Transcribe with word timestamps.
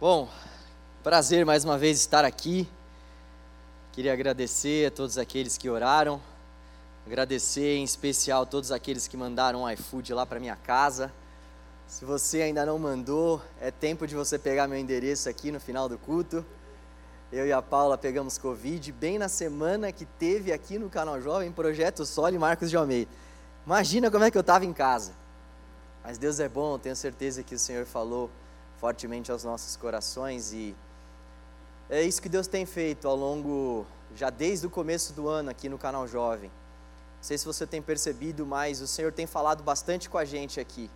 Bom, 0.00 0.30
prazer 1.02 1.44
mais 1.44 1.62
uma 1.62 1.76
vez 1.76 1.98
estar 1.98 2.24
aqui. 2.24 2.66
Queria 3.92 4.14
agradecer 4.14 4.86
a 4.86 4.90
todos 4.90 5.18
aqueles 5.18 5.58
que 5.58 5.68
oraram, 5.68 6.18
agradecer 7.06 7.76
em 7.76 7.84
especial 7.84 8.44
a 8.44 8.46
todos 8.46 8.72
aqueles 8.72 9.06
que 9.06 9.14
mandaram 9.14 9.60
um 9.60 9.70
iFood 9.70 10.14
lá 10.14 10.24
para 10.24 10.40
minha 10.40 10.56
casa. 10.56 11.12
Se 11.86 12.06
você 12.06 12.40
ainda 12.40 12.64
não 12.64 12.78
mandou, 12.78 13.42
é 13.60 13.70
tempo 13.70 14.06
de 14.06 14.14
você 14.14 14.38
pegar 14.38 14.66
meu 14.66 14.78
endereço 14.78 15.28
aqui 15.28 15.52
no 15.52 15.60
final 15.60 15.86
do 15.86 15.98
culto. 15.98 16.46
Eu 17.30 17.46
e 17.46 17.52
a 17.52 17.60
Paula 17.60 17.98
pegamos 17.98 18.38
Covid 18.38 18.90
bem 18.92 19.18
na 19.18 19.28
semana 19.28 19.92
que 19.92 20.06
teve 20.06 20.50
aqui 20.50 20.78
no 20.78 20.88
Canal 20.88 21.20
Jovem 21.20 21.52
Projeto 21.52 22.06
Sol 22.06 22.30
e 22.30 22.38
Marcos 22.38 22.70
de 22.70 22.76
Almeida. 22.78 23.10
Imagina 23.66 24.10
como 24.10 24.24
é 24.24 24.30
que 24.30 24.38
eu 24.38 24.40
estava 24.40 24.64
em 24.64 24.72
casa. 24.72 25.12
Mas 26.02 26.16
Deus 26.16 26.40
é 26.40 26.48
bom, 26.48 26.78
tenho 26.78 26.96
certeza 26.96 27.42
que 27.42 27.54
o 27.54 27.58
Senhor 27.58 27.84
falou 27.84 28.30
fortemente 28.80 29.30
aos 29.30 29.44
nossos 29.44 29.76
corações 29.76 30.54
e 30.54 30.74
é 31.90 32.02
isso 32.02 32.22
que 32.22 32.30
Deus 32.30 32.46
tem 32.46 32.64
feito 32.64 33.06
ao 33.06 33.14
longo, 33.14 33.84
já 34.16 34.30
desde 34.30 34.66
o 34.66 34.70
começo 34.70 35.12
do 35.12 35.28
ano 35.28 35.50
aqui 35.50 35.68
no 35.68 35.76
canal 35.76 36.08
Jovem. 36.08 36.48
Não 36.48 37.22
sei 37.22 37.36
se 37.36 37.44
você 37.44 37.66
tem 37.66 37.82
percebido, 37.82 38.46
mas 38.46 38.80
o 38.80 38.86
Senhor 38.86 39.12
tem 39.12 39.26
falado 39.26 39.62
bastante 39.62 40.08
com 40.08 40.16
a 40.16 40.24
gente 40.24 40.58
aqui. 40.58 40.90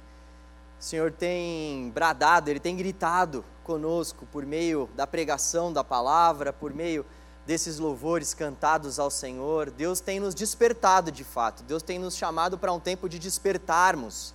O 0.80 0.82
Senhor 0.82 1.12
tem 1.12 1.90
bradado, 1.90 2.48
Ele 2.48 2.58
tem 2.60 2.74
gritado 2.74 3.44
conosco 3.62 4.24
por 4.32 4.46
meio 4.46 4.88
da 4.94 5.06
pregação 5.06 5.70
da 5.70 5.84
palavra, 5.84 6.54
por 6.54 6.72
meio 6.72 7.04
desses 7.46 7.78
louvores 7.78 8.32
cantados 8.32 8.98
ao 8.98 9.10
Senhor. 9.10 9.70
Deus 9.70 10.00
tem 10.00 10.18
nos 10.18 10.34
despertado 10.34 11.12
de 11.12 11.24
fato, 11.24 11.62
Deus 11.64 11.82
tem 11.82 11.98
nos 11.98 12.16
chamado 12.16 12.56
para 12.56 12.72
um 12.72 12.80
tempo 12.80 13.10
de 13.10 13.18
despertarmos, 13.18 14.32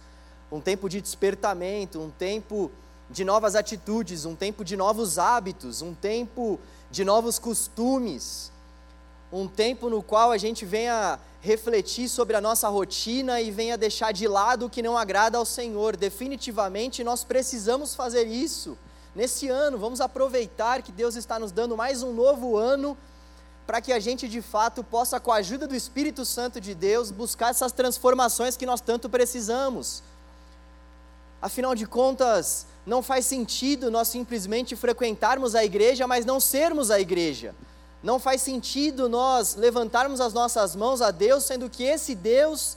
um 0.52 0.62
tempo 0.62 0.88
de 0.88 1.02
despertamento, 1.02 2.00
um 2.00 2.12
tempo 2.12 2.70
de 3.10 3.26
novas 3.26 3.56
atitudes, 3.56 4.26
um 4.26 4.36
tempo 4.36 4.64
de 4.64 4.78
novos 4.78 5.18
hábitos, 5.18 5.82
um 5.82 5.94
tempo 5.94 6.60
de 6.92 7.04
novos 7.04 7.40
costumes, 7.40 8.52
um 9.32 9.48
tempo 9.48 9.90
no 9.90 10.04
qual 10.04 10.32
a 10.32 10.38
gente 10.38 10.66
venha 10.66 11.20
refletir 11.42 12.10
sobre 12.10 12.36
a 12.36 12.42
nossa 12.42 12.68
rotina 12.68 13.40
e 13.42 13.50
venha 13.50 13.78
deixar 13.78 14.12
de 14.12 14.28
lado 14.28 14.66
o 14.66 14.70
que 14.70 14.82
não 14.82 14.98
agrada 14.98 15.38
ao 15.38 15.46
Senhor. 15.46 15.96
Definitivamente 15.96 17.04
nós 17.04 17.24
precisamos 17.24 17.96
fazer 17.96 18.28
isso. 18.28 18.78
Nesse 19.16 19.48
ano, 19.48 19.78
vamos 19.78 20.02
aproveitar 20.02 20.82
que 20.82 20.92
Deus 20.92 21.16
está 21.16 21.40
nos 21.40 21.52
dando 21.52 21.76
mais 21.76 22.04
um 22.04 22.14
novo 22.14 22.58
ano 22.58 22.98
para 23.66 23.82
que 23.82 23.94
a 23.94 24.00
gente 24.00 24.28
de 24.28 24.42
fato 24.42 24.84
possa, 24.84 25.20
com 25.20 25.32
a 25.32 25.36
ajuda 25.36 25.68
do 25.68 25.76
Espírito 25.76 26.26
Santo 26.26 26.60
de 26.60 26.74
Deus, 26.74 27.12
buscar 27.12 27.52
essas 27.52 27.72
transformações 27.72 28.58
que 28.58 28.66
nós 28.66 28.82
tanto 28.82 29.08
precisamos. 29.08 30.02
Afinal 31.42 31.76
de 31.76 31.86
contas, 31.86 32.66
não 32.90 33.04
faz 33.04 33.28
sentido 33.28 33.92
nós 33.92 34.08
simplesmente 34.08 34.76
frequentarmos 34.76 35.54
a 35.54 35.64
igreja, 35.64 36.08
mas 36.08 36.26
não 36.26 36.40
sermos 36.40 36.90
a 36.90 37.00
igreja. 37.00 37.54
Não 38.02 38.18
faz 38.18 38.42
sentido 38.42 39.08
nós 39.08 39.54
levantarmos 39.54 40.20
as 40.20 40.34
nossas 40.34 40.76
mãos 40.76 41.00
a 41.00 41.12
Deus, 41.12 41.44
sendo 41.44 41.70
que 41.70 41.84
esse 41.84 42.16
Deus 42.16 42.76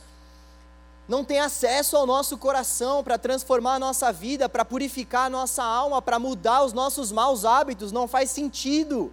não 1.09 1.25
tem 1.25 1.41
acesso 1.41 1.97
ao 1.97 2.07
nosso 2.07 2.37
coração 2.37 3.03
para 3.03 3.17
transformar 3.17 3.77
a 3.77 3.79
nossa 3.79 4.13
vida, 4.13 4.51
para 4.51 4.67
purificar 4.67 5.27
a 5.27 5.31
nossa 5.31 5.65
alma, 5.65 6.03
para 6.03 6.19
mudar 6.19 6.63
os 6.63 6.75
nossos 6.75 7.11
maus 7.11 7.47
hábitos. 7.47 7.91
Não 7.91 8.07
faz 8.07 8.31
sentido, 8.31 9.11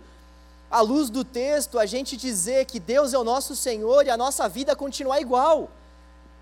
à 0.69 0.81
luz 0.81 1.09
do 1.09 1.23
texto, 1.23 1.79
a 1.79 1.85
gente 1.85 2.17
dizer 2.17 2.65
que 2.65 2.77
Deus 2.77 3.13
é 3.13 3.17
o 3.17 3.23
nosso 3.23 3.55
Senhor 3.55 4.05
e 4.05 4.09
a 4.09 4.17
nossa 4.17 4.49
vida 4.49 4.75
continuar 4.75 5.21
igual 5.21 5.71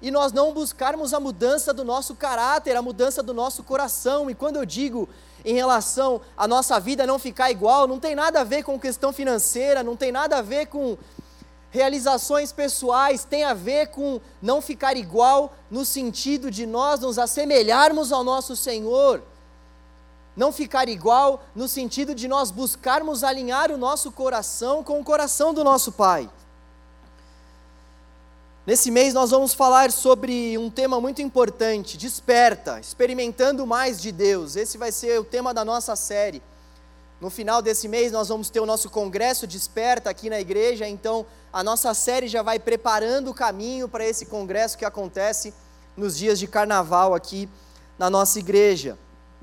e 0.01 0.11
nós 0.11 0.31
não 0.31 0.53
buscarmos 0.53 1.13
a 1.13 1.19
mudança 1.19 1.73
do 1.73 1.83
nosso 1.83 2.15
caráter, 2.15 2.75
a 2.75 2.81
mudança 2.81 3.23
do 3.23 3.33
nosso 3.33 3.63
coração. 3.63 4.29
E 4.29 4.35
quando 4.35 4.57
eu 4.57 4.65
digo 4.65 5.09
em 5.43 5.53
relação 5.53 6.21
à 6.35 6.47
nossa 6.47 6.79
vida 6.79 7.07
não 7.07 7.17
ficar 7.17 7.49
igual, 7.49 7.87
não 7.87 7.99
tem 7.99 8.15
nada 8.15 8.41
a 8.41 8.43
ver 8.43 8.63
com 8.63 8.79
questão 8.79 9.11
financeira, 9.11 9.83
não 9.83 9.95
tem 9.95 10.11
nada 10.11 10.37
a 10.37 10.41
ver 10.41 10.67
com 10.67 10.97
realizações 11.71 12.51
pessoais, 12.51 13.23
tem 13.23 13.43
a 13.43 13.53
ver 13.53 13.87
com 13.87 14.21
não 14.41 14.61
ficar 14.61 14.95
igual 14.95 15.53
no 15.69 15.83
sentido 15.83 16.49
de 16.49 16.65
nós 16.65 16.99
nos 16.99 17.17
assemelharmos 17.19 18.11
ao 18.11 18.23
nosso 18.23 18.55
Senhor. 18.55 19.23
Não 20.35 20.51
ficar 20.51 20.87
igual 20.87 21.43
no 21.55 21.67
sentido 21.67 22.13
de 22.13 22.27
nós 22.27 22.51
buscarmos 22.51 23.23
alinhar 23.23 23.71
o 23.71 23.77
nosso 23.77 24.11
coração 24.11 24.83
com 24.83 24.99
o 24.99 25.03
coração 25.03 25.53
do 25.53 25.63
nosso 25.63 25.91
Pai. 25.91 26.29
Nesse 28.67 28.91
mês 28.91 29.13
nós 29.13 29.31
vamos 29.31 29.53
falar 29.53 29.93
sobre 29.93 30.57
um 30.57 30.69
tema 30.69 30.99
muito 30.99 31.21
importante, 31.21 31.97
desperta, 31.97 32.81
experimentando 32.81 33.65
mais 33.65 34.01
de 34.01 34.11
Deus. 34.11 34.57
Esse 34.57 34.77
vai 34.77 34.91
ser 34.91 35.21
o 35.21 35.23
tema 35.23 35.53
da 35.53 35.63
nossa 35.63 35.95
série. 35.95 36.43
No 37.21 37.29
final 37.29 37.61
desse 37.61 37.87
mês 37.87 38.11
nós 38.11 38.27
vamos 38.27 38.49
ter 38.49 38.59
o 38.59 38.65
nosso 38.65 38.89
congresso 38.89 39.47
Desperta 39.47 40.09
aqui 40.09 40.29
na 40.29 40.37
igreja, 40.41 40.85
então 40.85 41.25
a 41.53 41.63
nossa 41.63 41.93
série 41.93 42.27
já 42.27 42.41
vai 42.41 42.59
preparando 42.59 43.31
o 43.31 43.33
caminho 43.33 43.87
para 43.87 44.05
esse 44.05 44.25
congresso 44.25 44.77
que 44.77 44.83
acontece 44.83 45.53
nos 45.95 46.17
dias 46.17 46.37
de 46.37 46.45
carnaval 46.45 47.15
aqui 47.15 47.47
na 47.97 48.09
nossa 48.09 48.37
igreja. 48.37 48.99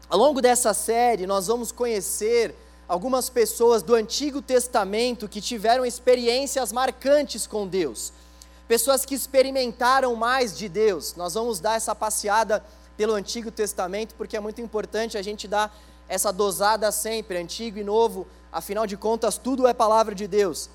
Ao 0.07 0.19
longo 0.19 0.43
dessa 0.43 0.75
série 0.75 1.27
nós 1.27 1.47
vamos 1.47 1.73
conhecer 1.73 2.55
algumas 2.87 3.31
pessoas 3.31 3.83
do 3.83 3.95
Antigo 3.95 4.43
Testamento 4.43 5.27
que 5.27 5.41
tiveram 5.41 5.87
experiências 5.87 6.71
marcantes 6.71 7.47
com 7.47 7.67
Deus 7.67 8.13
pessoas 8.67 9.05
que 9.05 9.15
experimentaram 9.15 10.15
mais 10.15 10.57
de 10.57 10.69
Deus. 10.69 11.15
Nós 11.15 11.35
vamos 11.35 11.61
dar 11.61 11.75
essa 11.75 11.95
passeada 11.95 12.65
pelo 12.97 13.15
Antigo 13.15 13.51
Testamento, 13.51 14.15
porque 14.15 14.37
é 14.37 14.41
muito 14.41 14.61
importante 14.61 15.19
a 15.19 15.23
gente 15.23 15.49
dar 15.49 15.77
essa 16.09 16.33
dosada 16.33 16.91
sempre, 16.93 17.39
antigo 17.39 17.79
e 17.79 17.85
novo, 17.85 18.27
afinal 18.53 18.87
de 18.87 18.97
contas, 18.97 19.37
tudo 19.39 19.67
é 19.67 19.75
palavra 19.75 20.15
de 20.15 20.29
Deus. 20.29 20.69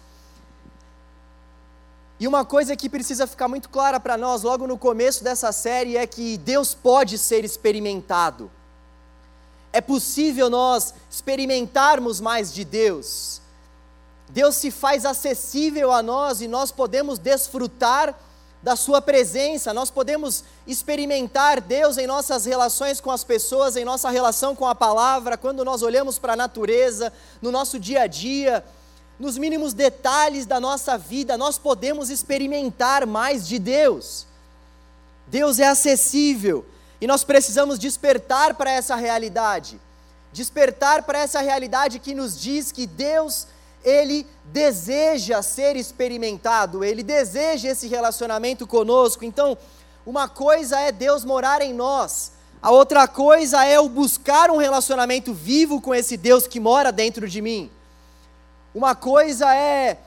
E 2.20 2.28
uma 2.28 2.44
coisa 2.44 2.76
que 2.76 2.90
precisa 2.90 3.26
ficar 3.26 3.48
muito 3.48 3.70
clara 3.70 4.00
para 4.00 4.18
nós 4.18 4.44
logo 4.44 4.68
no 4.68 4.78
começo 4.78 5.24
dessa 5.24 5.52
série 5.54 5.96
é 5.96 6.06
que 6.06 6.38
Deus 6.38 6.74
pode 6.74 7.18
ser 7.18 7.46
experimentado. 7.46 8.52
É 9.72 9.80
possível 9.80 10.50
nós 10.50 10.94
experimentarmos 11.10 12.20
mais 12.20 12.54
de 12.54 12.66
Deus. 12.66 13.39
Deus 14.30 14.56
se 14.56 14.70
faz 14.70 15.06
acessível 15.06 15.92
a 15.92 16.04
nós 16.04 16.40
e 16.40 16.48
nós 16.48 16.72
podemos 16.72 17.18
desfrutar 17.18 18.16
da 18.62 18.76
Sua 18.76 19.02
presença, 19.02 19.74
nós 19.74 19.90
podemos 19.90 20.44
experimentar 20.68 21.62
Deus 21.62 21.98
em 21.98 22.06
nossas 22.06 22.46
relações 22.46 23.00
com 23.00 23.10
as 23.10 23.24
pessoas, 23.24 23.76
em 23.76 23.86
nossa 23.86 24.10
relação 24.10 24.56
com 24.56 24.68
a 24.68 24.76
palavra, 24.76 25.38
quando 25.38 25.66
nós 25.66 25.82
olhamos 25.82 26.20
para 26.20 26.34
a 26.34 26.36
natureza, 26.36 27.12
no 27.42 27.52
nosso 27.52 27.80
dia 27.80 28.02
a 28.02 28.08
dia, 28.08 28.64
nos 29.18 29.38
mínimos 29.38 29.74
detalhes 29.74 30.46
da 30.46 30.60
nossa 30.60 30.98
vida, 30.98 31.38
nós 31.38 31.58
podemos 31.58 32.10
experimentar 32.10 33.08
mais 33.08 33.48
de 33.48 33.58
Deus. 33.58 34.28
Deus 35.26 35.60
é 35.60 35.68
acessível 35.68 36.66
e 37.02 37.08
nós 37.08 37.24
precisamos 37.24 37.80
despertar 37.80 38.56
para 38.56 38.72
essa 38.72 38.96
realidade, 38.96 39.80
despertar 40.34 41.04
para 41.04 41.20
essa 41.20 41.40
realidade 41.40 41.98
que 42.00 42.14
nos 42.14 42.40
diz 42.40 42.72
que 42.72 42.86
Deus 42.86 43.48
ele 43.84 44.26
deseja 44.46 45.42
ser 45.42 45.76
experimentado, 45.76 46.84
ele 46.84 47.04
deseja 47.04 47.70
esse 47.70 47.88
relacionamento 47.88 48.68
conosco. 48.68 49.24
Então, 49.24 49.58
uma 50.06 50.28
coisa 50.28 50.80
é 50.80 50.92
Deus 50.92 51.24
morar 51.24 51.62
em 51.62 51.74
nós, 51.74 52.32
a 52.62 52.72
outra 52.72 53.08
coisa 53.08 53.64
é 53.64 53.80
o 53.80 53.88
buscar 53.88 54.52
um 54.52 54.58
relacionamento 54.58 55.34
vivo 55.34 55.80
com 55.80 55.96
esse 55.96 56.18
Deus 56.18 56.46
que 56.46 56.60
mora 56.60 56.92
dentro 56.92 57.28
de 57.28 57.42
mim. 57.42 57.72
Uma 58.76 58.94
coisa 58.94 59.56
é 59.56 59.98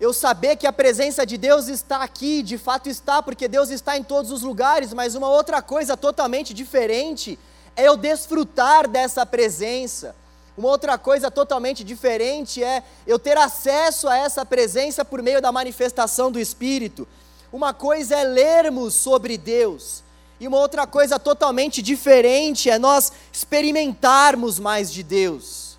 eu 0.00 0.12
saber 0.12 0.56
que 0.56 0.66
a 0.66 0.72
presença 0.72 1.24
de 1.24 1.38
Deus 1.38 1.68
está 1.68 2.02
aqui, 2.02 2.42
de 2.42 2.58
fato 2.58 2.88
está, 2.88 3.22
porque 3.22 3.46
Deus 3.46 3.70
está 3.70 3.96
em 3.96 4.02
todos 4.02 4.32
os 4.32 4.42
lugares, 4.42 4.92
mas 4.92 5.14
uma 5.14 5.28
outra 5.28 5.62
coisa 5.62 5.96
totalmente 5.96 6.52
diferente 6.52 7.38
é 7.76 7.86
eu 7.86 7.96
desfrutar 7.96 8.88
dessa 8.88 9.24
presença. 9.24 10.16
Uma 10.56 10.68
outra 10.68 10.98
coisa 10.98 11.30
totalmente 11.30 11.82
diferente 11.82 12.62
é 12.62 12.82
eu 13.06 13.18
ter 13.18 13.38
acesso 13.38 14.06
a 14.08 14.16
essa 14.16 14.44
presença 14.44 15.04
por 15.04 15.22
meio 15.22 15.40
da 15.40 15.50
manifestação 15.50 16.30
do 16.30 16.38
Espírito. 16.38 17.08
Uma 17.50 17.72
coisa 17.72 18.16
é 18.16 18.24
lermos 18.24 18.94
sobre 18.94 19.38
Deus, 19.38 20.02
e 20.38 20.48
uma 20.48 20.58
outra 20.58 20.86
coisa 20.86 21.18
totalmente 21.18 21.80
diferente 21.80 22.68
é 22.68 22.78
nós 22.78 23.12
experimentarmos 23.32 24.58
mais 24.58 24.92
de 24.92 25.02
Deus. 25.02 25.78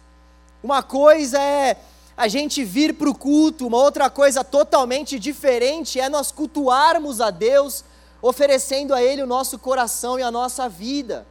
Uma 0.64 0.82
coisa 0.82 1.38
é 1.38 1.78
a 2.16 2.28
gente 2.28 2.64
vir 2.64 2.94
para 2.94 3.10
o 3.10 3.16
culto, 3.16 3.68
uma 3.68 3.78
outra 3.78 4.10
coisa 4.10 4.44
totalmente 4.44 5.20
diferente 5.20 6.00
é 6.00 6.08
nós 6.08 6.32
cultuarmos 6.32 7.20
a 7.20 7.30
Deus, 7.30 7.84
oferecendo 8.22 8.94
a 8.94 9.04
Ele 9.04 9.22
o 9.22 9.28
nosso 9.28 9.60
coração 9.60 10.18
e 10.18 10.24
a 10.24 10.32
nossa 10.32 10.70
vida. 10.70 11.28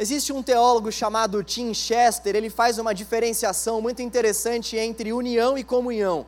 Existe 0.00 0.32
um 0.32 0.44
teólogo 0.44 0.92
chamado 0.92 1.42
Tim 1.42 1.74
Chester, 1.74 2.36
ele 2.36 2.48
faz 2.48 2.78
uma 2.78 2.94
diferenciação 2.94 3.80
muito 3.80 4.00
interessante 4.00 4.76
entre 4.76 5.12
união 5.12 5.58
e 5.58 5.64
comunhão. 5.64 6.24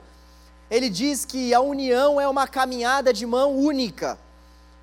Ele 0.69 0.91
diz 0.91 1.25
que 1.25 1.55
a 1.55 1.61
união 1.61 2.21
é 2.21 2.27
uma 2.27 2.49
caminhada 2.49 3.13
de 3.13 3.25
mão 3.25 3.57
única. 3.57 4.19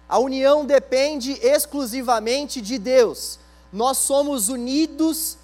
A 0.07 0.19
união 0.19 0.65
depende 0.65 1.33
exclusivamente 1.33 2.61
de 2.61 2.77
Deus. 2.77 3.39
nós 3.73 3.97
somos 3.97 4.47
unidos 4.47 5.37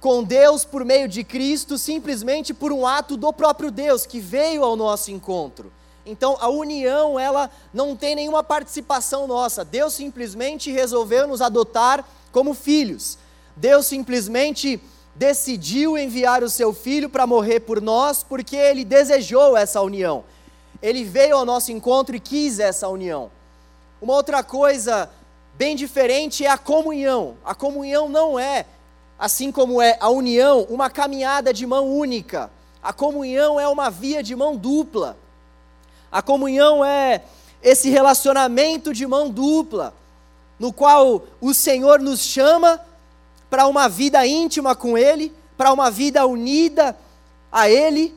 com 0.00 0.24
Deus 0.24 0.64
por 0.64 0.84
meio 0.84 1.06
de 1.06 1.22
Cristo, 1.22 1.78
simplesmente 1.78 2.52
por 2.52 2.72
um 2.72 2.84
ato 2.84 3.16
do 3.16 3.32
próprio 3.32 3.70
Deus 3.70 4.04
que 4.04 4.18
veio 4.18 4.64
ao 4.64 4.74
nosso 4.74 5.12
encontro. 5.12 5.72
Então 6.04 6.36
a 6.40 6.48
união, 6.48 7.18
ela 7.18 7.50
não 7.72 7.94
tem 7.96 8.14
nenhuma 8.14 8.42
participação 8.42 9.26
nossa. 9.26 9.64
Deus 9.64 9.94
simplesmente 9.94 10.70
resolveu 10.70 11.26
nos 11.28 11.40
adotar 11.40 12.04
como 12.32 12.54
filhos. 12.54 13.18
Deus 13.56 13.86
simplesmente 13.86 14.80
decidiu 15.14 15.96
enviar 15.98 16.42
o 16.42 16.50
seu 16.50 16.72
filho 16.72 17.08
para 17.08 17.26
morrer 17.26 17.60
por 17.60 17.80
nós 17.80 18.22
porque 18.22 18.56
ele 18.56 18.84
desejou 18.84 19.56
essa 19.56 19.80
união. 19.80 20.24
Ele 20.82 21.04
veio 21.04 21.36
ao 21.36 21.44
nosso 21.44 21.70
encontro 21.70 22.16
e 22.16 22.20
quis 22.20 22.58
essa 22.58 22.88
união. 22.88 23.30
Uma 24.00 24.14
outra 24.14 24.42
coisa 24.42 25.08
bem 25.54 25.76
diferente 25.76 26.44
é 26.44 26.48
a 26.48 26.58
comunhão. 26.58 27.36
A 27.44 27.54
comunhão 27.54 28.08
não 28.08 28.36
é, 28.36 28.66
assim 29.16 29.52
como 29.52 29.80
é 29.80 29.96
a 30.00 30.08
união, 30.08 30.66
uma 30.68 30.90
caminhada 30.90 31.52
de 31.52 31.64
mão 31.64 31.86
única. 31.86 32.50
A 32.82 32.92
comunhão 32.92 33.60
é 33.60 33.68
uma 33.68 33.90
via 33.90 34.22
de 34.22 34.34
mão 34.34 34.56
dupla. 34.56 35.16
A 36.12 36.20
comunhão 36.20 36.84
é 36.84 37.22
esse 37.62 37.88
relacionamento 37.88 38.92
de 38.92 39.06
mão 39.06 39.30
dupla, 39.30 39.94
no 40.58 40.70
qual 40.70 41.24
o 41.40 41.54
Senhor 41.54 42.00
nos 42.00 42.20
chama 42.20 42.78
para 43.48 43.66
uma 43.66 43.88
vida 43.88 44.26
íntima 44.26 44.76
com 44.76 44.98
Ele, 44.98 45.32
para 45.56 45.72
uma 45.72 45.90
vida 45.90 46.26
unida 46.26 46.94
a 47.50 47.70
Ele, 47.70 48.14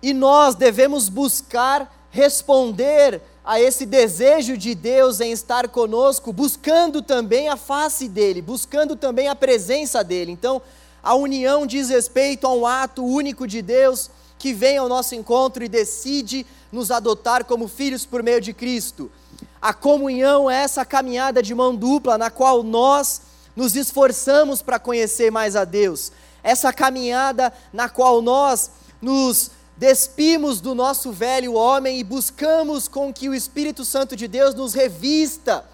e 0.00 0.14
nós 0.14 0.54
devemos 0.54 1.08
buscar 1.08 1.92
responder 2.10 3.20
a 3.44 3.60
esse 3.60 3.84
desejo 3.84 4.56
de 4.56 4.74
Deus 4.74 5.20
em 5.20 5.32
estar 5.32 5.68
conosco, 5.68 6.32
buscando 6.32 7.02
também 7.02 7.48
a 7.48 7.56
face 7.56 8.08
dele, 8.08 8.40
buscando 8.40 8.94
também 8.94 9.28
a 9.28 9.34
presença 9.34 10.04
dele. 10.04 10.30
Então, 10.30 10.62
a 11.02 11.14
união 11.14 11.66
diz 11.66 11.88
respeito 11.88 12.46
a 12.46 12.54
um 12.54 12.66
ato 12.66 13.04
único 13.04 13.46
de 13.46 13.62
Deus 13.62 14.10
que 14.40 14.54
vem 14.54 14.78
ao 14.78 14.88
nosso 14.88 15.14
encontro 15.14 15.62
e 15.62 15.68
decide 15.68 16.46
nos 16.72 16.90
adotar 16.90 17.44
como 17.44 17.68
filhos 17.68 18.06
por 18.06 18.22
meio 18.22 18.40
de 18.40 18.54
Cristo. 18.54 19.12
A 19.60 19.74
comunhão 19.74 20.50
é 20.50 20.62
essa 20.62 20.82
caminhada 20.82 21.42
de 21.42 21.54
mão 21.54 21.76
dupla 21.76 22.16
na 22.16 22.30
qual 22.30 22.62
nós 22.62 23.20
nos 23.54 23.76
esforçamos 23.76 24.62
para 24.62 24.78
conhecer 24.78 25.30
mais 25.30 25.54
a 25.54 25.66
Deus. 25.66 26.10
Essa 26.42 26.72
caminhada 26.72 27.52
na 27.70 27.90
qual 27.90 28.22
nós 28.22 28.70
nos 29.02 29.50
despimos 29.76 30.58
do 30.58 30.74
nosso 30.74 31.12
velho 31.12 31.52
homem 31.52 32.00
e 32.00 32.04
buscamos 32.04 32.88
com 32.88 33.12
que 33.12 33.28
o 33.28 33.34
Espírito 33.34 33.84
Santo 33.84 34.16
de 34.16 34.26
Deus 34.26 34.54
nos 34.54 34.72
revista 34.72 35.66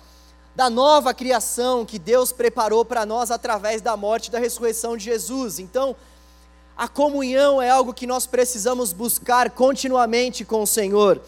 da 0.56 0.68
nova 0.68 1.14
criação 1.14 1.86
que 1.86 2.00
Deus 2.00 2.32
preparou 2.32 2.84
para 2.84 3.06
nós 3.06 3.30
através 3.30 3.80
da 3.80 3.96
morte 3.96 4.26
e 4.26 4.30
da 4.32 4.40
ressurreição 4.40 4.96
de 4.96 5.04
Jesus. 5.04 5.60
Então, 5.60 5.94
a 6.76 6.86
comunhão 6.86 7.62
é 7.62 7.70
algo 7.70 7.94
que 7.94 8.06
nós 8.06 8.26
precisamos 8.26 8.92
buscar 8.92 9.50
continuamente 9.50 10.44
com 10.44 10.62
o 10.62 10.66
Senhor. 10.66 11.22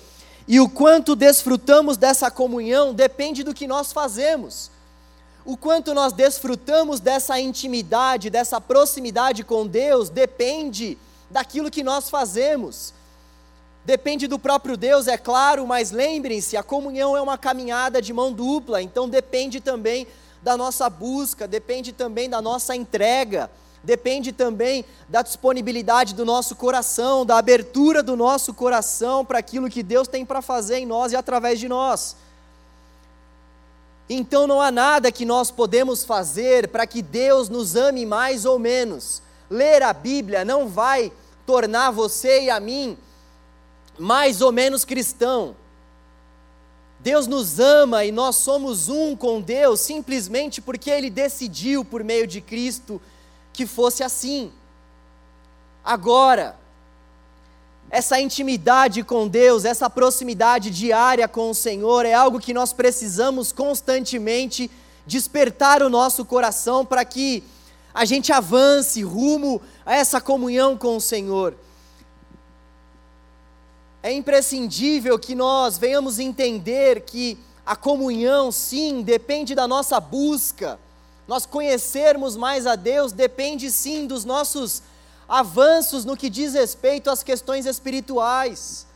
E 0.46 0.60
o 0.60 0.68
quanto 0.68 1.16
desfrutamos 1.16 1.96
dessa 1.96 2.30
comunhão 2.30 2.92
depende 2.92 3.42
do 3.42 3.54
que 3.54 3.66
nós 3.66 3.92
fazemos. 3.92 4.70
O 5.46 5.56
quanto 5.56 5.94
nós 5.94 6.12
desfrutamos 6.12 7.00
dessa 7.00 7.40
intimidade, 7.40 8.28
dessa 8.28 8.60
proximidade 8.60 9.42
com 9.42 9.66
Deus, 9.66 10.10
depende 10.10 10.98
daquilo 11.30 11.70
que 11.70 11.82
nós 11.82 12.10
fazemos. 12.10 12.92
Depende 13.86 14.26
do 14.26 14.38
próprio 14.38 14.76
Deus, 14.76 15.06
é 15.06 15.16
claro, 15.16 15.66
mas 15.66 15.90
lembrem-se, 15.90 16.58
a 16.58 16.62
comunhão 16.62 17.16
é 17.16 17.22
uma 17.22 17.38
caminhada 17.38 18.02
de 18.02 18.12
mão 18.12 18.30
dupla, 18.30 18.82
então 18.82 19.08
depende 19.08 19.60
também 19.60 20.06
da 20.42 20.58
nossa 20.58 20.90
busca, 20.90 21.48
depende 21.48 21.92
também 21.92 22.28
da 22.28 22.42
nossa 22.42 22.76
entrega, 22.76 23.50
depende 23.82 24.32
também 24.32 24.84
da 25.08 25.22
disponibilidade 25.22 26.14
do 26.14 26.24
nosso 26.24 26.56
coração, 26.56 27.24
da 27.24 27.38
abertura 27.38 28.02
do 28.02 28.16
nosso 28.16 28.52
coração 28.52 29.24
para 29.24 29.38
aquilo 29.38 29.70
que 29.70 29.82
Deus 29.82 30.08
tem 30.08 30.24
para 30.26 30.42
fazer 30.42 30.78
em 30.78 30.86
nós 30.86 31.12
e 31.12 31.16
através 31.16 31.60
de 31.60 31.68
nós. 31.68 32.16
Então 34.10 34.46
não 34.46 34.60
há 34.60 34.70
nada 34.70 35.12
que 35.12 35.24
nós 35.24 35.50
podemos 35.50 36.04
fazer 36.04 36.68
para 36.68 36.86
que 36.86 37.02
Deus 37.02 37.48
nos 37.48 37.76
ame 37.76 38.06
mais 38.06 38.44
ou 38.44 38.58
menos 38.58 39.22
ler 39.50 39.82
a 39.82 39.92
Bíblia 39.92 40.44
não 40.44 40.68
vai 40.68 41.12
tornar 41.46 41.90
você 41.90 42.44
e 42.44 42.50
a 42.50 42.60
mim 42.60 42.96
mais 43.98 44.40
ou 44.40 44.52
menos 44.52 44.84
cristão. 44.84 45.56
Deus 47.00 47.26
nos 47.26 47.58
ama 47.58 48.04
e 48.04 48.12
nós 48.12 48.36
somos 48.36 48.88
um 48.88 49.16
com 49.16 49.40
Deus 49.40 49.80
simplesmente 49.80 50.60
porque 50.60 50.90
Ele 50.90 51.08
decidiu, 51.08 51.84
por 51.84 52.02
meio 52.02 52.26
de 52.26 52.40
Cristo, 52.40 53.00
que 53.58 53.66
fosse 53.66 54.04
assim. 54.04 54.52
Agora, 55.84 56.54
essa 57.90 58.20
intimidade 58.20 59.02
com 59.02 59.26
Deus, 59.26 59.64
essa 59.64 59.90
proximidade 59.90 60.70
diária 60.70 61.26
com 61.26 61.50
o 61.50 61.54
Senhor 61.56 62.06
é 62.06 62.14
algo 62.14 62.38
que 62.38 62.54
nós 62.54 62.72
precisamos 62.72 63.50
constantemente 63.50 64.70
despertar 65.04 65.82
o 65.82 65.88
nosso 65.88 66.24
coração 66.24 66.86
para 66.86 67.04
que 67.04 67.42
a 67.92 68.04
gente 68.04 68.32
avance 68.32 69.02
rumo 69.02 69.60
a 69.84 69.96
essa 69.96 70.20
comunhão 70.20 70.78
com 70.78 70.96
o 70.96 71.00
Senhor. 71.00 71.56
É 74.00 74.12
imprescindível 74.12 75.18
que 75.18 75.34
nós 75.34 75.76
venhamos 75.76 76.20
entender 76.20 77.00
que 77.00 77.36
a 77.66 77.74
comunhão, 77.74 78.52
sim, 78.52 79.02
depende 79.02 79.52
da 79.56 79.66
nossa 79.66 79.98
busca. 79.98 80.78
Nós 81.28 81.44
conhecermos 81.44 82.36
mais 82.36 82.66
a 82.66 82.74
Deus 82.74 83.12
depende, 83.12 83.70
sim, 83.70 84.06
dos 84.06 84.24
nossos 84.24 84.82
avanços 85.28 86.06
no 86.06 86.16
que 86.16 86.30
diz 86.30 86.54
respeito 86.54 87.10
às 87.10 87.22
questões 87.22 87.66
espirituais. 87.66 88.86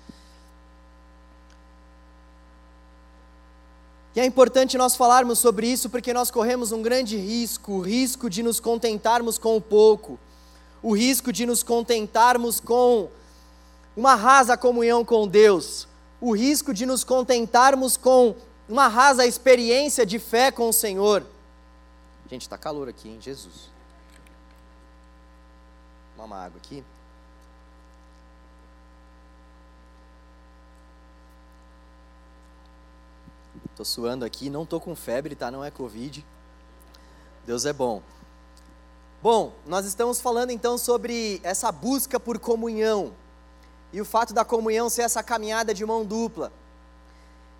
E 4.17 4.21
é 4.21 4.25
importante 4.25 4.79
nós 4.79 4.97
falarmos 4.97 5.39
sobre 5.39 5.67
isso 5.67 5.91
porque 5.91 6.15
nós 6.15 6.31
corremos 6.31 6.73
um 6.73 6.81
grande 6.81 7.19
risco, 7.19 7.73
o 7.73 7.81
risco 7.81 8.31
de 8.31 8.43
nos 8.43 8.59
contentarmos 8.59 9.37
com 9.37 9.55
o 9.57 9.61
pouco, 9.61 10.19
o 10.83 10.97
risco 10.97 11.33
de 11.33 11.45
nos 11.45 11.63
contentarmos 11.63 12.61
com 12.61 13.11
uma 13.95 14.15
rasa 14.15 14.57
comunhão 14.57 15.05
com 15.05 15.29
Deus, 15.29 15.87
o 16.19 16.35
risco 16.35 16.73
de 16.73 16.87
nos 16.87 17.05
contentarmos 17.05 17.99
com 17.99 18.35
uma 18.67 18.89
rasa 18.89 19.27
experiência 19.27 20.07
de 20.07 20.19
fé 20.19 20.51
com 20.51 20.71
o 20.71 20.73
Senhor. 20.73 21.27
Gente, 22.33 22.43
está 22.45 22.57
calor 22.57 22.89
aqui, 22.89 23.11
hein? 23.11 23.19
Jesus. 23.21 23.69
Uma 26.17 26.45
água 26.45 26.57
aqui. 26.57 26.83
Estou 33.71 33.85
suando 33.85 34.25
aqui, 34.25 34.49
não 34.49 34.63
estou 34.63 34.81
com 34.81 34.97
febre, 34.97 35.35
tá? 35.35 35.51
Não 35.51 35.63
é 35.63 35.71
Covid. 35.71 36.25
Deus 37.45 37.67
é 37.67 37.73
bom. 37.75 38.03
Bom, 39.23 39.53
nós 39.67 39.85
estamos 39.85 40.19
falando 40.19 40.53
então 40.53 40.79
sobre 40.79 41.39
essa 41.43 41.71
busca 41.71 42.19
por 42.19 42.39
comunhão 42.39 43.13
e 43.93 44.01
o 44.01 44.07
fato 44.07 44.33
da 44.33 44.43
comunhão 44.43 44.89
ser 44.89 45.03
essa 45.03 45.23
caminhada 45.23 45.75
de 45.75 45.85
mão 45.85 46.03
dupla. 46.03 46.51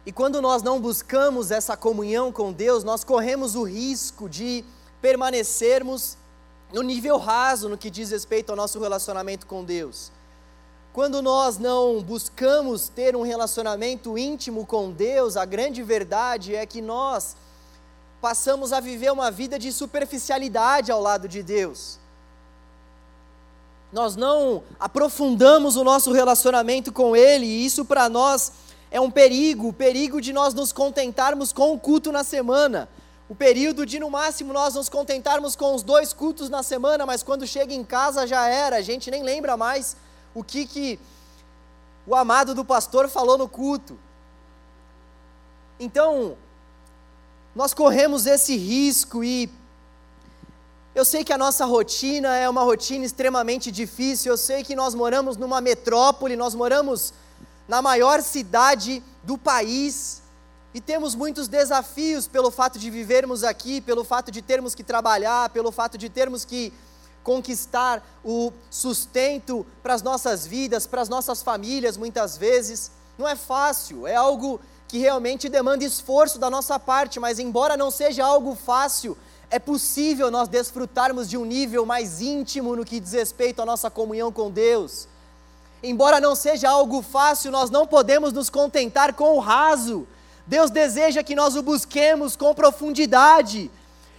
E 0.05 0.11
quando 0.13 0.43
nós 0.43 0.63
não 0.63 0.81
buscamos 0.81 1.51
essa 1.51 1.77
comunhão 1.77 2.33
com 2.33 2.53
Deus, 2.53 2.83
nós 2.83 3.05
corremos 3.05 3.55
o 3.55 3.63
risco 3.63 4.29
de 4.29 4.65
permanecermos 5.01 6.17
no 6.73 6.83
nível 6.83 7.19
raso 7.19 7.69
no 7.69 7.79
que 7.79 7.91
diz 7.91 8.11
respeito 8.11 8.51
ao 8.51 8.57
nosso 8.57 8.81
relacionamento 8.81 9.47
com 9.47 9.65
Deus. 9.65 10.11
Quando 10.93 11.23
nós 11.23 11.57
não 11.57 12.03
buscamos 12.03 12.89
ter 12.89 13.15
um 13.15 13.23
relacionamento 13.23 14.19
íntimo 14.19 14.67
com 14.67 14.91
Deus, 14.91 15.37
a 15.37 15.45
grande 15.45 15.83
verdade 15.83 16.55
é 16.55 16.67
que 16.67 16.83
nós 16.83 17.37
passamos 18.21 18.73
a 18.73 18.81
viver 18.81 19.11
uma 19.11 19.31
vida 19.31 19.59
de 19.59 19.73
superficialidade 19.73 20.93
ao 20.93 21.01
lado 21.01 21.27
de 21.29 21.43
Deus. 21.43 21.99
Nós 23.93 24.17
não 24.17 24.63
aprofundamos 24.79 25.77
o 25.77 25.85
nosso 25.85 26.13
relacionamento 26.13 26.93
com 26.93 27.15
Ele, 27.15 27.47
e 27.47 27.65
isso 27.65 27.85
para 27.85 28.09
nós 28.09 28.53
é 28.93 29.01
um 29.01 29.11
perigo 29.11 29.69
o 29.69 29.73
perigo 29.73 30.21
de 30.21 30.35
nós 30.35 30.53
nos 30.53 30.71
contentarmos 30.71 31.51
com 31.51 31.73
o 31.73 31.81
culto 31.81 32.13
na 32.13 32.23
semana. 32.23 32.91
O 33.27 33.35
período 33.35 33.87
de, 33.87 33.99
no 33.99 34.11
máximo, 34.11 34.53
nós 34.53 34.75
nos 34.75 34.91
contentarmos 34.91 35.57
com 35.57 35.75
os 35.75 35.83
dois 35.83 36.13
cultos 36.13 36.51
na 36.51 36.63
semana, 36.63 37.07
mas 37.07 37.23
quando 37.23 37.47
chega 37.47 37.73
em 37.73 37.83
casa 37.83 38.27
já 38.27 38.47
era, 38.47 38.77
a 38.77 38.83
gente 38.83 39.11
nem 39.11 39.23
lembra 39.23 39.57
mais 39.57 39.97
o 40.35 40.45
que, 40.45 40.67
que 40.67 41.01
o 42.07 42.15
amado 42.15 42.55
do 42.55 42.63
pastor 42.63 43.09
falou 43.09 43.39
no 43.39 43.49
culto. 43.49 43.99
Então, 45.81 46.37
nós 47.55 47.73
corremos 47.73 48.27
esse 48.27 48.55
risco 48.59 49.25
e 49.25 49.49
eu 50.95 51.07
sei 51.07 51.25
que 51.25 51.33
a 51.33 51.39
nossa 51.39 51.65
rotina 51.65 52.37
é 52.37 52.47
uma 52.47 52.63
rotina 52.63 53.07
extremamente 53.07 53.71
difícil, 53.71 54.33
eu 54.33 54.37
sei 54.37 54.63
que 54.63 54.77
nós 54.77 54.95
moramos 54.95 55.39
numa 55.39 55.63
metrópole, 55.63 56.37
nós 56.37 56.55
moramos 56.55 57.15
na 57.69 57.81
maior 57.83 58.23
cidade 58.23 59.03
do 59.23 59.39
país, 59.39 60.23
E 60.75 60.81
temos 60.81 61.15
muitos 61.15 61.49
desafios 61.49 62.27
pelo 62.27 62.51
fato 62.51 62.79
de 62.79 62.89
vivermos 62.89 63.45
aqui, 63.45 63.81
pelo 63.81 64.05
fato 64.05 64.31
de 64.31 64.41
termos 64.41 64.75
que 64.75 64.83
trabalhar, 64.83 65.51
pelo 65.51 65.71
fato 65.71 65.99
de 65.99 66.09
termos 66.09 66.47
que 66.47 66.73
conquistar 67.23 68.03
o 68.25 68.51
sustento 68.71 69.67
para 69.83 69.93
as 69.93 70.03
nossas 70.03 70.47
vidas, 70.47 70.87
para 70.87 71.03
as 71.03 71.11
nossas 71.11 71.43
famílias, 71.43 71.99
muitas 71.99 72.39
vezes. 72.39 72.91
Não 73.19 73.29
é 73.29 73.37
fácil, 73.37 74.07
é 74.07 74.15
algo 74.15 74.61
que 74.89 74.99
realmente 74.99 75.49
demanda 75.49 75.85
esforço 75.85 76.39
da 76.39 76.49
nossa 76.49 76.79
parte, 76.79 77.21
mas 77.21 77.39
embora 77.39 77.77
não 77.77 77.91
seja 77.91 78.25
algo 78.25 78.55
fácil, 78.55 79.17
é 79.51 79.59
possível 79.59 80.31
nós 80.31 80.49
desfrutarmos 80.49 81.29
de 81.29 81.37
um 81.37 81.45
nível 81.45 81.85
mais 81.85 82.23
íntimo 82.23 82.75
no 82.75 82.85
que 82.85 82.99
diz 82.99 83.13
respeito 83.13 83.61
à 83.61 83.67
nossa 83.67 83.91
comunhão 83.91 84.33
com 84.33 84.51
Deus. 84.51 85.07
Embora 85.83 86.21
não 86.21 86.35
seja 86.35 86.69
algo 86.69 87.03
fácil, 87.03 87.51
nós 87.51 87.71
não 87.71 87.87
podemos 87.87 88.33
nos 88.33 88.49
contentar 88.49 89.15
com 89.15 89.37
o 89.37 89.41
raso. 89.41 90.07
Deus 90.47 90.71
deseja 90.71 91.23
que 91.23 91.35
nós 91.35 91.57
o 91.57 91.63
busquemos 91.63 92.37
com 92.37 92.55
profundidade. 92.55 93.71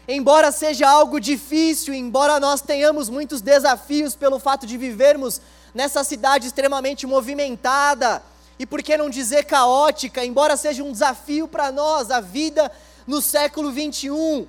Embora 0.08 0.52
seja 0.52 0.90
algo 0.90 1.20
difícil, 1.20 1.94
embora 1.94 2.40
nós 2.40 2.60
tenhamos 2.60 3.10
muitos 3.10 3.40
desafios 3.40 4.16
pelo 4.16 4.40
fato 4.40 4.68
de 4.68 4.78
vivermos 4.78 5.40
nessa 5.74 6.04
cidade 6.04 6.48
extremamente 6.48 7.08
movimentada, 7.08 8.22
e 8.60 8.66
por 8.66 8.84
que 8.84 8.96
não 8.96 9.10
dizer 9.10 9.46
caótica, 9.46 10.24
embora 10.24 10.56
seja 10.56 10.84
um 10.84 10.92
desafio 10.92 11.48
para 11.48 11.72
nós, 11.72 12.12
a 12.12 12.20
vida 12.20 12.72
no 13.08 13.22
século 13.22 13.72
21, 13.72 14.46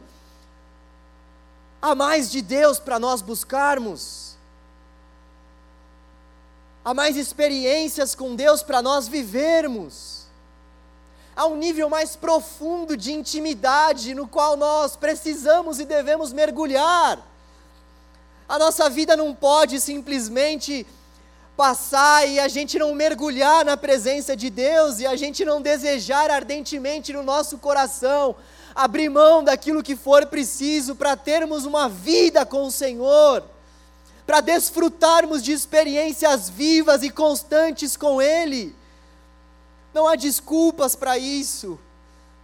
há 1.80 1.94
mais 1.94 2.30
de 2.30 2.42
Deus 2.42 2.78
para 2.78 2.99
nós 2.99 3.23
buscarmos, 3.23 4.34
há 6.85 6.93
mais 6.93 7.17
experiências 7.17 8.14
com 8.14 8.37
Deus 8.37 8.62
para 8.62 8.83
nós 8.83 9.09
vivermos, 9.09 10.26
há 11.35 11.47
um 11.47 11.57
nível 11.57 11.88
mais 11.88 12.14
profundo 12.14 12.97
de 12.97 13.12
intimidade 13.12 14.14
no 14.14 14.29
qual 14.29 14.57
nós 14.57 14.95
precisamos 14.95 15.81
e 15.81 15.85
devemos 15.85 16.33
mergulhar. 16.33 17.19
A 18.49 18.59
nossa 18.59 18.91
vida 18.91 19.17
não 19.17 19.35
pode 19.35 19.81
simplesmente 19.81 20.87
passar 21.57 22.29
e 22.29 22.38
a 22.38 22.49
gente 22.49 22.79
não 22.79 22.95
mergulhar 22.95 23.64
na 23.64 23.76
presença 23.76 24.37
de 24.37 24.50
Deus 24.50 24.99
e 24.99 25.07
a 25.07 25.17
gente 25.17 25.45
não 25.45 25.62
desejar 25.62 26.31
ardentemente 26.31 27.12
no 27.12 27.23
nosso 27.23 27.59
coração 27.59 28.37
abrir 28.75 29.09
mão 29.09 29.43
daquilo 29.43 29.83
que 29.83 29.95
for 29.95 30.26
preciso 30.26 30.97
para 30.97 31.17
termos 31.17 31.64
uma 31.64 31.88
vida 31.88 32.45
com 32.45 32.64
o 32.64 32.73
Senhor, 32.73 33.45
para 34.26 34.40
desfrutarmos 34.40 35.43
de 35.43 35.52
experiências 35.52 36.49
vivas 36.49 37.02
e 37.02 37.11
constantes 37.11 37.97
com 37.97 38.21
Ele. 38.21 38.75
Não 39.93 40.09
há 40.09 40.16
desculpas 40.16 40.97
para 40.97 41.19
isso, 41.19 41.78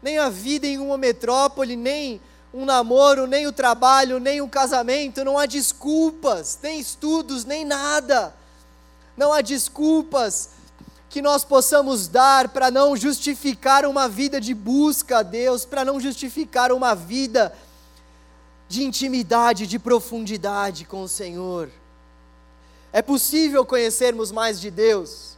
nem 0.02 0.18
a 0.18 0.28
vida 0.28 0.66
em 0.66 0.78
uma 0.78 0.98
metrópole, 0.98 1.76
nem 1.76 2.20
um 2.52 2.64
namoro, 2.64 3.26
nem 3.26 3.46
o 3.46 3.52
trabalho, 3.52 4.18
nem 4.18 4.40
o 4.40 4.48
casamento, 4.48 5.24
não 5.24 5.38
há 5.38 5.46
desculpas, 5.46 6.58
nem 6.62 6.80
estudos, 6.80 7.44
nem 7.44 7.64
nada. 7.64 8.34
Não 9.16 9.32
há 9.32 9.40
desculpas 9.40 10.50
que 11.08 11.20
nós 11.20 11.44
possamos 11.44 12.06
dar 12.06 12.48
para 12.48 12.70
não 12.70 12.96
justificar 12.96 13.84
uma 13.84 14.08
vida 14.08 14.40
de 14.40 14.54
busca 14.54 15.18
a 15.18 15.22
Deus, 15.22 15.64
para 15.64 15.84
não 15.84 16.00
justificar 16.00 16.72
uma 16.72 16.94
vida 16.94 17.52
de 17.52 17.69
intimidade, 18.78 19.66
de 19.66 19.78
profundidade 19.78 20.84
com 20.84 21.02
o 21.02 21.08
Senhor. 21.08 21.68
É 22.92 23.02
possível 23.02 23.66
conhecermos 23.66 24.30
mais 24.30 24.60
de 24.60 24.70
Deus, 24.70 25.36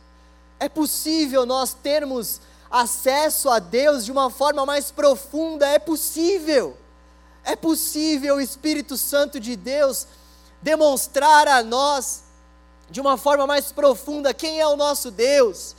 é 0.60 0.68
possível 0.68 1.44
nós 1.44 1.74
termos 1.74 2.40
acesso 2.70 3.50
a 3.50 3.58
Deus 3.58 4.04
de 4.04 4.12
uma 4.12 4.30
forma 4.30 4.64
mais 4.64 4.90
profunda, 4.90 5.66
é 5.66 5.78
possível, 5.78 6.76
é 7.44 7.56
possível 7.56 8.36
o 8.36 8.40
Espírito 8.40 8.96
Santo 8.96 9.40
de 9.40 9.56
Deus 9.56 10.06
demonstrar 10.62 11.48
a 11.48 11.62
nós 11.62 12.22
de 12.90 13.00
uma 13.00 13.16
forma 13.16 13.46
mais 13.46 13.72
profunda 13.72 14.32
quem 14.32 14.60
é 14.60 14.66
o 14.66 14.76
nosso 14.76 15.10
Deus. 15.10 15.74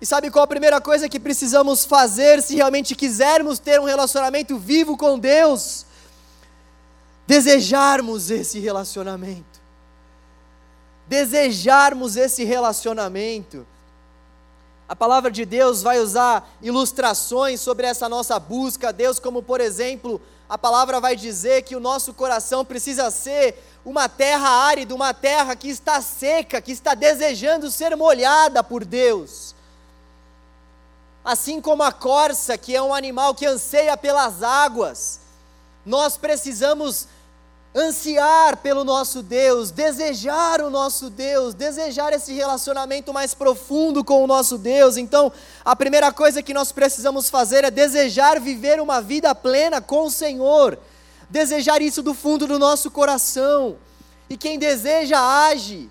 E 0.00 0.04
sabe 0.04 0.30
qual 0.30 0.44
a 0.44 0.48
primeira 0.48 0.80
coisa 0.80 1.08
que 1.08 1.18
precisamos 1.18 1.84
fazer 1.84 2.42
se 2.42 2.54
realmente 2.54 2.94
quisermos 2.94 3.58
ter 3.58 3.80
um 3.80 3.84
relacionamento 3.84 4.58
vivo 4.58 4.96
com 4.96 5.18
Deus? 5.18 5.85
Desejarmos 7.26 8.30
esse 8.30 8.60
relacionamento. 8.60 9.60
Desejarmos 11.06 12.16
esse 12.16 12.44
relacionamento. 12.44 13.66
A 14.88 14.94
palavra 14.94 15.30
de 15.30 15.44
Deus 15.44 15.82
vai 15.82 15.98
usar 15.98 16.48
ilustrações 16.62 17.60
sobre 17.60 17.86
essa 17.86 18.08
nossa 18.08 18.38
busca 18.38 18.90
a 18.90 18.92
Deus, 18.92 19.18
como 19.18 19.42
por 19.42 19.60
exemplo, 19.60 20.20
a 20.48 20.56
palavra 20.56 21.00
vai 21.00 21.16
dizer 21.16 21.62
que 21.62 21.74
o 21.74 21.80
nosso 21.80 22.14
coração 22.14 22.64
precisa 22.64 23.10
ser 23.10 23.60
uma 23.84 24.08
terra 24.08 24.48
árida, 24.48 24.94
uma 24.94 25.12
terra 25.12 25.56
que 25.56 25.68
está 25.68 26.00
seca, 26.00 26.60
que 26.60 26.70
está 26.70 26.94
desejando 26.94 27.70
ser 27.70 27.96
molhada 27.96 28.62
por 28.62 28.84
Deus. 28.84 29.56
Assim 31.24 31.60
como 31.60 31.82
a 31.82 31.90
corça, 31.90 32.56
que 32.56 32.76
é 32.76 32.80
um 32.80 32.94
animal 32.94 33.34
que 33.34 33.44
anseia 33.44 33.96
pelas 33.96 34.44
águas, 34.44 35.20
nós 35.84 36.16
precisamos 36.16 37.08
ansiar 37.76 38.56
pelo 38.56 38.84
nosso 38.84 39.22
Deus, 39.22 39.70
desejar 39.70 40.62
o 40.62 40.70
nosso 40.70 41.10
Deus, 41.10 41.54
desejar 41.54 42.12
esse 42.12 42.32
relacionamento 42.32 43.12
mais 43.12 43.34
profundo 43.34 44.02
com 44.02 44.24
o 44.24 44.26
nosso 44.26 44.56
Deus. 44.56 44.96
Então, 44.96 45.30
a 45.64 45.76
primeira 45.76 46.10
coisa 46.10 46.42
que 46.42 46.54
nós 46.54 46.72
precisamos 46.72 47.28
fazer 47.28 47.64
é 47.64 47.70
desejar 47.70 48.40
viver 48.40 48.80
uma 48.80 49.02
vida 49.02 49.34
plena 49.34 49.80
com 49.80 50.06
o 50.06 50.10
Senhor 50.10 50.78
desejar 51.28 51.82
isso 51.82 52.02
do 52.02 52.14
fundo 52.14 52.46
do 52.46 52.58
nosso 52.58 52.90
coração. 52.90 53.76
E 54.28 54.36
quem 54.36 54.58
deseja, 54.58 55.18
age. 55.48 55.90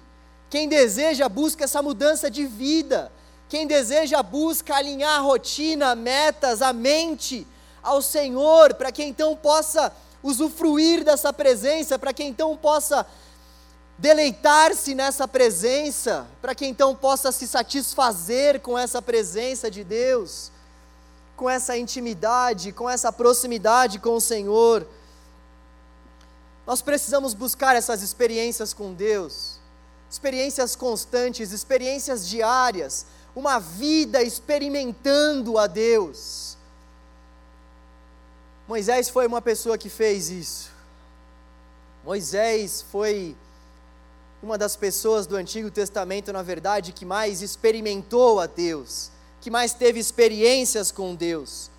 Quem 0.50 0.68
deseja, 0.68 1.27
busca 1.27 1.63
essa 1.63 1.82
mudança 1.82 2.30
de 2.30 2.46
vida. 2.46 3.12
Quem 3.50 3.68
deseja, 3.68 4.22
busca 4.24 4.75
alinhar 4.75 5.20
a 5.20 5.22
rotina, 5.22 5.96
metas, 5.96 6.62
a 6.62 6.74
mente 6.74 7.46
ao 7.84 8.01
Senhor, 8.01 8.74
para 8.74 8.92
que 8.92 9.04
então 9.04 9.36
possa 9.36 9.92
usufruir 10.25 11.03
dessa 11.03 11.32
presença, 11.32 12.00
para 12.00 12.12
que 12.12 12.24
então 12.24 12.58
possa 12.58 13.05
deleitar-se 13.96 14.96
nessa 14.96 15.27
presença, 15.27 16.27
para 16.41 16.55
que 16.55 16.65
então 16.65 16.96
possa 16.96 17.32
se 17.32 17.48
satisfazer 17.48 18.60
com 18.60 18.77
essa 18.77 19.01
presença 19.03 19.70
de 19.70 19.84
Deus, 19.84 20.51
com 21.38 21.48
essa 21.48 21.77
intimidade, 21.77 22.72
com 22.72 22.89
essa 22.89 23.13
proximidade 23.13 24.00
com 24.00 24.15
o 24.15 24.22
Senhor. 24.22 24.88
Nós 26.65 26.82
precisamos 26.82 27.36
buscar 27.36 27.75
essas 27.75 28.01
experiências 28.01 28.74
com 28.74 28.96
Deus, 28.96 29.60
experiências 30.10 30.75
constantes, 30.75 31.51
experiências 31.51 32.27
diárias, 32.27 33.05
uma 33.36 33.60
vida 33.60 34.24
experimentando 34.24 35.60
a 35.60 35.67
Deus. 35.67 36.55
Moisés 38.67 39.10
foi 39.10 39.27
uma 39.27 39.41
pessoa 39.41 39.77
que 39.77 39.89
fez 39.89 40.29
isso. 40.29 40.72
Moisés 42.03 42.84
foi 42.91 43.36
uma 44.41 44.57
das 44.57 44.75
pessoas 44.75 45.27
do 45.27 45.36
Antigo 45.36 45.69
Testamento, 45.69 46.34
na 46.34 46.41
verdade, 46.41 46.91
que 46.91 47.05
mais 47.05 47.41
experimentou 47.41 48.39
a 48.39 48.48
Deus, 48.48 49.12
que 49.39 49.51
mais 49.51 49.74
teve 49.74 50.00
experiências 50.00 50.91
com 50.91 51.13
Deus. 51.13 51.69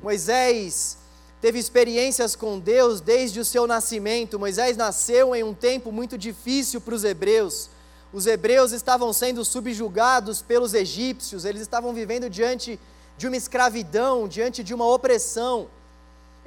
Moisés 0.00 0.96
teve 1.40 1.58
experiências 1.58 2.36
com 2.36 2.58
Deus 2.58 3.00
desde 3.00 3.40
o 3.40 3.44
seu 3.44 3.66
nascimento. 3.66 4.38
Moisés 4.38 4.76
nasceu 4.76 5.34
em 5.34 5.42
um 5.42 5.54
tempo 5.54 5.90
muito 5.90 6.16
difícil 6.16 6.80
para 6.80 6.94
os 6.94 7.02
hebreus. 7.02 7.68
Os 8.12 8.26
hebreus 8.26 8.70
estavam 8.70 9.12
sendo 9.12 9.44
subjugados 9.44 10.40
pelos 10.40 10.72
egípcios, 10.72 11.44
eles 11.44 11.62
estavam 11.62 11.92
vivendo 11.92 12.30
diante 12.30 12.78
de 13.16 13.26
uma 13.26 13.36
escravidão, 13.36 14.28
diante 14.28 14.62
de 14.62 14.72
uma 14.72 14.86
opressão. 14.86 15.68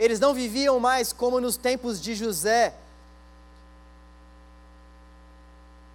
Eles 0.02 0.20
não 0.20 0.34
viviam 0.34 0.80
mais 0.80 1.14
como 1.14 1.40
nos 1.40 1.58
tempos 1.58 2.02
de 2.02 2.16
José. 2.16 2.74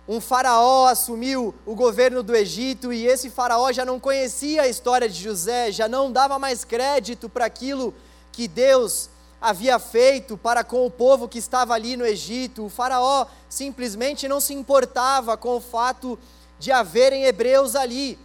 Um 0.07 0.21
faraó 0.21 0.87
assumiu 0.87 1.53
o 1.67 1.75
governo 1.75 2.23
do 2.23 2.33
Egito 2.33 2.93
e 2.93 3.05
esse 3.05 3.29
faraó 3.29 3.73
já 3.73 3.85
não 3.85 3.99
conhecia 3.99 4.63
a 4.63 4.69
história 4.69 5.09
de 5.09 5.21
José, 5.21 5.73
já 5.73 5.89
não 5.89 6.13
dava 6.13 6.39
mais 6.39 6.65
crédito 6.65 7.29
para 7.29 7.47
aquilo 7.47 7.93
que 8.31 8.47
Deus 8.47 9.11
havia 9.41 9.77
feito 9.81 10.37
para 10.37 10.63
com 10.63 10.87
o 10.87 10.91
povo 10.91 11.27
que 11.27 11.39
estava 11.39 11.75
ali 11.75 11.97
no 11.97 12.07
Egito. 12.07 12.67
O 12.67 12.69
Faraó 12.69 13.27
simplesmente 13.49 14.29
não 14.29 14.39
se 14.39 14.55
importava 14.55 15.37
com 15.37 15.57
o 15.57 15.61
fato 15.61 16.17
de 16.61 16.71
haverem 16.71 17.25
hebreus 17.25 17.75
ali. 17.75 18.17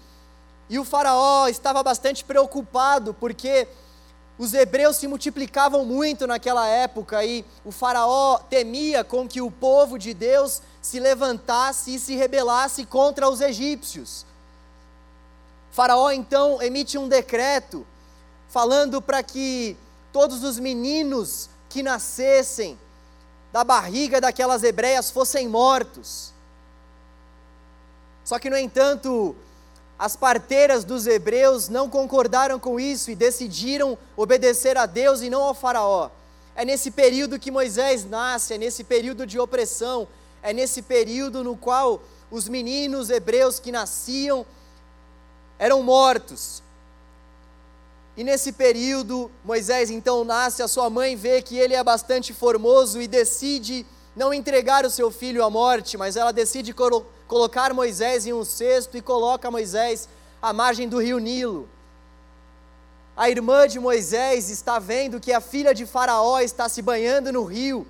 E 0.69 0.77
o 0.77 0.85
Faraó 0.85 1.47
estava 1.47 1.81
bastante 1.81 2.23
preocupado, 2.23 3.15
porque 3.15 3.67
os 4.41 4.55
hebreus 4.55 4.95
se 4.95 5.07
multiplicavam 5.07 5.85
muito 5.85 6.25
naquela 6.25 6.67
época 6.67 7.23
e 7.23 7.45
o 7.63 7.71
Faraó 7.71 8.39
temia 8.39 9.03
com 9.03 9.27
que 9.27 9.39
o 9.39 9.51
povo 9.51 9.99
de 9.99 10.15
Deus 10.15 10.63
se 10.81 10.99
levantasse 10.99 11.93
e 11.93 11.99
se 11.99 12.15
rebelasse 12.15 12.83
contra 12.83 13.29
os 13.29 13.39
egípcios. 13.39 14.25
O 15.71 15.75
faraó 15.75 16.09
então 16.09 16.59
emite 16.59 16.97
um 16.97 17.07
decreto 17.07 17.85
falando 18.49 18.99
para 18.99 19.21
que 19.21 19.77
todos 20.11 20.43
os 20.43 20.57
meninos 20.57 21.47
que 21.69 21.83
nascessem 21.83 22.79
da 23.53 23.63
barriga 23.63 24.19
daquelas 24.19 24.63
hebreias 24.63 25.11
fossem 25.11 25.47
mortos. 25.47 26.33
Só 28.25 28.39
que, 28.39 28.49
no 28.49 28.57
entanto, 28.57 29.35
as 30.01 30.15
parteiras 30.15 30.83
dos 30.83 31.05
hebreus 31.05 31.69
não 31.69 31.87
concordaram 31.87 32.59
com 32.59 32.79
isso 32.79 33.11
e 33.11 33.15
decidiram 33.15 33.95
obedecer 34.17 34.75
a 34.75 34.87
Deus 34.87 35.21
e 35.21 35.29
não 35.29 35.43
ao 35.43 35.53
Faraó. 35.53 36.09
É 36.55 36.65
nesse 36.65 36.89
período 36.89 37.37
que 37.37 37.51
Moisés 37.51 38.03
nasce, 38.03 38.55
é 38.55 38.57
nesse 38.57 38.83
período 38.83 39.27
de 39.27 39.37
opressão, 39.37 40.07
é 40.41 40.53
nesse 40.53 40.81
período 40.81 41.43
no 41.43 41.55
qual 41.55 42.01
os 42.31 42.49
meninos 42.49 43.11
hebreus 43.11 43.59
que 43.59 43.71
nasciam 43.71 44.43
eram 45.59 45.83
mortos. 45.83 46.63
E 48.17 48.23
nesse 48.23 48.53
período, 48.53 49.29
Moisés 49.45 49.91
então 49.91 50.23
nasce, 50.23 50.63
a 50.63 50.67
sua 50.67 50.89
mãe 50.89 51.15
vê 51.15 51.43
que 51.43 51.59
ele 51.59 51.75
é 51.75 51.83
bastante 51.83 52.33
formoso 52.33 52.99
e 52.99 53.07
decide 53.07 53.85
não 54.15 54.33
entregar 54.33 54.85
o 54.85 54.89
seu 54.89 55.09
filho 55.09 55.43
à 55.43 55.49
morte, 55.49 55.97
mas 55.97 56.15
ela 56.15 56.31
decide 56.31 56.73
colo 56.73 57.05
colocar 57.27 57.73
Moisés 57.73 58.25
em 58.25 58.33
um 58.33 58.43
cesto 58.43 58.97
e 58.97 59.01
coloca 59.01 59.49
Moisés 59.49 60.09
à 60.41 60.51
margem 60.51 60.89
do 60.89 60.99
rio 60.99 61.17
Nilo. 61.17 61.69
A 63.15 63.29
irmã 63.29 63.67
de 63.67 63.79
Moisés 63.79 64.49
está 64.49 64.79
vendo 64.79 65.19
que 65.19 65.31
a 65.31 65.39
filha 65.39 65.73
de 65.73 65.85
Faraó 65.85 66.39
está 66.39 66.67
se 66.67 66.81
banhando 66.81 67.31
no 67.31 67.43
rio, 67.43 67.87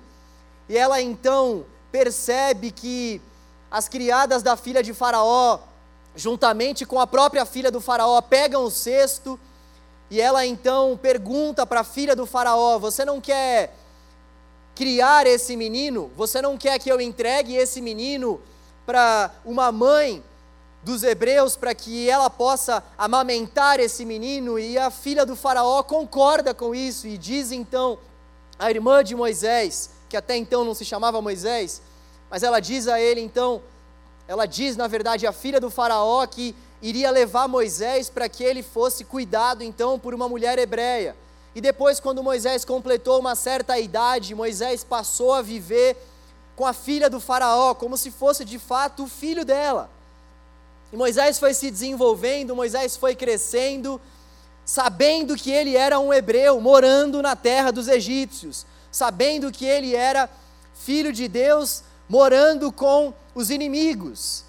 e 0.68 0.76
ela 0.76 1.00
então 1.00 1.64
percebe 1.90 2.70
que 2.70 3.20
as 3.70 3.88
criadas 3.88 4.42
da 4.42 4.56
filha 4.56 4.82
de 4.82 4.94
Faraó, 4.94 5.58
juntamente 6.14 6.86
com 6.86 7.00
a 7.00 7.06
própria 7.06 7.44
filha 7.44 7.70
do 7.70 7.80
Faraó, 7.80 8.20
pegam 8.20 8.64
o 8.64 8.70
cesto 8.70 9.40
e 10.10 10.20
ela 10.20 10.44
então 10.44 10.98
pergunta 11.00 11.66
para 11.66 11.80
a 11.80 11.84
filha 11.84 12.14
do 12.14 12.26
Faraó: 12.26 12.78
Você 12.78 13.04
não 13.04 13.20
quer 13.20 13.74
criar 14.74 15.26
esse 15.26 15.56
menino? 15.56 16.10
Você 16.16 16.40
não 16.40 16.56
quer 16.56 16.78
que 16.78 16.90
eu 16.90 17.00
entregue 17.00 17.54
esse 17.54 17.80
menino 17.80 18.40
para 18.86 19.30
uma 19.44 19.70
mãe 19.70 20.22
dos 20.82 21.02
hebreus 21.02 21.56
para 21.56 21.74
que 21.74 22.08
ela 22.08 22.28
possa 22.28 22.82
amamentar 22.96 23.78
esse 23.80 24.04
menino? 24.04 24.58
E 24.58 24.78
a 24.78 24.90
filha 24.90 25.24
do 25.24 25.36
Faraó 25.36 25.82
concorda 25.82 26.52
com 26.54 26.74
isso 26.74 27.06
e 27.06 27.16
diz 27.16 27.52
então 27.52 27.98
a 28.58 28.70
irmã 28.70 29.02
de 29.02 29.14
Moisés, 29.14 29.90
que 30.08 30.16
até 30.16 30.36
então 30.36 30.64
não 30.64 30.74
se 30.74 30.84
chamava 30.84 31.22
Moisés, 31.22 31.82
mas 32.30 32.42
ela 32.42 32.60
diz 32.60 32.88
a 32.88 33.00
ele 33.00 33.20
então, 33.20 33.62
ela 34.26 34.46
diz 34.46 34.76
na 34.76 34.86
verdade 34.86 35.26
a 35.26 35.32
filha 35.32 35.60
do 35.60 35.70
Faraó 35.70 36.26
que 36.26 36.54
iria 36.80 37.10
levar 37.10 37.46
Moisés 37.46 38.10
para 38.10 38.28
que 38.28 38.42
ele 38.42 38.62
fosse 38.62 39.04
cuidado 39.04 39.62
então 39.62 39.98
por 39.98 40.14
uma 40.14 40.28
mulher 40.28 40.58
hebreia. 40.58 41.16
E 41.54 41.60
depois, 41.60 42.00
quando 42.00 42.22
Moisés 42.22 42.64
completou 42.64 43.20
uma 43.20 43.34
certa 43.34 43.78
idade, 43.78 44.34
Moisés 44.34 44.82
passou 44.82 45.34
a 45.34 45.42
viver 45.42 45.96
com 46.56 46.66
a 46.66 46.72
filha 46.72 47.10
do 47.10 47.20
Faraó, 47.20 47.74
como 47.74 47.96
se 47.96 48.10
fosse 48.10 48.44
de 48.44 48.58
fato 48.58 49.04
o 49.04 49.08
filho 49.08 49.44
dela. 49.44 49.90
E 50.92 50.96
Moisés 50.96 51.38
foi 51.38 51.54
se 51.54 51.70
desenvolvendo, 51.70 52.56
Moisés 52.56 52.96
foi 52.96 53.14
crescendo, 53.14 54.00
sabendo 54.64 55.36
que 55.36 55.50
ele 55.50 55.76
era 55.76 55.98
um 55.98 56.12
hebreu, 56.12 56.60
morando 56.60 57.22
na 57.22 57.34
terra 57.34 57.70
dos 57.70 57.88
egípcios, 57.88 58.66
sabendo 58.90 59.50
que 59.50 59.64
ele 59.64 59.94
era 59.94 60.28
filho 60.74 61.12
de 61.12 61.28
Deus, 61.28 61.82
morando 62.08 62.70
com 62.70 63.12
os 63.34 63.50
inimigos. 63.50 64.44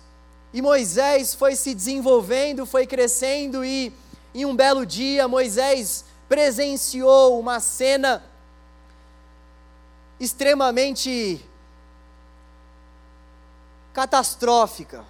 E 0.53 0.62
Moisés 0.62 1.33
foi 1.33 1.55
se 1.55 1.74
desenvolvendo, 1.74 2.65
foi 2.65 2.86
crescendo, 2.86 3.63
e 3.63 3.93
em 4.36 4.45
um 4.45 4.55
belo 4.55 4.86
dia 4.86 5.27
Moisés 5.27 6.03
presenciou 6.27 7.39
uma 7.39 7.60
cena 7.60 8.24
extremamente 10.20 11.44
catastrófica. 13.94 15.05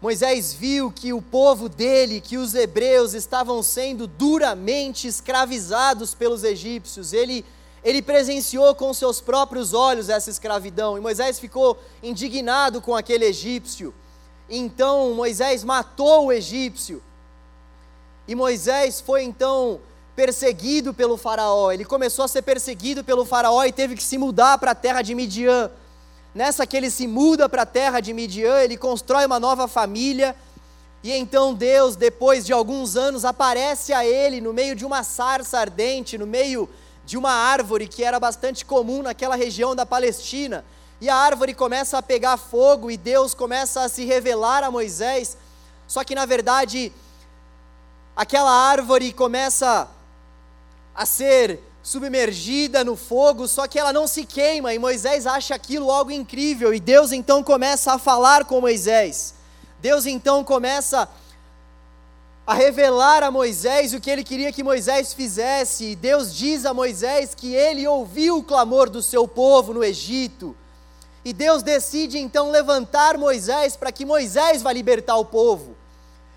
Moisés 0.00 0.52
viu 0.52 0.92
que 0.92 1.12
o 1.12 1.22
povo 1.22 1.68
dele, 1.68 2.20
que 2.20 2.36
os 2.36 2.54
hebreus, 2.54 3.14
estavam 3.14 3.62
sendo 3.62 4.06
duramente 4.06 5.08
escravizados 5.08 6.14
pelos 6.14 6.44
egípcios. 6.44 7.12
Ele, 7.12 7.44
ele 7.82 8.02
presenciou 8.02 8.74
com 8.74 8.92
seus 8.92 9.20
próprios 9.20 9.72
olhos 9.72 10.08
essa 10.08 10.30
escravidão, 10.30 10.98
e 10.98 11.00
Moisés 11.00 11.38
ficou 11.38 11.78
indignado 12.02 12.80
com 12.80 12.94
aquele 12.94 13.24
egípcio. 13.24 13.94
Então 14.48 15.14
Moisés 15.14 15.64
matou 15.64 16.26
o 16.26 16.32
egípcio. 16.32 17.02
E 18.28 18.34
Moisés 18.34 19.00
foi 19.00 19.22
então 19.24 19.80
perseguido 20.16 20.92
pelo 20.92 21.16
Faraó. 21.16 21.70
Ele 21.70 21.84
começou 21.84 22.24
a 22.24 22.28
ser 22.28 22.42
perseguido 22.42 23.04
pelo 23.04 23.24
Faraó 23.24 23.62
e 23.64 23.70
teve 23.70 23.94
que 23.94 24.02
se 24.02 24.18
mudar 24.18 24.58
para 24.58 24.70
a 24.70 24.74
terra 24.74 25.02
de 25.02 25.14
Midian. 25.14 25.70
Nessa 26.34 26.66
que 26.66 26.76
ele 26.76 26.90
se 26.90 27.06
muda 27.06 27.48
para 27.48 27.62
a 27.62 27.66
terra 27.66 28.00
de 28.00 28.12
Midian, 28.12 28.60
ele 28.60 28.76
constrói 28.76 29.26
uma 29.26 29.38
nova 29.38 29.68
família. 29.68 30.34
E 31.04 31.12
então 31.12 31.54
Deus, 31.54 31.94
depois 31.94 32.44
de 32.44 32.52
alguns 32.52 32.96
anos, 32.96 33.24
aparece 33.24 33.92
a 33.92 34.04
ele 34.04 34.40
no 34.40 34.52
meio 34.52 34.74
de 34.74 34.84
uma 34.84 35.02
sarça 35.02 35.58
ardente, 35.58 36.18
no 36.18 36.26
meio 36.26 36.68
de 37.04 37.16
uma 37.16 37.30
árvore 37.30 37.86
que 37.86 38.02
era 38.02 38.18
bastante 38.18 38.64
comum 38.64 39.02
naquela 39.02 39.36
região 39.36 39.76
da 39.76 39.86
Palestina 39.86 40.64
e 41.00 41.08
a 41.08 41.16
árvore 41.16 41.52
começa 41.52 41.98
a 41.98 42.02
pegar 42.02 42.36
fogo 42.36 42.90
e 42.90 42.96
Deus 42.96 43.34
começa 43.34 43.82
a 43.82 43.88
se 43.88 44.04
revelar 44.04 44.64
a 44.64 44.70
Moisés. 44.70 45.36
Só 45.86 46.02
que 46.02 46.14
na 46.14 46.24
verdade, 46.24 46.92
aquela 48.16 48.50
árvore 48.50 49.12
começa 49.12 49.88
a 50.96 51.04
ser 51.04 51.60
submergida 51.82 52.82
no 52.82 52.96
fogo, 52.96 53.46
só 53.46 53.68
que 53.68 53.78
ela 53.78 53.92
não 53.92 54.08
se 54.08 54.24
queima, 54.24 54.74
e 54.74 54.78
Moisés 54.78 55.26
acha 55.26 55.54
aquilo 55.54 55.90
algo 55.90 56.10
incrível, 56.10 56.74
e 56.74 56.80
Deus 56.80 57.12
então 57.12 57.42
começa 57.42 57.92
a 57.92 57.98
falar 57.98 58.44
com 58.44 58.60
Moisés. 58.60 59.34
Deus 59.80 60.06
então 60.06 60.42
começa 60.42 61.08
a 62.46 62.54
revelar 62.54 63.22
a 63.22 63.30
Moisés 63.30 63.92
o 63.92 64.00
que 64.00 64.10
ele 64.10 64.24
queria 64.24 64.52
que 64.52 64.64
Moisés 64.64 65.12
fizesse, 65.12 65.84
e 65.90 65.96
Deus 65.96 66.34
diz 66.34 66.64
a 66.64 66.72
Moisés 66.72 67.34
que 67.34 67.54
ele 67.54 67.86
ouviu 67.86 68.38
o 68.38 68.42
clamor 68.42 68.88
do 68.88 69.02
seu 69.02 69.28
povo 69.28 69.74
no 69.74 69.84
Egito 69.84 70.56
e 71.26 71.32
Deus 71.32 71.60
decide 71.60 72.18
então 72.18 72.52
levantar 72.52 73.18
Moisés 73.18 73.76
para 73.76 73.90
que 73.90 74.04
Moisés 74.04 74.62
vá 74.62 74.72
libertar 74.72 75.16
o 75.16 75.24
povo. 75.24 75.75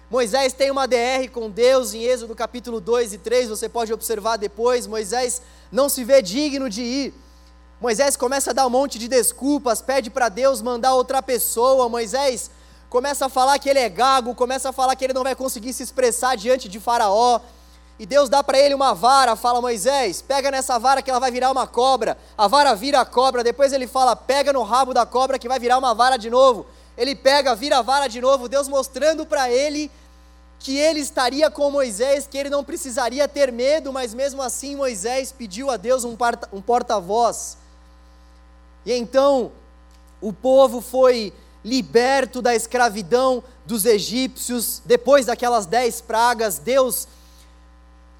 Moisés 0.09 0.53
tem 0.53 0.71
uma 0.71 0.87
DR 0.87 1.29
com 1.31 1.51
Deus 1.51 1.93
em 1.93 2.01
Êxodo 2.01 2.33
capítulo 2.33 2.81
2 2.81 3.13
e 3.13 3.17
3, 3.19 3.47
você 3.47 3.69
pode 3.69 3.93
observar 3.93 4.37
depois. 4.37 4.87
Moisés 4.87 5.39
não 5.71 5.87
se 5.87 6.03
vê 6.03 6.19
digno 6.19 6.67
de 6.67 6.81
ir. 6.81 7.13
Moisés 7.79 8.17
começa 8.17 8.49
a 8.49 8.53
dar 8.53 8.65
um 8.65 8.71
monte 8.71 8.97
de 8.97 9.07
desculpas, 9.07 9.83
pede 9.83 10.09
para 10.09 10.27
Deus 10.27 10.63
mandar 10.63 10.95
outra 10.95 11.21
pessoa. 11.21 11.87
Moisés 11.87 12.49
começa 12.89 13.27
a 13.27 13.29
falar 13.29 13.59
que 13.59 13.69
ele 13.69 13.77
é 13.77 13.87
gago, 13.87 14.33
começa 14.33 14.69
a 14.69 14.73
falar 14.73 14.95
que 14.95 15.05
ele 15.05 15.13
não 15.13 15.23
vai 15.23 15.35
conseguir 15.35 15.73
se 15.73 15.83
expressar 15.83 16.35
diante 16.35 16.67
de 16.67 16.79
Faraó. 16.79 17.39
E 17.99 18.05
Deus 18.07 18.29
dá 18.29 18.43
para 18.43 18.57
ele 18.57 18.73
uma 18.73 18.95
vara, 18.95 19.35
fala: 19.35 19.61
Moisés, 19.61 20.23
pega 20.23 20.49
nessa 20.49 20.79
vara 20.79 21.03
que 21.03 21.11
ela 21.11 21.19
vai 21.19 21.29
virar 21.29 21.51
uma 21.51 21.67
cobra. 21.67 22.17
A 22.35 22.47
vara 22.47 22.73
vira 22.73 22.99
a 22.99 23.05
cobra. 23.05 23.43
Depois 23.43 23.71
ele 23.73 23.85
fala: 23.85 24.15
pega 24.15 24.51
no 24.51 24.63
rabo 24.63 24.91
da 24.91 25.05
cobra 25.05 25.37
que 25.37 25.47
vai 25.47 25.59
virar 25.59 25.77
uma 25.77 25.93
vara 25.93 26.17
de 26.17 26.31
novo. 26.31 26.65
Ele 26.99 27.15
pega, 27.15 27.55
vira 27.55 27.79
a 27.79 27.81
vara 27.81 28.07
de 28.07 28.19
novo. 28.19 28.49
Deus 28.49 28.67
mostrando 28.67 29.25
para 29.25 29.49
ele 29.49 29.89
que 30.59 30.77
ele 30.77 30.99
estaria 30.99 31.49
com 31.49 31.71
Moisés, 31.71 32.27
que 32.27 32.37
ele 32.37 32.49
não 32.49 32.61
precisaria 32.61 33.25
ter 33.25 33.49
medo, 33.53 33.93
mas 33.93 34.13
mesmo 34.13 34.41
assim 34.41 34.75
Moisés 34.75 35.31
pediu 35.31 35.71
a 35.71 35.77
Deus 35.77 36.03
um 36.03 36.61
porta-voz. 36.61 37.57
E 38.85 38.91
então 38.91 39.53
o 40.19 40.33
povo 40.33 40.81
foi 40.81 41.33
liberto 41.63 42.41
da 42.41 42.53
escravidão 42.53 43.41
dos 43.65 43.85
egípcios, 43.85 44.81
depois 44.83 45.25
daquelas 45.27 45.65
dez 45.65 46.01
pragas, 46.01 46.59
Deus 46.59 47.07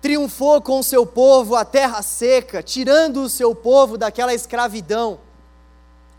triunfou 0.02 0.62
com 0.62 0.80
o 0.80 0.84
seu 0.84 1.06
povo 1.06 1.56
a 1.56 1.66
terra 1.66 2.02
seca, 2.02 2.64
tirando 2.64 3.24
o 3.24 3.30
seu 3.30 3.54
povo 3.54 3.98
daquela 3.98 4.34
escravidão. 4.34 5.20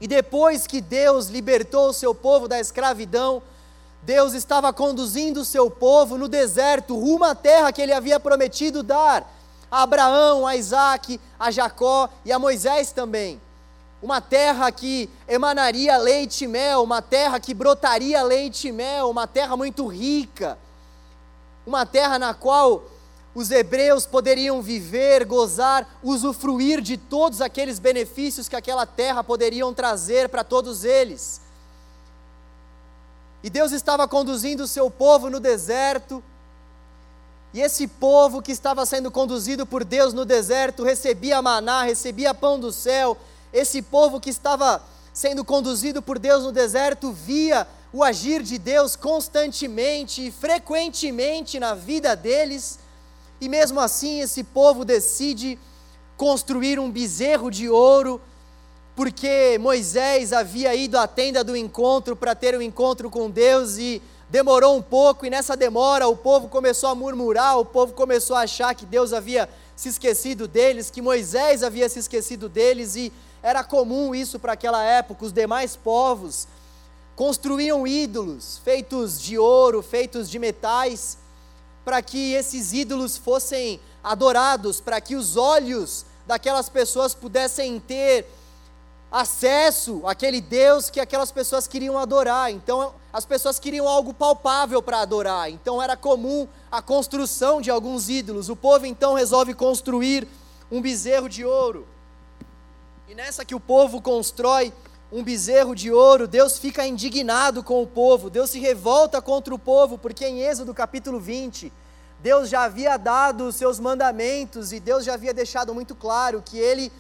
E 0.00 0.08
depois 0.08 0.66
que 0.66 0.80
Deus 0.80 1.26
libertou 1.26 1.90
o 1.90 1.92
seu 1.92 2.14
povo 2.14 2.48
da 2.48 2.58
escravidão, 2.58 3.42
Deus 4.02 4.32
estava 4.32 4.72
conduzindo 4.72 5.40
o 5.40 5.44
seu 5.44 5.70
povo 5.70 6.16
no 6.16 6.26
deserto, 6.26 6.98
rumo 6.98 7.24
à 7.24 7.34
terra 7.34 7.70
que 7.70 7.82
ele 7.82 7.92
havia 7.92 8.18
prometido 8.18 8.82
dar 8.82 9.30
a 9.70 9.82
Abraão, 9.82 10.46
a 10.46 10.56
Isaac, 10.56 11.20
a 11.38 11.50
Jacó 11.50 12.08
e 12.24 12.32
a 12.32 12.38
Moisés 12.38 12.92
também. 12.92 13.40
Uma 14.02 14.20
terra 14.22 14.72
que 14.72 15.10
emanaria 15.28 15.98
leite 15.98 16.44
e 16.44 16.48
mel, 16.48 16.82
uma 16.82 17.02
terra 17.02 17.38
que 17.38 17.52
brotaria 17.52 18.22
leite 18.22 18.68
e 18.68 18.72
mel, 18.72 19.10
uma 19.10 19.26
terra 19.26 19.54
muito 19.54 19.86
rica, 19.86 20.58
uma 21.66 21.84
terra 21.84 22.18
na 22.18 22.32
qual 22.32 22.84
os 23.34 23.50
hebreus 23.50 24.06
poderiam 24.06 24.60
viver, 24.60 25.24
gozar, 25.24 25.98
usufruir 26.02 26.80
de 26.80 26.96
todos 26.96 27.40
aqueles 27.40 27.78
benefícios 27.78 28.48
que 28.48 28.56
aquela 28.56 28.84
terra 28.84 29.22
poderiam 29.22 29.72
trazer 29.72 30.28
para 30.28 30.42
todos 30.42 30.84
eles. 30.84 31.40
E 33.42 33.48
Deus 33.48 33.72
estava 33.72 34.06
conduzindo 34.08 34.64
o 34.64 34.68
seu 34.68 34.90
povo 34.90 35.30
no 35.30 35.40
deserto, 35.40 36.22
E 37.52 37.60
esse 37.60 37.88
povo 37.88 38.40
que 38.40 38.52
estava 38.52 38.86
sendo 38.86 39.10
conduzido 39.10 39.66
por 39.66 39.82
Deus 39.82 40.14
no 40.14 40.24
deserto 40.24 40.84
recebia 40.84 41.42
maná, 41.42 41.82
recebia 41.82 42.32
pão 42.32 42.60
do 42.60 42.70
céu. 42.72 43.16
Esse 43.52 43.82
povo 43.82 44.20
que 44.20 44.30
estava 44.30 44.80
sendo 45.12 45.44
conduzido 45.44 46.00
por 46.00 46.18
Deus 46.18 46.44
no 46.44 46.52
deserto 46.52 47.10
via 47.10 47.66
o 47.92 48.04
agir 48.04 48.42
de 48.42 48.56
Deus 48.56 48.94
constantemente 48.94 50.28
e 50.28 50.30
frequentemente 50.30 51.58
na 51.58 51.74
vida 51.74 52.14
deles. 52.14 52.78
E 53.40 53.48
mesmo 53.48 53.80
assim, 53.80 54.20
esse 54.20 54.44
povo 54.44 54.84
decide 54.84 55.58
construir 56.16 56.78
um 56.78 56.90
bezerro 56.90 57.50
de 57.50 57.68
ouro, 57.68 58.20
porque 58.94 59.56
Moisés 59.58 60.32
havia 60.32 60.74
ido 60.74 60.98
à 60.98 61.06
tenda 61.06 61.42
do 61.42 61.56
encontro 61.56 62.14
para 62.14 62.34
ter 62.34 62.54
um 62.54 62.60
encontro 62.60 63.08
com 63.08 63.30
Deus 63.30 63.78
e 63.78 64.02
demorou 64.28 64.76
um 64.76 64.82
pouco, 64.82 65.24
e 65.24 65.30
nessa 65.30 65.56
demora 65.56 66.06
o 66.06 66.16
povo 66.16 66.48
começou 66.48 66.90
a 66.90 66.94
murmurar, 66.94 67.58
o 67.58 67.64
povo 67.64 67.94
começou 67.94 68.36
a 68.36 68.42
achar 68.42 68.74
que 68.74 68.84
Deus 68.84 69.12
havia 69.12 69.48
se 69.74 69.88
esquecido 69.88 70.46
deles, 70.46 70.90
que 70.90 71.00
Moisés 71.00 71.62
havia 71.62 71.88
se 71.88 71.98
esquecido 71.98 72.48
deles, 72.48 72.94
e 72.94 73.10
era 73.42 73.64
comum 73.64 74.14
isso 74.14 74.38
para 74.38 74.52
aquela 74.52 74.84
época. 74.84 75.24
Os 75.24 75.32
demais 75.32 75.74
povos 75.74 76.46
construíam 77.16 77.86
ídolos 77.86 78.60
feitos 78.62 79.20
de 79.20 79.38
ouro, 79.38 79.82
feitos 79.82 80.28
de 80.28 80.38
metais, 80.38 81.16
para 81.90 82.02
que 82.02 82.34
esses 82.34 82.72
ídolos 82.72 83.16
fossem 83.16 83.80
adorados, 84.00 84.80
para 84.80 85.00
que 85.00 85.16
os 85.16 85.36
olhos 85.36 86.06
daquelas 86.24 86.68
pessoas 86.68 87.16
pudessem 87.16 87.80
ter 87.80 88.26
acesso 89.10 90.00
àquele 90.06 90.40
Deus 90.40 90.88
que 90.88 91.00
aquelas 91.00 91.32
pessoas 91.32 91.66
queriam 91.66 91.98
adorar. 91.98 92.52
Então, 92.52 92.94
as 93.12 93.24
pessoas 93.24 93.58
queriam 93.58 93.88
algo 93.88 94.14
palpável 94.14 94.80
para 94.80 95.00
adorar. 95.00 95.50
Então, 95.50 95.82
era 95.82 95.96
comum 95.96 96.46
a 96.70 96.80
construção 96.80 97.60
de 97.60 97.72
alguns 97.72 98.08
ídolos. 98.08 98.48
O 98.48 98.54
povo 98.54 98.86
então 98.86 99.14
resolve 99.14 99.52
construir 99.52 100.28
um 100.70 100.80
bezerro 100.80 101.28
de 101.28 101.44
ouro. 101.44 101.88
E 103.08 103.16
nessa 103.16 103.44
que 103.44 103.56
o 103.56 103.58
povo 103.58 104.00
constrói 104.00 104.72
um 105.12 105.24
bezerro 105.24 105.74
de 105.74 105.90
ouro, 105.90 106.28
Deus 106.28 106.58
fica 106.58 106.86
indignado 106.86 107.62
com 107.64 107.82
o 107.82 107.86
povo, 107.86 108.30
Deus 108.30 108.50
se 108.50 108.60
revolta 108.60 109.20
contra 109.20 109.52
o 109.52 109.58
povo, 109.58 109.98
porque 109.98 110.24
em 110.24 110.40
Êxodo 110.40 110.72
capítulo 110.72 111.18
20, 111.18 111.72
Deus 112.20 112.48
já 112.48 112.62
havia 112.62 112.96
dado 112.96 113.48
os 113.48 113.56
seus 113.56 113.80
mandamentos 113.80 114.72
e 114.72 114.78
Deus 114.78 115.04
já 115.04 115.14
havia 115.14 115.34
deixado 115.34 115.74
muito 115.74 115.94
claro 115.94 116.42
que 116.44 116.58
ele 116.58 116.92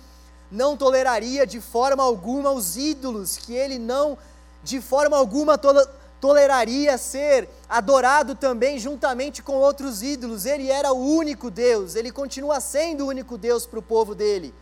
não 0.50 0.76
toleraria 0.76 1.46
de 1.46 1.60
forma 1.60 2.02
alguma 2.02 2.50
os 2.50 2.76
ídolos, 2.76 3.36
que 3.36 3.54
ele 3.54 3.78
não 3.78 4.18
de 4.62 4.80
forma 4.80 5.16
alguma 5.16 5.56
to 5.56 5.68
toleraria 6.20 6.98
ser 6.98 7.48
adorado 7.66 8.34
também 8.34 8.78
juntamente 8.78 9.42
com 9.42 9.54
outros 9.54 10.02
ídolos. 10.02 10.44
Ele 10.44 10.70
era 10.70 10.92
o 10.92 10.98
único 10.98 11.50
Deus, 11.50 11.94
ele 11.94 12.10
continua 12.10 12.60
sendo 12.60 13.04
o 13.04 13.08
único 13.08 13.38
Deus 13.38 13.64
para 13.64 13.78
o 13.78 13.82
povo 13.82 14.14
dele. 14.14 14.52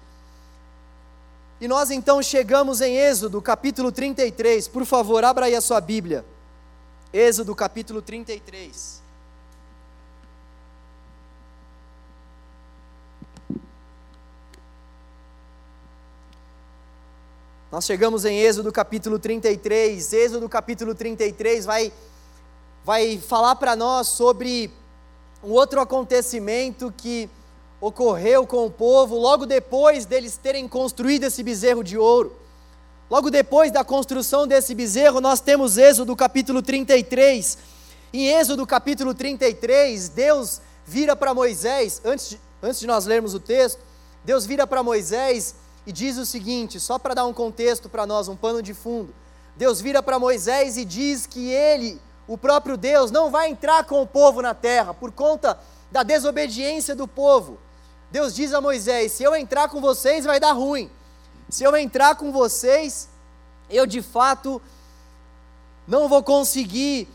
E 1.61 1.67
nós 1.67 1.91
então 1.91 2.23
chegamos 2.23 2.81
em 2.81 2.97
Êxodo, 2.97 3.43
capítulo 3.43 3.91
33. 3.91 4.69
Por 4.69 4.85
favor, 4.85 5.25
abra 5.25 5.47
aí 5.47 5.57
a 5.57 5.61
sua 5.61 5.81
Bíblia. 5.81 6.25
Êxodo, 7.13 7.53
capítulo 7.55 8.01
33. 8.01 9.03
Nós 17.73 17.85
chegamos 17.85 18.25
em 18.25 18.39
Êxodo 18.39 18.71
capítulo 18.71 19.19
33. 19.19 20.13
Êxodo 20.13 20.49
capítulo 20.49 20.95
33 20.95 21.67
vai, 21.67 21.93
vai 22.85 23.19
falar 23.19 23.57
para 23.57 23.75
nós 23.75 24.07
sobre 24.07 24.71
um 25.43 25.51
outro 25.51 25.81
acontecimento 25.81 26.93
que 26.97 27.29
ocorreu 27.81 28.47
com 28.47 28.67
o 28.67 28.71
povo 28.71 29.17
logo 29.17 29.47
depois 29.47 30.05
deles 30.05 30.37
terem 30.37 30.67
construído 30.67 31.25
esse 31.25 31.43
bezerro 31.43 31.85
de 31.85 31.97
ouro. 31.97 32.37
Logo 33.11 33.31
depois 33.31 33.73
da 33.73 33.85
construção 33.85 34.47
desse 34.47 34.75
bezerro, 34.75 35.21
nós 35.21 35.41
temos 35.41 35.79
Êxodo 35.79 36.15
capítulo 36.15 36.61
33. 36.61 37.59
Em 38.13 38.27
Êxodo 38.29 38.67
capítulo 38.67 39.15
33, 39.15 40.09
Deus 40.11 40.61
vira 40.85 41.15
para 41.15 41.33
Moisés, 41.33 42.03
antes 42.05 42.31
de, 42.31 42.41
antes 42.63 42.81
de 42.81 42.87
nós 42.87 43.07
lermos 43.07 43.33
o 43.33 43.41
texto, 43.41 43.81
Deus 44.25 44.45
vira 44.45 44.67
para 44.67 44.83
Moisés 44.83 45.55
e 45.87 45.93
diz 45.93 46.19
o 46.19 46.27
seguinte, 46.27 46.79
só 46.79 46.99
para 46.99 47.15
dar 47.15 47.25
um 47.25 47.33
contexto 47.33 47.89
para 47.89 48.07
nós, 48.07 48.29
um 48.29 48.37
pano 48.37 48.63
de 48.63 48.75
fundo. 48.75 49.15
Deus 49.57 49.81
vira 49.81 50.03
para 50.03 50.19
Moisés 50.19 50.77
e 50.77 50.85
diz 50.85 51.27
que 51.27 51.51
ele, 51.51 52.01
o 52.27 52.37
próprio 52.37 52.77
Deus, 52.77 53.11
não 53.11 53.31
vai 53.31 53.49
entrar 53.49 53.85
com 53.85 54.03
o 54.03 54.07
povo 54.07 54.43
na 54.43 54.53
terra 54.53 54.93
por 54.93 55.13
conta 55.13 55.59
da 55.91 56.03
desobediência 56.03 56.95
do 56.95 57.09
povo. 57.09 57.59
Deus 58.11 58.35
diz 58.35 58.53
a 58.53 58.61
Moisés: 58.61 59.13
se 59.13 59.23
eu 59.23 59.35
entrar 59.35 59.69
com 59.69 59.81
vocês, 59.81 60.25
vai 60.25 60.41
dar 60.41 60.53
ruim. 60.53 60.91
Se 61.49 61.65
eu 61.65 61.77
entrar 61.77 62.15
com 62.17 62.33
vocês, 62.33 63.09
eu 63.71 63.87
de 63.87 64.03
fato 64.03 64.61
não 65.87 66.09
vou 66.09 66.23
conseguir 66.23 67.09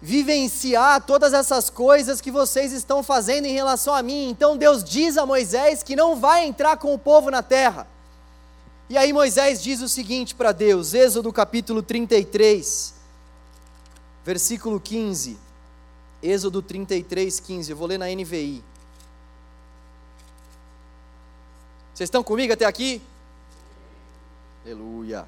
vivenciar 0.00 1.02
todas 1.02 1.32
essas 1.32 1.70
coisas 1.70 2.20
que 2.20 2.30
vocês 2.30 2.72
estão 2.72 3.02
fazendo 3.02 3.46
em 3.46 3.52
relação 3.52 3.94
a 3.94 4.02
mim. 4.02 4.28
Então 4.28 4.56
Deus 4.56 4.84
diz 4.84 5.16
a 5.16 5.26
Moisés 5.26 5.82
que 5.82 5.96
não 5.96 6.16
vai 6.16 6.46
entrar 6.46 6.76
com 6.76 6.94
o 6.94 6.98
povo 6.98 7.30
na 7.30 7.42
terra. 7.42 7.86
E 8.88 8.96
aí 8.96 9.12
Moisés 9.12 9.62
diz 9.62 9.80
o 9.80 9.88
seguinte 9.88 10.34
para 10.34 10.52
Deus, 10.52 10.94
Êxodo 10.94 11.32
capítulo 11.32 11.82
33, 11.82 12.94
versículo 14.24 14.78
15. 14.78 15.36
Êxodo 16.22 16.62
33, 16.62 17.40
15. 17.40 17.70
Eu 17.70 17.76
vou 17.76 17.88
ler 17.88 17.98
na 17.98 18.06
NVI. 18.06 18.62
Vocês 21.96 22.08
estão 22.08 22.22
comigo 22.22 22.52
até 22.52 22.66
aqui? 22.66 23.00
Aleluia. 24.62 25.26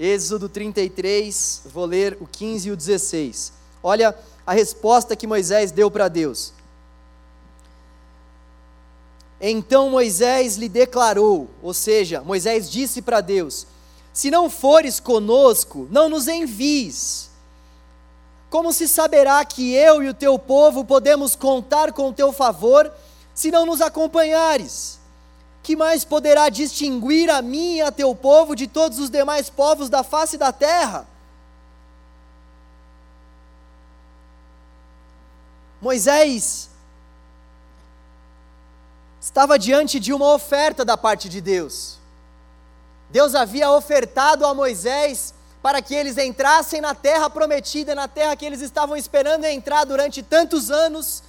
Êxodo 0.00 0.48
33, 0.48 1.64
vou 1.66 1.84
ler 1.84 2.16
o 2.22 2.26
15 2.26 2.68
e 2.68 2.72
o 2.72 2.76
16. 2.76 3.52
Olha 3.82 4.16
a 4.46 4.54
resposta 4.54 5.14
que 5.14 5.26
Moisés 5.26 5.70
deu 5.70 5.90
para 5.90 6.08
Deus. 6.08 6.54
Então 9.38 9.90
Moisés 9.90 10.56
lhe 10.56 10.70
declarou, 10.70 11.50
ou 11.62 11.74
seja, 11.74 12.22
Moisés 12.22 12.70
disse 12.70 13.02
para 13.02 13.20
Deus: 13.20 13.66
Se 14.10 14.30
não 14.30 14.48
fores 14.48 15.00
conosco, 15.00 15.86
não 15.90 16.08
nos 16.08 16.28
envies. 16.28 17.28
Como 18.48 18.72
se 18.72 18.88
saberá 18.88 19.44
que 19.44 19.74
eu 19.74 20.02
e 20.02 20.08
o 20.08 20.14
teu 20.14 20.38
povo 20.38 20.82
podemos 20.82 21.36
contar 21.36 21.92
com 21.92 22.08
o 22.08 22.12
teu 22.14 22.32
favor 22.32 22.90
se 23.34 23.50
não 23.50 23.66
nos 23.66 23.80
acompanhares? 23.80 24.98
Que 25.62 25.74
mais 25.74 26.04
poderá 26.04 26.48
distinguir 26.48 27.28
a 27.28 27.42
mim 27.42 27.76
e 27.76 27.82
a 27.82 27.90
teu 27.90 28.14
povo 28.14 28.54
de 28.54 28.66
todos 28.66 28.98
os 28.98 29.10
demais 29.10 29.50
povos 29.50 29.88
da 29.88 30.04
face 30.04 30.38
da 30.38 30.52
terra? 30.52 31.06
Moisés 35.80 36.70
estava 39.20 39.58
diante 39.58 39.98
de 39.98 40.12
uma 40.12 40.32
oferta 40.32 40.84
da 40.84 40.96
parte 40.96 41.28
de 41.28 41.40
Deus. 41.40 41.98
Deus 43.10 43.34
havia 43.34 43.70
ofertado 43.70 44.46
a 44.46 44.54
Moisés 44.54 45.34
para 45.62 45.80
que 45.80 45.94
eles 45.94 46.18
entrassem 46.18 46.80
na 46.80 46.94
terra 46.94 47.28
prometida, 47.30 47.94
na 47.94 48.06
terra 48.06 48.36
que 48.36 48.44
eles 48.44 48.60
estavam 48.60 48.96
esperando 48.96 49.44
entrar 49.44 49.84
durante 49.84 50.22
tantos 50.22 50.70
anos 50.70 51.22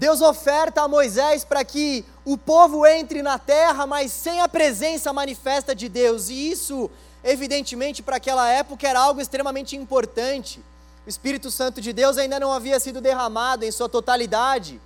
Deus 0.00 0.22
oferta 0.22 0.80
a 0.80 0.88
Moisés 0.88 1.44
para 1.44 1.62
que 1.62 2.06
o 2.24 2.38
povo 2.38 2.86
entre 2.86 3.20
na 3.20 3.38
terra, 3.38 3.86
mas 3.86 4.10
sem 4.10 4.40
a 4.40 4.48
presença 4.48 5.12
manifesta 5.12 5.74
de 5.74 5.90
Deus, 5.90 6.30
e 6.30 6.50
isso, 6.50 6.90
evidentemente, 7.22 8.02
para 8.02 8.16
aquela 8.16 8.48
época 8.48 8.88
era 8.88 8.98
algo 8.98 9.20
extremamente 9.20 9.76
importante. 9.76 10.64
O 11.06 11.08
Espírito 11.10 11.50
Santo 11.50 11.82
de 11.82 11.92
Deus 11.92 12.16
ainda 12.16 12.40
não 12.40 12.50
havia 12.50 12.80
sido 12.80 12.98
derramado 12.98 13.62
em 13.62 13.70
sua 13.70 13.90
totalidade, 13.90 14.80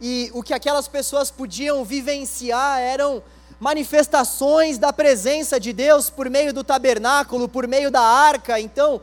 e 0.00 0.30
o 0.32 0.44
que 0.44 0.54
aquelas 0.54 0.86
pessoas 0.86 1.28
podiam 1.28 1.84
vivenciar 1.84 2.78
eram 2.78 3.20
manifestações 3.58 4.78
da 4.78 4.92
presença 4.92 5.58
de 5.58 5.72
Deus 5.72 6.08
por 6.08 6.30
meio 6.30 6.52
do 6.52 6.62
tabernáculo, 6.62 7.48
por 7.48 7.66
meio 7.66 7.90
da 7.90 8.02
arca. 8.02 8.60
Então, 8.60 9.00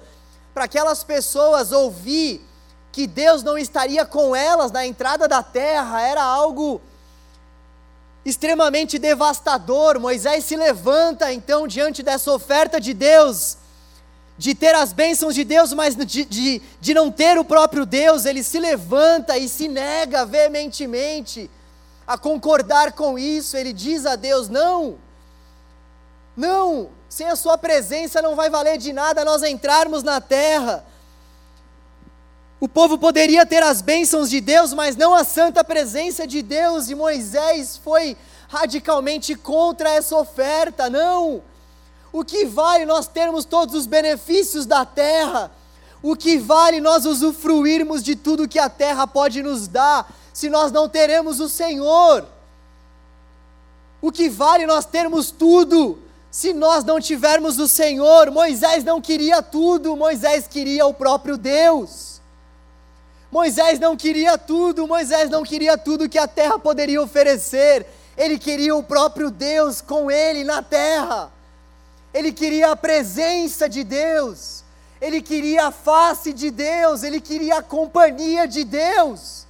para 0.54 0.64
aquelas 0.64 1.04
pessoas 1.04 1.74
ouvir 1.74 2.50
que 2.92 3.08
Deus 3.08 3.42
não 3.42 3.58
estaria 3.58 4.06
com 4.06 4.36
elas 4.36 4.72
na 4.72 4.86
entrada 4.86 5.28
da 5.28 5.42
terra 5.42 6.02
era 6.02 6.22
algo 6.22 6.82
extremamente 8.26 9.00
devastador. 9.00 10.00
Moisés 10.00 10.46
se 10.46 10.56
levanta 10.56 11.32
então 11.32 11.68
diante 11.68 12.04
dessa 12.04 12.32
oferta 12.32 12.80
de 12.80 12.94
Deus, 12.94 13.58
de 14.38 14.54
ter 14.54 14.76
as 14.76 14.92
bênçãos 14.92 15.34
de 15.34 15.44
Deus, 15.44 15.74
mas 15.74 15.96
de, 15.96 16.26
de, 16.26 16.62
de 16.80 16.94
não 16.94 17.12
ter 17.12 17.38
o 17.38 17.46
próprio 17.46 17.86
Deus, 17.86 18.26
ele 18.26 18.44
se 18.44 18.60
levanta 18.60 19.38
e 19.38 19.48
se 19.48 19.68
nega 19.68 20.26
veementemente 20.26 21.50
a 22.06 22.18
concordar 22.18 22.92
com 22.94 23.18
isso. 23.18 23.56
Ele 23.56 23.72
diz 23.72 24.06
a 24.06 24.16
Deus: 24.16 24.50
Não, 24.50 24.98
não, 26.36 26.90
sem 27.08 27.28
a 27.28 27.36
Sua 27.36 27.58
presença 27.58 28.22
não 28.22 28.36
vai 28.36 28.50
valer 28.50 28.78
de 28.78 28.92
nada 28.92 29.24
nós 29.24 29.44
entrarmos 29.44 30.04
na 30.04 30.20
terra. 30.20 30.86
O 32.62 32.70
povo 32.70 32.96
poderia 32.96 33.44
ter 33.44 33.64
as 33.64 33.82
bênçãos 33.82 34.30
de 34.30 34.40
Deus, 34.40 34.72
mas 34.72 34.96
não 34.96 35.16
a 35.16 35.24
santa 35.24 35.64
presença 35.64 36.28
de 36.28 36.44
Deus, 36.44 36.92
e 36.92 36.96
Moisés 36.96 37.76
foi 37.84 38.16
radicalmente 38.48 39.34
contra 39.34 39.90
essa 39.90 40.16
oferta. 40.16 40.88
Não! 40.88 41.42
O 42.14 42.24
que 42.24 42.46
vale 42.46 42.86
nós 42.86 43.08
termos 43.08 43.46
todos 43.46 43.74
os 43.74 43.88
benefícios 43.88 44.68
da 44.68 44.86
terra? 44.86 45.50
O 46.04 46.16
que 46.16 46.38
vale 46.38 46.80
nós 46.80 47.04
usufruirmos 47.04 48.04
de 48.04 48.16
tudo 48.16 48.48
que 48.48 48.60
a 48.60 48.70
terra 48.70 49.08
pode 49.08 49.42
nos 49.42 49.68
dar, 49.68 50.14
se 50.32 50.48
nós 50.48 50.72
não 50.72 50.88
teremos 50.88 51.40
o 51.40 51.50
Senhor? 51.50 52.28
O 54.00 54.12
que 54.12 54.30
vale 54.30 54.68
nós 54.68 54.86
termos 54.86 55.32
tudo, 55.32 55.98
se 56.30 56.54
nós 56.54 56.84
não 56.84 57.02
tivermos 57.02 57.58
o 57.58 57.68
Senhor? 57.68 58.30
Moisés 58.30 58.84
não 58.84 59.02
queria 59.02 59.42
tudo, 59.42 59.98
Moisés 59.98 60.48
queria 60.48 60.86
o 60.86 60.94
próprio 60.94 61.38
Deus. 61.38 62.11
Moisés 63.32 63.80
não 63.80 63.96
queria 63.96 64.38
tudo, 64.38 64.86
Moisés 64.86 65.30
não 65.30 65.42
queria 65.42 65.78
tudo 65.78 66.10
que 66.10 66.18
a 66.18 66.28
terra 66.28 66.60
poderia 66.60 67.02
oferecer, 67.02 67.88
ele 68.18 68.38
queria 68.38 68.76
o 68.76 68.84
próprio 68.84 69.32
Deus 69.32 69.80
com 69.80 70.12
ele 70.12 70.44
na 70.44 70.62
terra, 70.62 71.32
ele 72.14 72.34
queria 72.34 72.72
a 72.72 72.76
presença 72.76 73.70
de 73.70 73.86
Deus, 73.86 74.66
ele 75.00 75.22
queria 75.22 75.68
a 75.68 75.72
face 75.72 76.34
de 76.34 76.52
Deus, 76.52 77.04
ele 77.04 77.22
queria 77.22 77.60
a 77.60 77.64
companhia 77.64 78.46
de 78.46 78.66
Deus, 78.66 79.48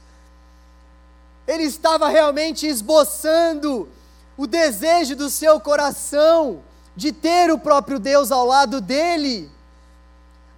ele 1.48 1.64
estava 1.64 2.08
realmente 2.08 2.68
esboçando 2.68 3.90
o 4.38 4.46
desejo 4.46 5.16
do 5.16 5.28
seu 5.28 5.60
coração 5.60 6.62
de 6.96 7.12
ter 7.12 7.52
o 7.52 7.58
próprio 7.58 7.98
Deus 7.98 8.32
ao 8.32 8.46
lado 8.46 8.80
dele. 8.80 9.50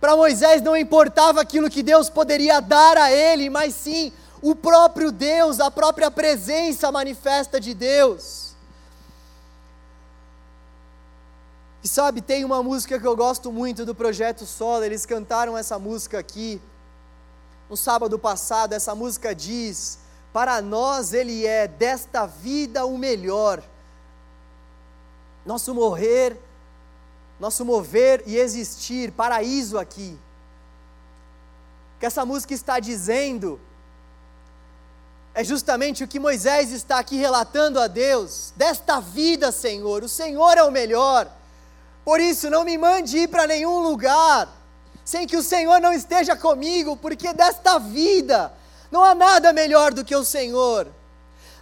Para 0.03 0.17
Moisés 0.17 0.61
não 0.61 0.75
importava 0.75 1.39
aquilo 1.39 1.69
que 1.69 1.81
Deus 1.81 2.09
poderia 2.09 2.59
dar 2.59 2.97
a 2.97 3.09
ele, 3.09 3.49
mas 3.49 3.73
sim 3.73 4.11
o 4.41 4.53
próprio 4.53 5.13
Deus, 5.13 5.61
a 5.61 5.71
própria 5.71 6.11
presença 6.11 6.91
manifesta 6.91 7.57
de 7.57 7.73
Deus. 7.73 8.53
E 11.81 11.87
sabe, 11.87 12.21
tem 12.21 12.43
uma 12.43 12.61
música 12.61 12.99
que 12.99 13.07
eu 13.07 13.15
gosto 13.15 13.49
muito 13.49 13.85
do 13.85 13.95
projeto 13.95 14.45
Solo, 14.45 14.83
eles 14.83 15.05
cantaram 15.05 15.57
essa 15.57 15.79
música 15.79 16.19
aqui 16.19 16.61
no 17.69 17.77
sábado 17.77 18.19
passado. 18.19 18.73
Essa 18.73 18.93
música 18.93 19.33
diz: 19.33 19.99
Para 20.33 20.61
nós 20.61 21.13
Ele 21.13 21.47
é 21.47 21.65
desta 21.65 22.25
vida 22.25 22.85
o 22.85 22.97
melhor. 22.97 23.63
Nosso 25.45 25.73
morrer 25.73 26.37
nosso 27.43 27.65
mover 27.65 28.23
e 28.25 28.37
existir, 28.37 29.11
paraíso 29.11 29.77
aqui. 29.77 30.17
que 31.99 32.05
essa 32.05 32.25
música 32.25 32.53
está 32.53 32.79
dizendo 32.79 33.59
é 35.33 35.43
justamente 35.43 36.05
o 36.05 36.07
que 36.07 36.21
Moisés 36.21 36.71
está 36.71 36.99
aqui 36.99 37.17
relatando 37.17 37.81
a 37.81 37.87
Deus, 37.87 38.53
desta 38.55 39.01
vida, 39.01 39.51
Senhor, 39.51 40.03
o 40.03 40.07
Senhor 40.07 40.57
é 40.57 40.63
o 40.63 40.71
melhor. 40.71 41.29
Por 42.05 42.21
isso, 42.21 42.49
não 42.49 42.63
me 42.63 42.77
mande 42.77 43.17
ir 43.17 43.27
para 43.27 43.45
nenhum 43.45 43.79
lugar 43.79 44.47
sem 45.03 45.27
que 45.27 45.35
o 45.35 45.43
Senhor 45.43 45.81
não 45.81 45.91
esteja 45.91 46.37
comigo, 46.37 46.95
porque 46.95 47.33
desta 47.33 47.77
vida 47.77 48.53
não 48.89 49.03
há 49.03 49.13
nada 49.13 49.51
melhor 49.51 49.93
do 49.93 50.05
que 50.05 50.15
o 50.15 50.23
Senhor. 50.23 50.87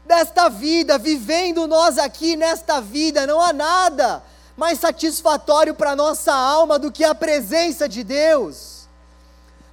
Desta 0.06 0.48
vida, 0.48 1.00
vivendo 1.00 1.66
nós 1.66 1.98
aqui 1.98 2.36
nesta 2.36 2.80
vida, 2.80 3.26
não 3.26 3.42
há 3.42 3.52
nada 3.52 4.22
mais 4.56 4.80
satisfatório 4.80 5.74
para 5.74 5.92
a 5.92 5.96
nossa 5.96 6.34
alma 6.34 6.78
do 6.78 6.92
que 6.92 7.04
a 7.04 7.16
presença 7.16 7.88
de 7.88 8.04
Deus. 8.04 8.82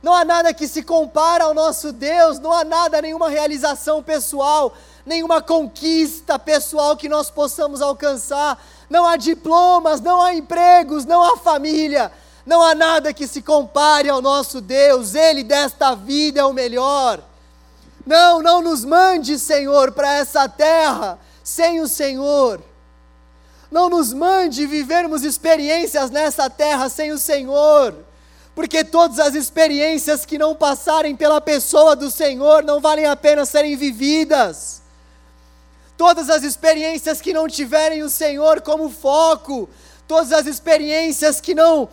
Não 0.02 0.14
há 0.14 0.24
nada 0.24 0.54
que 0.54 0.68
se 0.68 0.82
compara 0.82 1.44
ao 1.44 1.54
nosso 1.54 1.92
Deus, 1.92 2.38
não 2.38 2.52
há 2.52 2.64
nada, 2.64 3.02
nenhuma 3.02 3.28
realização 3.28 4.02
pessoal, 4.02 4.72
nenhuma 5.04 5.42
conquista 5.42 6.38
pessoal 6.38 6.96
que 6.96 7.08
nós 7.08 7.30
possamos 7.30 7.82
alcançar. 7.82 8.62
Não 8.88 9.04
há 9.04 9.16
diplomas, 9.16 10.00
não 10.00 10.20
há 10.20 10.34
empregos, 10.34 11.04
não 11.04 11.22
há 11.22 11.36
família, 11.36 12.12
não 12.46 12.62
há 12.62 12.74
nada 12.74 13.12
que 13.12 13.26
se 13.26 13.42
compare 13.42 14.08
ao 14.08 14.22
nosso 14.22 14.60
Deus, 14.60 15.14
Ele 15.14 15.42
desta 15.42 15.94
vida 15.96 16.40
é 16.40 16.44
o 16.44 16.52
melhor. 16.52 17.20
Não, 18.06 18.40
não 18.40 18.62
nos 18.62 18.84
mande, 18.84 19.38
Senhor, 19.38 19.92
para 19.92 20.14
essa 20.14 20.48
terra 20.48 21.18
sem 21.42 21.80
o 21.80 21.88
Senhor. 21.88 22.62
Não 23.70 23.90
nos 23.90 24.12
mande 24.12 24.66
vivermos 24.66 25.24
experiências 25.24 26.11
nessa 26.11 26.48
terra 26.48 26.88
sem 26.88 27.12
o 27.12 27.18
Senhor, 27.18 27.94
porque 28.54 28.83
todas 28.83 29.18
as 29.18 29.35
experiências 29.35 30.24
que 30.24 30.38
não 30.38 30.54
passarem 30.54 31.14
pela 31.14 31.40
pessoa 31.40 31.94
do 31.94 32.11
Senhor 32.11 32.64
não 32.64 32.81
valem 32.81 33.04
a 33.07 33.14
pena 33.14 33.44
serem 33.44 33.76
vividas. 33.76 34.81
Todas 35.98 36.31
as 36.31 36.42
experiências 36.42 37.20
que 37.20 37.33
não 37.33 37.46
tiverem 37.46 38.02
o 38.02 38.09
Senhor 38.09 38.62
como 38.62 38.88
foco, 38.88 39.68
todas 40.07 40.33
as 40.33 40.46
experiências 40.46 41.40
que 41.40 41.54
não 41.54 41.88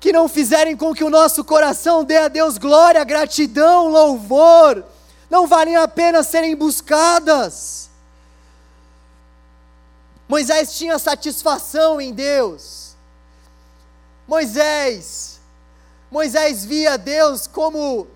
que 0.00 0.12
não 0.12 0.28
fizerem 0.28 0.76
com 0.76 0.94
que 0.94 1.02
o 1.02 1.10
nosso 1.10 1.42
coração 1.42 2.04
dê 2.04 2.18
a 2.18 2.28
Deus 2.28 2.56
glória, 2.56 3.02
gratidão, 3.02 3.88
louvor, 3.88 4.84
não 5.28 5.46
valem 5.46 5.74
a 5.74 5.88
pena 5.88 6.22
serem 6.22 6.54
buscadas. 6.54 7.87
Moisés 10.28 10.76
tinha 10.76 10.98
satisfação 10.98 11.98
em 11.98 12.12
Deus. 12.12 12.94
Moisés, 14.26 15.40
Moisés 16.10 16.66
via 16.66 16.98
Deus 16.98 17.46
como 17.46 18.06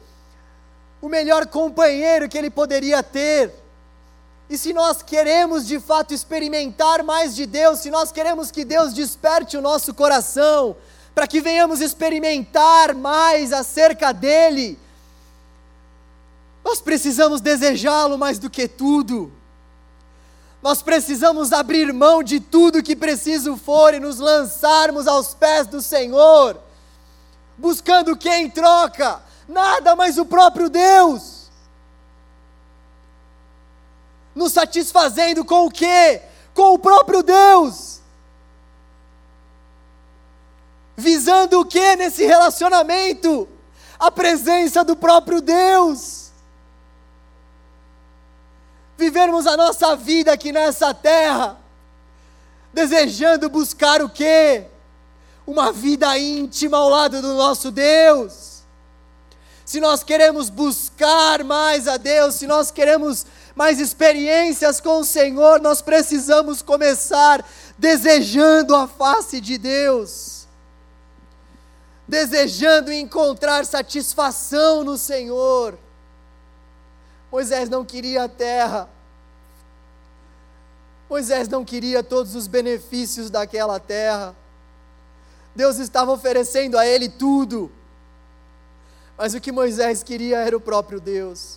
o 1.00 1.08
melhor 1.08 1.46
companheiro 1.46 2.28
que 2.28 2.36
ele 2.36 2.50
poderia 2.50 3.02
ter. 3.02 3.52
E 4.50 4.58
se 4.58 4.74
nós 4.74 5.02
queremos 5.02 5.66
de 5.66 5.80
fato 5.80 6.12
experimentar 6.12 7.02
mais 7.02 7.34
de 7.34 7.46
Deus, 7.46 7.78
se 7.78 7.90
nós 7.90 8.12
queremos 8.12 8.50
que 8.50 8.64
Deus 8.64 8.92
desperte 8.92 9.56
o 9.56 9.62
nosso 9.62 9.94
coração, 9.94 10.76
para 11.14 11.26
que 11.26 11.40
venhamos 11.40 11.80
experimentar 11.80 12.94
mais 12.94 13.52
acerca 13.52 14.12
dEle, 14.12 14.78
nós 16.62 16.82
precisamos 16.82 17.40
desejá-lo 17.40 18.18
mais 18.18 18.38
do 18.38 18.50
que 18.50 18.68
tudo. 18.68 19.32
Nós 20.62 20.80
precisamos 20.80 21.52
abrir 21.52 21.92
mão 21.92 22.22
de 22.22 22.38
tudo 22.38 22.84
que 22.84 22.94
preciso 22.94 23.56
for 23.56 23.92
e 23.92 23.98
nos 23.98 24.18
lançarmos 24.18 25.08
aos 25.08 25.34
pés 25.34 25.66
do 25.66 25.82
Senhor, 25.82 26.56
buscando 27.58 28.16
quem 28.16 28.48
troca? 28.48 29.20
Nada, 29.48 29.96
mas 29.96 30.18
o 30.18 30.24
próprio 30.24 30.70
Deus. 30.70 31.50
Nos 34.36 34.52
satisfazendo 34.52 35.44
com 35.44 35.66
o 35.66 35.70
quê? 35.70 36.22
Com 36.54 36.74
o 36.74 36.78
próprio 36.78 37.24
Deus. 37.24 38.00
Visando 40.96 41.58
o 41.58 41.64
que 41.64 41.96
nesse 41.96 42.24
relacionamento? 42.24 43.48
A 43.98 44.12
presença 44.12 44.84
do 44.84 44.94
próprio 44.94 45.40
Deus 45.40 46.21
vivermos 48.96 49.46
a 49.46 49.56
nossa 49.56 49.96
vida 49.96 50.32
aqui 50.32 50.52
nessa 50.52 50.94
terra, 50.94 51.58
desejando 52.72 53.48
buscar 53.48 54.02
o 54.02 54.08
quê? 54.08 54.64
Uma 55.46 55.72
vida 55.72 56.16
íntima 56.18 56.78
ao 56.78 56.88
lado 56.88 57.20
do 57.20 57.34
nosso 57.34 57.70
Deus. 57.70 58.62
Se 59.64 59.80
nós 59.80 60.02
queremos 60.02 60.50
buscar 60.50 61.42
mais 61.44 61.88
a 61.88 61.96
Deus, 61.96 62.34
se 62.34 62.46
nós 62.46 62.70
queremos 62.70 63.26
mais 63.54 63.80
experiências 63.80 64.80
com 64.80 65.00
o 65.00 65.04
Senhor, 65.04 65.60
nós 65.60 65.82
precisamos 65.82 66.62
começar 66.62 67.44
desejando 67.78 68.74
a 68.74 68.86
face 68.86 69.40
de 69.40 69.58
Deus, 69.58 70.46
desejando 72.06 72.92
encontrar 72.92 73.64
satisfação 73.64 74.84
no 74.84 74.96
Senhor. 74.96 75.78
Moisés 77.32 77.70
não 77.70 77.82
queria 77.82 78.24
a 78.24 78.28
terra. 78.28 78.90
Moisés 81.08 81.48
não 81.48 81.64
queria 81.64 82.02
todos 82.02 82.34
os 82.34 82.46
benefícios 82.46 83.30
daquela 83.30 83.80
terra. 83.80 84.36
Deus 85.54 85.78
estava 85.78 86.12
oferecendo 86.12 86.76
a 86.76 86.86
ele 86.86 87.08
tudo. 87.08 87.72
Mas 89.16 89.32
o 89.32 89.40
que 89.40 89.50
Moisés 89.50 90.02
queria 90.02 90.40
era 90.40 90.54
o 90.54 90.60
próprio 90.60 91.00
Deus. 91.00 91.56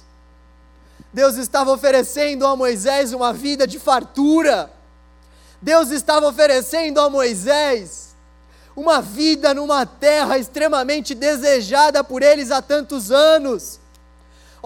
Deus 1.11 1.35
estava 1.35 1.71
oferecendo 1.71 2.47
a 2.47 2.55
Moisés 2.55 3.11
uma 3.11 3.33
vida 3.33 3.67
de 3.67 3.77
fartura. 3.77 4.71
Deus 5.61 5.89
estava 5.91 6.25
oferecendo 6.25 7.01
a 7.01 7.09
Moisés 7.09 8.15
uma 8.77 9.01
vida 9.01 9.53
numa 9.53 9.85
terra 9.85 10.38
extremamente 10.38 11.13
desejada 11.13 12.01
por 12.01 12.21
eles 12.21 12.49
há 12.49 12.61
tantos 12.61 13.11
anos. 13.11 13.79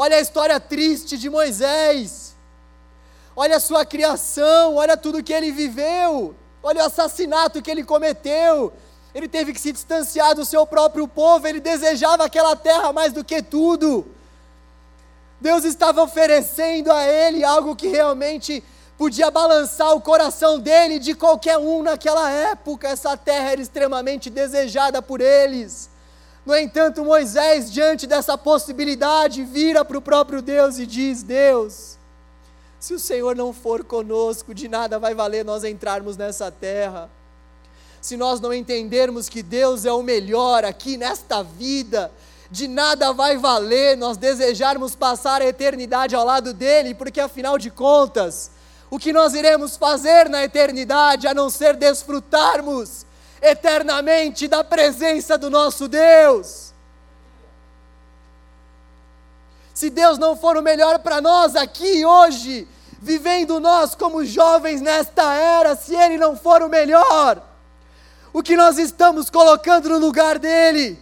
Olha 0.01 0.15
a 0.15 0.21
história 0.21 0.57
triste 0.61 1.17
de 1.17 1.29
Moisés. 1.29 2.33
Olha 3.35 3.57
a 3.57 3.59
sua 3.59 3.85
criação, 3.85 4.75
olha 4.75 4.95
tudo 4.95 5.21
que 5.21 5.33
ele 5.33 5.51
viveu. 5.51 6.33
Olha 6.63 6.83
o 6.83 6.85
assassinato 6.85 7.61
que 7.61 7.69
ele 7.69 7.83
cometeu. 7.83 8.71
ele 9.13 9.27
teve 9.27 9.51
que 9.51 9.59
se 9.59 9.73
distanciar 9.73 10.33
do 10.35 10.45
seu 10.45 10.65
próprio 10.65 11.05
povo, 11.05 11.45
ele 11.45 11.59
desejava 11.59 12.23
aquela 12.23 12.55
terra 12.55 12.93
mais 12.93 13.11
do 13.11 13.25
que 13.25 13.41
tudo. 13.43 14.07
Deus 15.41 15.65
estava 15.65 16.01
oferecendo 16.01 16.93
a 16.93 17.05
ele 17.05 17.43
algo 17.43 17.75
que 17.75 17.89
realmente 17.89 18.63
podia 18.97 19.29
balançar 19.29 19.93
o 19.93 19.99
coração 19.99 20.59
dele 20.59 20.97
de 20.97 21.13
qualquer 21.13 21.57
um 21.57 21.83
naquela 21.83 22.31
época. 22.31 22.87
Essa 22.87 23.17
terra 23.17 23.51
era 23.51 23.61
extremamente 23.61 24.29
desejada 24.29 25.01
por 25.01 25.19
eles. 25.19 25.88
No 26.49 26.57
entanto, 26.57 27.05
Moisés, 27.05 27.71
diante 27.71 28.07
dessa 28.07 28.35
possibilidade, 28.35 29.43
vira 29.43 29.85
para 29.85 29.99
o 29.99 30.01
próprio 30.01 30.41
Deus 30.41 30.79
e 30.79 30.85
diz: 30.87 31.21
Deus, 31.21 31.95
se 32.79 32.91
o 32.91 32.97
Senhor 32.97 33.35
não 33.35 33.53
for 33.53 33.83
conosco, 33.83 34.51
de 34.51 34.67
nada 34.67 34.97
vai 34.97 35.13
valer 35.13 35.45
nós 35.45 35.63
entrarmos 35.63 36.17
nessa 36.17 36.49
terra. 36.49 37.07
Se 38.01 38.17
nós 38.17 38.39
não 38.39 38.51
entendermos 38.51 39.29
que 39.29 39.43
Deus 39.43 39.85
é 39.85 39.91
o 39.91 40.01
melhor 40.01 40.65
aqui 40.65 40.97
nesta 40.97 41.43
vida, 41.43 42.11
de 42.49 42.67
nada 42.67 43.13
vai 43.13 43.37
valer 43.37 43.95
nós 43.95 44.17
desejarmos 44.17 44.95
passar 44.95 45.43
a 45.43 45.45
eternidade 45.45 46.15
ao 46.15 46.25
lado 46.25 46.51
dele, 46.51 46.95
porque 46.95 47.19
afinal 47.19 47.59
de 47.59 47.69
contas, 47.69 48.49
o 48.89 48.97
que 48.97 49.13
nós 49.13 49.35
iremos 49.35 49.77
fazer 49.77 50.27
na 50.27 50.43
eternidade 50.43 51.27
a 51.27 51.33
não 51.35 51.47
ser 51.47 51.75
desfrutarmos 51.75 53.05
eternamente 53.41 54.47
da 54.47 54.63
presença 54.63 55.37
do 55.37 55.49
nosso 55.49 55.87
Deus. 55.87 56.73
Se 59.73 59.89
Deus 59.89 60.17
não 60.17 60.35
for 60.35 60.57
o 60.57 60.61
melhor 60.61 60.99
para 60.99 61.21
nós 61.21 61.55
aqui 61.55 62.05
hoje, 62.05 62.67
vivendo 63.01 63.59
nós 63.59 63.95
como 63.95 64.25
jovens 64.25 64.81
nesta 64.81 65.33
era, 65.33 65.75
se 65.75 65.95
Ele 65.95 66.17
não 66.17 66.35
for 66.35 66.61
o 66.61 66.67
melhor, 66.67 67.41
o 68.33 68.43
que 68.43 68.57
nós 68.57 68.77
estamos 68.77 69.29
colocando 69.29 69.89
no 69.89 69.97
lugar 69.97 70.37
dele? 70.37 70.99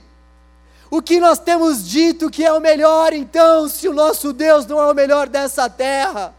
O 0.90 1.02
que 1.02 1.20
nós 1.20 1.40
temos 1.40 1.86
dito 1.88 2.30
que 2.30 2.46
é 2.46 2.54
o 2.54 2.62
melhor, 2.62 3.14
então, 3.14 3.68
se 3.68 3.88
o 3.88 3.94
nosso 3.94 4.32
Deus 4.32 4.66
não 4.66 4.80
é 4.80 4.90
o 4.90 4.96
melhor 4.96 5.28
dessa 5.28 5.70
terra? 5.70 6.34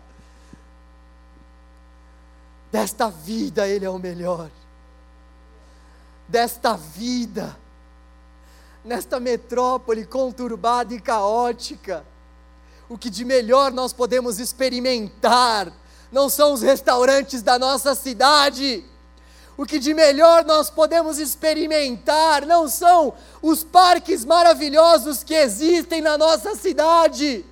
Desta 2.72 3.10
vida 3.10 3.66
Ele 3.66 3.84
é 3.84 3.90
o 3.90 3.98
melhor. 3.98 4.48
Desta 6.28 6.76
vida, 6.76 7.56
nesta 8.84 9.18
metrópole 9.18 10.04
conturbada 10.04 10.92
e 10.94 11.00
caótica, 11.00 12.04
o 12.88 12.98
que 12.98 13.08
de 13.08 13.24
melhor 13.24 13.72
nós 13.72 13.92
podemos 13.92 14.38
experimentar 14.38 15.72
não 16.12 16.28
são 16.28 16.52
os 16.52 16.62
restaurantes 16.62 17.42
da 17.42 17.58
nossa 17.58 17.94
cidade. 17.94 18.84
O 19.56 19.66
que 19.66 19.78
de 19.78 19.92
melhor 19.92 20.44
nós 20.44 20.70
podemos 20.70 21.18
experimentar 21.18 22.46
não 22.46 22.68
são 22.68 23.14
os 23.42 23.64
parques 23.64 24.24
maravilhosos 24.24 25.24
que 25.24 25.34
existem 25.34 26.00
na 26.00 26.16
nossa 26.16 26.54
cidade, 26.54 27.44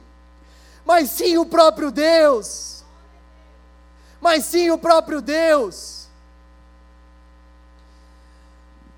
mas 0.85 1.11
sim 1.11 1.37
o 1.39 1.47
próprio 1.47 1.91
Deus 1.91 2.77
mas 4.21 4.45
sim 4.45 4.71
o 4.71 4.79
próprio 4.79 5.21
Deus. 5.21 5.96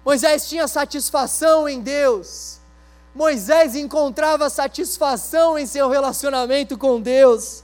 Moisés 0.09 0.49
tinha 0.49 0.67
satisfação 0.67 1.69
em 1.69 1.83
Deus. 1.83 2.61
Moisés 3.15 3.75
encontrava 3.75 4.49
satisfação 4.49 5.59
em 5.59 5.67
seu 5.67 5.87
relacionamento 5.87 6.79
com 6.79 6.99
Deus. 6.99 7.63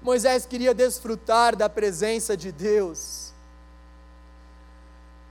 Moisés 0.00 0.46
queria 0.46 0.72
desfrutar 0.72 1.56
da 1.56 1.68
presença 1.68 2.36
de 2.36 2.52
Deus. 2.52 3.32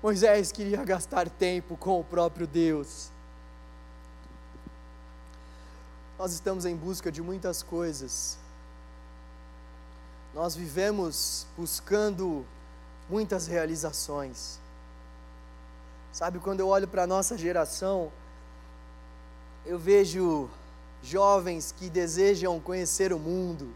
Moisés 0.03 0.51
queria 0.51 0.83
gastar 0.83 1.29
tempo 1.29 1.77
com 1.77 2.01
o 2.01 2.03
próprio 2.03 2.45
Deus. 2.45 3.09
Nós 6.19 6.33
estamos 6.33 6.65
em 6.65 6.75
busca 6.75 7.09
de 7.09 7.21
muitas 7.21 7.63
coisas, 7.63 8.37
nós 10.35 10.53
vivemos 10.53 11.47
buscando 11.55 12.45
muitas 13.09 13.47
realizações. 13.47 14.66
Sabe, 16.17 16.39
quando 16.39 16.61
eu 16.61 16.67
olho 16.69 16.87
para 16.87 17.03
a 17.03 17.05
nossa 17.05 17.37
geração, 17.37 18.11
eu 19.63 19.77
vejo 19.77 20.49
jovens 21.03 21.71
que 21.71 21.91
desejam 21.91 22.59
conhecer 22.59 23.13
o 23.13 23.19
mundo, 23.19 23.71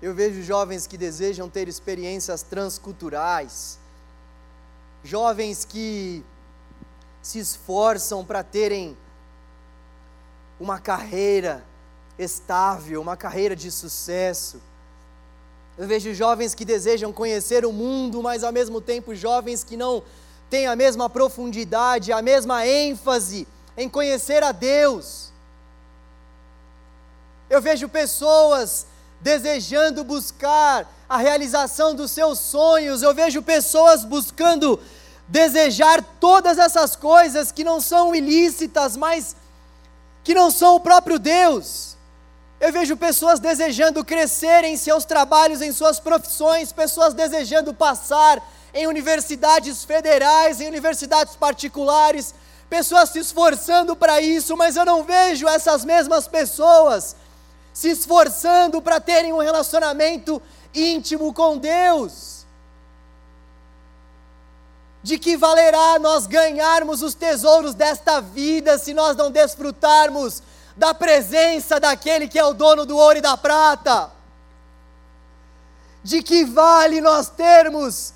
eu 0.00 0.14
vejo 0.14 0.44
jovens 0.44 0.86
que 0.86 0.96
desejam 0.96 1.50
ter 1.50 1.66
experiências 1.66 2.44
transculturais, 2.44 3.80
jovens 5.02 5.64
que 5.64 6.24
se 7.20 7.40
esforçam 7.40 8.24
para 8.24 8.44
terem 8.44 8.96
uma 10.60 10.78
carreira 10.78 11.64
estável, 12.16 13.02
uma 13.02 13.16
carreira 13.16 13.56
de 13.56 13.72
sucesso. 13.72 14.62
Eu 15.76 15.88
vejo 15.88 16.14
jovens 16.14 16.54
que 16.54 16.64
desejam 16.64 17.12
conhecer 17.12 17.66
o 17.66 17.72
mundo, 17.72 18.22
mas 18.22 18.44
ao 18.44 18.52
mesmo 18.52 18.80
tempo 18.80 19.16
jovens 19.16 19.64
que 19.64 19.76
não 19.76 20.04
têm 20.48 20.66
a 20.66 20.76
mesma 20.76 21.08
profundidade, 21.10 22.12
a 22.12 22.22
mesma 22.22 22.66
ênfase 22.66 23.46
em 23.76 23.88
conhecer 23.88 24.42
a 24.42 24.52
Deus. 24.52 25.32
Eu 27.48 27.60
vejo 27.60 27.88
pessoas 27.88 28.86
desejando 29.20 30.04
buscar 30.04 30.92
a 31.08 31.16
realização 31.16 31.94
dos 31.94 32.10
seus 32.10 32.38
sonhos, 32.38 33.02
eu 33.02 33.14
vejo 33.14 33.42
pessoas 33.42 34.04
buscando 34.04 34.80
desejar 35.28 36.02
todas 36.20 36.58
essas 36.58 36.94
coisas 36.94 37.50
que 37.50 37.64
não 37.64 37.80
são 37.80 38.14
ilícitas, 38.14 38.96
mas 38.96 39.36
que 40.22 40.34
não 40.34 40.50
são 40.50 40.76
o 40.76 40.80
próprio 40.80 41.18
Deus. 41.18 41.96
Eu 42.58 42.72
vejo 42.72 42.96
pessoas 42.96 43.38
desejando 43.38 44.04
crescer 44.04 44.64
em 44.64 44.76
seus 44.76 45.04
trabalhos, 45.04 45.60
em 45.60 45.72
suas 45.72 46.00
profissões, 46.00 46.72
pessoas 46.72 47.12
desejando 47.12 47.74
passar 47.74 48.42
em 48.76 48.86
universidades 48.86 49.86
federais, 49.86 50.60
em 50.60 50.68
universidades 50.68 51.34
particulares, 51.34 52.34
pessoas 52.68 53.08
se 53.08 53.18
esforçando 53.18 53.96
para 53.96 54.20
isso, 54.20 54.54
mas 54.54 54.76
eu 54.76 54.84
não 54.84 55.02
vejo 55.02 55.48
essas 55.48 55.82
mesmas 55.82 56.28
pessoas 56.28 57.16
se 57.72 57.88
esforçando 57.88 58.82
para 58.82 59.00
terem 59.00 59.32
um 59.32 59.38
relacionamento 59.38 60.42
íntimo 60.74 61.32
com 61.32 61.56
Deus. 61.56 62.44
De 65.02 65.18
que 65.18 65.38
valerá 65.38 65.98
nós 65.98 66.26
ganharmos 66.26 67.00
os 67.00 67.14
tesouros 67.14 67.74
desta 67.74 68.20
vida 68.20 68.76
se 68.76 68.92
nós 68.92 69.16
não 69.16 69.30
desfrutarmos 69.30 70.42
da 70.76 70.92
presença 70.92 71.80
daquele 71.80 72.28
que 72.28 72.38
é 72.38 72.44
o 72.44 72.52
dono 72.52 72.84
do 72.84 72.98
ouro 72.98 73.16
e 73.16 73.22
da 73.22 73.38
prata. 73.38 74.10
De 76.04 76.22
que 76.22 76.44
vale 76.44 77.00
nós 77.00 77.30
termos 77.30 78.15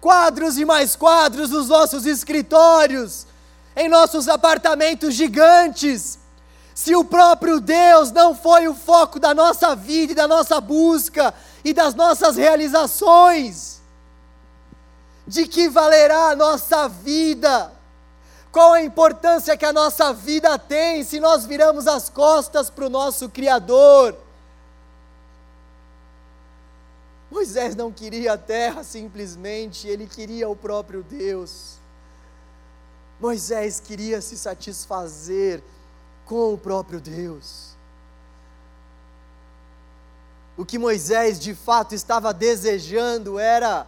quadros 0.00 0.58
e 0.58 0.64
mais 0.64 0.96
quadros 0.96 1.50
nos 1.50 1.68
nossos 1.68 2.06
escritórios, 2.06 3.26
em 3.76 3.88
nossos 3.88 4.28
apartamentos 4.28 5.14
gigantes, 5.14 6.18
se 6.74 6.94
o 6.96 7.04
próprio 7.04 7.60
Deus 7.60 8.10
não 8.10 8.34
foi 8.34 8.66
o 8.66 8.74
foco 8.74 9.20
da 9.20 9.34
nossa 9.34 9.76
vida 9.76 10.12
e 10.12 10.14
da 10.14 10.26
nossa 10.26 10.60
busca 10.60 11.34
e 11.62 11.74
das 11.74 11.94
nossas 11.94 12.36
realizações? 12.36 13.80
De 15.26 15.46
que 15.46 15.68
valerá 15.68 16.30
a 16.30 16.36
nossa 16.36 16.88
vida? 16.88 17.70
Qual 18.50 18.72
a 18.72 18.82
importância 18.82 19.56
que 19.56 19.64
a 19.66 19.72
nossa 19.72 20.12
vida 20.12 20.58
tem 20.58 21.04
se 21.04 21.20
nós 21.20 21.44
viramos 21.44 21.86
as 21.86 22.08
costas 22.08 22.70
para 22.70 22.86
o 22.86 22.90
nosso 22.90 23.28
Criador? 23.28 24.16
Moisés 27.30 27.76
não 27.76 27.92
queria 27.92 28.32
a 28.32 28.38
terra 28.38 28.82
simplesmente, 28.82 29.86
ele 29.86 30.06
queria 30.06 30.48
o 30.48 30.56
próprio 30.56 31.02
Deus. 31.02 31.78
Moisés 33.20 33.78
queria 33.78 34.20
se 34.20 34.36
satisfazer 34.36 35.62
com 36.24 36.54
o 36.54 36.58
próprio 36.58 37.00
Deus. 37.00 37.70
O 40.56 40.64
que 40.64 40.78
Moisés 40.78 41.38
de 41.38 41.54
fato 41.54 41.94
estava 41.94 42.34
desejando 42.34 43.38
era 43.38 43.86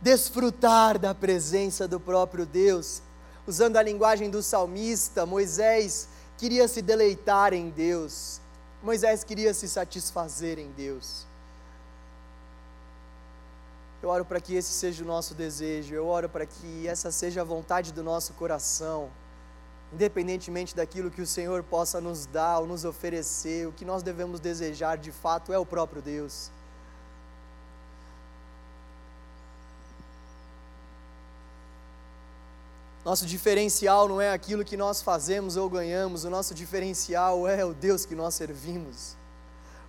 desfrutar 0.00 0.98
da 0.98 1.14
presença 1.14 1.86
do 1.86 2.00
próprio 2.00 2.44
Deus 2.44 3.02
usando 3.46 3.76
a 3.76 3.82
linguagem 3.82 4.30
do 4.30 4.42
salmista, 4.42 5.26
Moisés 5.26 6.08
queria 6.38 6.68
se 6.68 6.80
deleitar 6.80 7.52
em 7.52 7.70
Deus, 7.70 8.40
Moisés 8.82 9.24
queria 9.24 9.52
se 9.52 9.68
satisfazer 9.68 10.58
em 10.58 10.70
Deus. 10.72 11.26
Eu 14.02 14.08
oro 14.08 14.24
para 14.24 14.40
que 14.40 14.54
esse 14.56 14.72
seja 14.72 15.04
o 15.04 15.06
nosso 15.06 15.32
desejo, 15.32 15.94
eu 15.94 16.08
oro 16.08 16.28
para 16.28 16.44
que 16.44 16.88
essa 16.88 17.12
seja 17.12 17.42
a 17.42 17.44
vontade 17.44 17.92
do 17.92 18.02
nosso 18.02 18.32
coração, 18.32 19.08
independentemente 19.92 20.74
daquilo 20.74 21.08
que 21.08 21.22
o 21.22 21.26
Senhor 21.26 21.62
possa 21.62 22.00
nos 22.00 22.26
dar 22.26 22.58
ou 22.58 22.66
nos 22.66 22.84
oferecer, 22.84 23.68
o 23.68 23.72
que 23.72 23.84
nós 23.84 24.02
devemos 24.02 24.40
desejar 24.40 24.98
de 24.98 25.12
fato 25.12 25.52
é 25.52 25.58
o 25.58 25.64
próprio 25.64 26.02
Deus. 26.02 26.50
Nosso 33.04 33.24
diferencial 33.24 34.08
não 34.08 34.20
é 34.20 34.32
aquilo 34.32 34.64
que 34.64 34.76
nós 34.76 35.00
fazemos 35.00 35.56
ou 35.56 35.70
ganhamos, 35.70 36.24
o 36.24 36.30
nosso 36.30 36.54
diferencial 36.54 37.46
é 37.46 37.64
o 37.64 37.72
Deus 37.72 38.04
que 38.04 38.16
nós 38.16 38.34
servimos. 38.34 39.16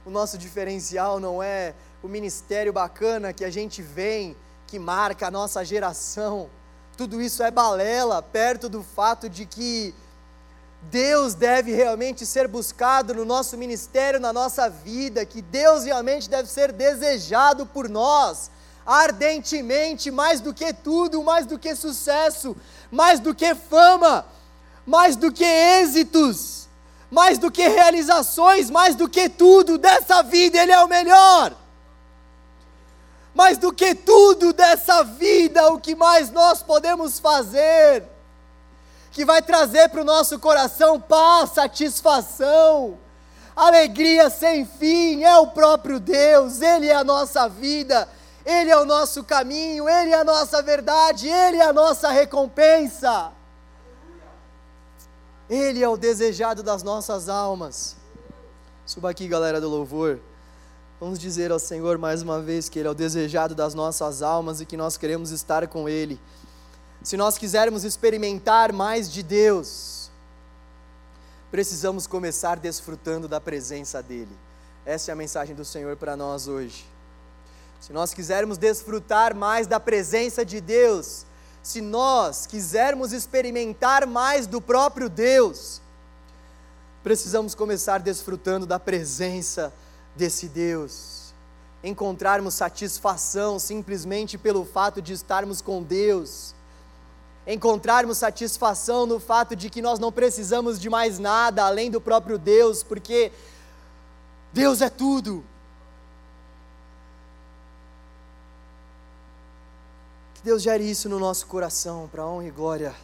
O 0.05 0.11
nosso 0.11 0.38
diferencial 0.38 1.20
não 1.20 1.41
é 1.41 1.74
o 2.04 2.08
ministério 2.10 2.74
bacana 2.74 3.32
que 3.32 3.45
a 3.45 3.49
gente 3.49 3.82
vem, 3.82 4.36
que 4.68 4.78
marca 4.78 5.28
a 5.28 5.32
nossa 5.32 5.64
geração. 5.64 6.49
Tudo 6.97 7.22
isso 7.22 7.41
é 7.41 7.49
balela 7.49 8.22
perto 8.22 8.68
do 8.68 8.84
fato 8.84 9.30
de 9.30 9.45
que 9.45 9.95
Deus 10.82 11.34
deve 11.34 11.72
realmente 11.74 12.26
ser 12.26 12.45
buscado 12.45 13.14
no 13.14 13.24
nosso 13.24 13.58
ministério, 13.58 14.20
na 14.20 14.34
nossa 14.34 14.70
vida, 14.70 15.26
que 15.26 15.41
Deus 15.41 15.86
realmente 15.86 16.30
deve 16.30 16.49
ser 16.49 16.74
desejado 16.74 17.66
por 17.66 17.88
nós, 17.88 18.51
ardentemente, 18.86 20.12
mais 20.12 20.41
do 20.41 20.54
que 20.54 20.74
tudo, 20.74 21.24
mais 21.24 21.45
do 21.45 21.58
que 21.58 21.74
sucesso, 21.74 22.54
mais 22.91 23.22
do 23.22 23.34
que 23.34 23.56
fama, 23.56 24.26
mais 24.86 25.16
do 25.16 25.32
que 25.32 25.45
êxitos, 25.45 26.68
mais 27.10 27.38
do 27.38 27.49
que 27.49 27.66
realizações, 27.66 28.70
mais 28.70 28.93
do 28.93 29.08
que 29.08 29.30
tudo 29.30 29.78
dessa 29.78 30.22
vida, 30.22 30.62
Ele 30.62 30.74
é 30.74 30.84
o 30.84 30.89
melhor. 30.89 31.62
Mais 33.34 33.57
do 33.57 33.73
que 33.73 33.95
tudo 33.95 34.53
dessa 34.53 35.03
vida, 35.03 35.69
o 35.71 35.79
que 35.79 35.95
mais 35.95 36.29
nós 36.29 36.61
podemos 36.61 37.19
fazer 37.19 38.07
que 39.13 39.23
vai 39.23 39.41
trazer 39.43 39.89
para 39.89 40.01
o 40.01 40.03
nosso 40.03 40.39
coração 40.39 40.99
paz, 40.99 41.51
satisfação, 41.51 42.97
alegria 43.55 44.27
sem 44.29 44.65
fim, 44.65 45.23
é 45.23 45.38
o 45.38 45.47
próprio 45.47 45.99
Deus, 45.99 46.61
Ele 46.61 46.88
é 46.88 46.95
a 46.95 47.03
nossa 47.03 47.47
vida, 47.47 48.09
Ele 48.43 48.71
é 48.71 48.77
o 48.77 48.86
nosso 48.86 49.23
caminho, 49.23 49.88
Ele 49.88 50.09
é 50.09 50.19
a 50.19 50.23
nossa 50.23 50.63
verdade, 50.63 51.29
Ele 51.29 51.57
é 51.57 51.63
a 51.63 51.71
nossa 51.71 52.09
recompensa. 52.09 53.31
Ele 55.47 55.84
é 55.84 55.88
o 55.88 55.95
desejado 55.95 56.63
das 56.63 56.81
nossas 56.81 57.29
almas. 57.29 57.95
Suba 58.84 59.11
aqui, 59.11 59.27
galera 59.27 59.61
do 59.61 59.69
louvor. 59.69 60.19
Vamos 61.04 61.20
dizer 61.20 61.51
ao 61.51 61.60
Senhor 61.60 61.97
mais 61.97 62.22
uma 62.22 62.41
vez 62.41 62.70
que 62.70 62.80
Ele 62.80 62.88
é 62.88 62.91
o 62.91 62.93
desejado 62.93 63.54
das 63.54 63.74
nossas 63.74 64.22
almas 64.22 64.62
e 64.62 64.66
que 64.66 64.78
nós 64.78 64.95
queremos 64.95 65.32
estar 65.32 65.68
com 65.68 65.89
Ele 65.89 66.18
se 67.04 67.18
nós 67.18 67.38
quisermos 67.38 67.84
experimentar 67.84 68.72
mais 68.72 69.12
de 69.12 69.22
Deus, 69.22 70.10
precisamos 71.51 72.08
começar 72.08 72.58
desfrutando 72.58 73.28
da 73.28 73.41
presença 73.41 74.01
dEle. 74.01 74.32
Essa 74.86 75.12
é 75.12 75.14
a 75.14 75.16
mensagem 75.16 75.54
do 75.54 75.66
Senhor 75.66 75.97
para 75.97 76.16
nós 76.16 76.47
hoje. 76.47 76.86
Se 77.82 77.91
nós 77.91 78.14
quisermos 78.14 78.58
desfrutar 78.58 79.36
mais 79.36 79.68
da 79.68 79.82
presença 79.82 80.45
de 80.45 80.62
Deus, 80.62 81.26
se 81.62 81.82
nós 81.82 82.47
quisermos 82.47 83.12
experimentar 83.12 84.08
mais 84.08 84.47
do 84.47 84.62
próprio 84.62 85.10
Deus, 85.10 85.82
precisamos 87.04 87.54
começar 87.54 87.99
desfrutando 87.99 88.66
da 88.66 88.80
presença 88.80 89.74
desse 90.16 90.47
Deus. 90.47 91.34
Encontrarmos 91.84 92.53
satisfação 92.53 93.59
simplesmente 93.59 94.38
pelo 94.38 94.66
fato 94.66 95.01
de 95.01 95.14
estarmos 95.14 95.61
com 95.61 95.84
Deus 95.84 96.53
encontrarmos 97.45 98.18
satisfação 98.18 99.05
no 99.05 99.20
fato 99.20 99.55
de 99.55 99.70
que 99.70 99.82
nós 99.82 99.99
não 99.99 100.11
precisamos 100.11 100.80
de 100.80 100.89
mais 100.89 101.20
nada 101.20 101.66
além 101.66 101.91
do 101.91 101.99
próprio 101.99 102.38
Deus, 102.38 102.84
porque 102.84 103.32
Deus 104.51 104.82
é 104.82 104.89
tudo. 104.89 105.43
Que 110.36 110.41
Deus 110.41 110.61
gere 110.61 110.89
isso 110.89 111.09
no 111.09 111.20
nosso 111.20 111.45
coração, 111.47 112.07
para 112.09 112.24
a 112.24 112.28
honra 112.28 112.47
e 112.47 112.51
glória 112.51 112.95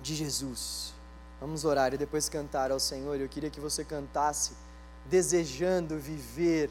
de 0.00 0.14
Jesus. 0.14 0.94
Vamos 1.40 1.64
orar 1.64 1.92
e 1.92 1.98
depois 1.98 2.28
cantar 2.28 2.70
ao 2.70 2.80
Senhor. 2.80 3.20
Eu 3.20 3.28
queria 3.28 3.50
que 3.50 3.60
você 3.60 3.84
cantasse, 3.84 4.52
desejando 5.10 5.98
viver 5.98 6.70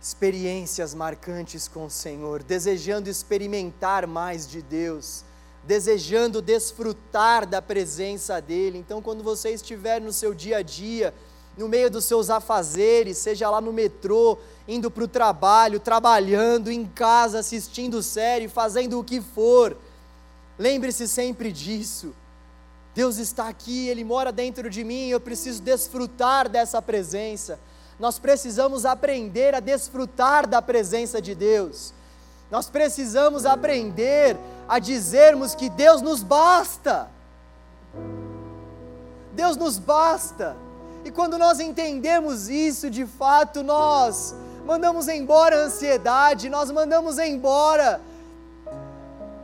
experiências 0.00 0.94
marcantes 0.94 1.66
com 1.66 1.86
o 1.86 1.90
Senhor, 1.90 2.42
desejando 2.42 3.08
experimentar 3.08 4.06
mais 4.06 4.48
de 4.48 4.62
Deus 4.62 5.24
desejando 5.68 6.40
desfrutar 6.40 7.46
da 7.46 7.60
presença 7.60 8.40
dEle. 8.40 8.78
Então, 8.78 9.02
quando 9.02 9.22
você 9.22 9.50
estiver 9.50 10.00
no 10.00 10.14
seu 10.14 10.32
dia 10.32 10.56
a 10.56 10.62
dia, 10.62 11.12
no 11.58 11.68
meio 11.68 11.90
dos 11.90 12.06
seus 12.06 12.30
afazeres, 12.30 13.18
seja 13.18 13.50
lá 13.50 13.60
no 13.60 13.70
metrô, 13.70 14.38
indo 14.66 14.90
para 14.90 15.04
o 15.04 15.08
trabalho, 15.08 15.78
trabalhando, 15.78 16.72
em 16.72 16.86
casa, 16.86 17.40
assistindo 17.40 18.02
série, 18.02 18.48
fazendo 18.48 18.98
o 18.98 19.04
que 19.04 19.20
for, 19.20 19.76
lembre-se 20.58 21.06
sempre 21.06 21.52
disso. 21.52 22.14
Deus 22.94 23.18
está 23.18 23.48
aqui, 23.48 23.88
Ele 23.88 24.02
mora 24.04 24.32
dentro 24.32 24.68
de 24.68 24.82
mim, 24.82 25.08
eu 25.08 25.20
preciso 25.20 25.62
desfrutar 25.62 26.48
dessa 26.48 26.82
presença. 26.82 27.58
Nós 27.98 28.18
precisamos 28.18 28.84
aprender 28.86 29.54
a 29.54 29.60
desfrutar 29.60 30.46
da 30.46 30.62
presença 30.62 31.20
de 31.20 31.34
Deus. 31.34 31.92
Nós 32.50 32.70
precisamos 32.70 33.44
aprender 33.44 34.36
a 34.68 34.78
dizermos 34.78 35.54
que 35.54 35.68
Deus 35.68 36.00
nos 36.00 36.22
basta. 36.22 37.08
Deus 39.32 39.56
nos 39.56 39.78
basta. 39.78 40.56
E 41.04 41.10
quando 41.10 41.38
nós 41.38 41.60
entendemos 41.60 42.48
isso, 42.48 42.90
de 42.90 43.06
fato, 43.06 43.62
nós 43.62 44.34
mandamos 44.64 45.08
embora 45.08 45.56
a 45.56 45.64
ansiedade, 45.64 46.48
nós 46.48 46.70
mandamos 46.70 47.18
embora 47.18 48.00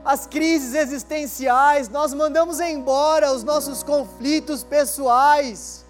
as 0.04 0.26
crises 0.26 0.74
existenciais, 0.74 1.88
nós 1.88 2.12
mandamos 2.12 2.60
embora 2.60 3.32
os 3.32 3.42
nossos 3.42 3.82
conflitos 3.82 4.62
pessoais. 4.62 5.84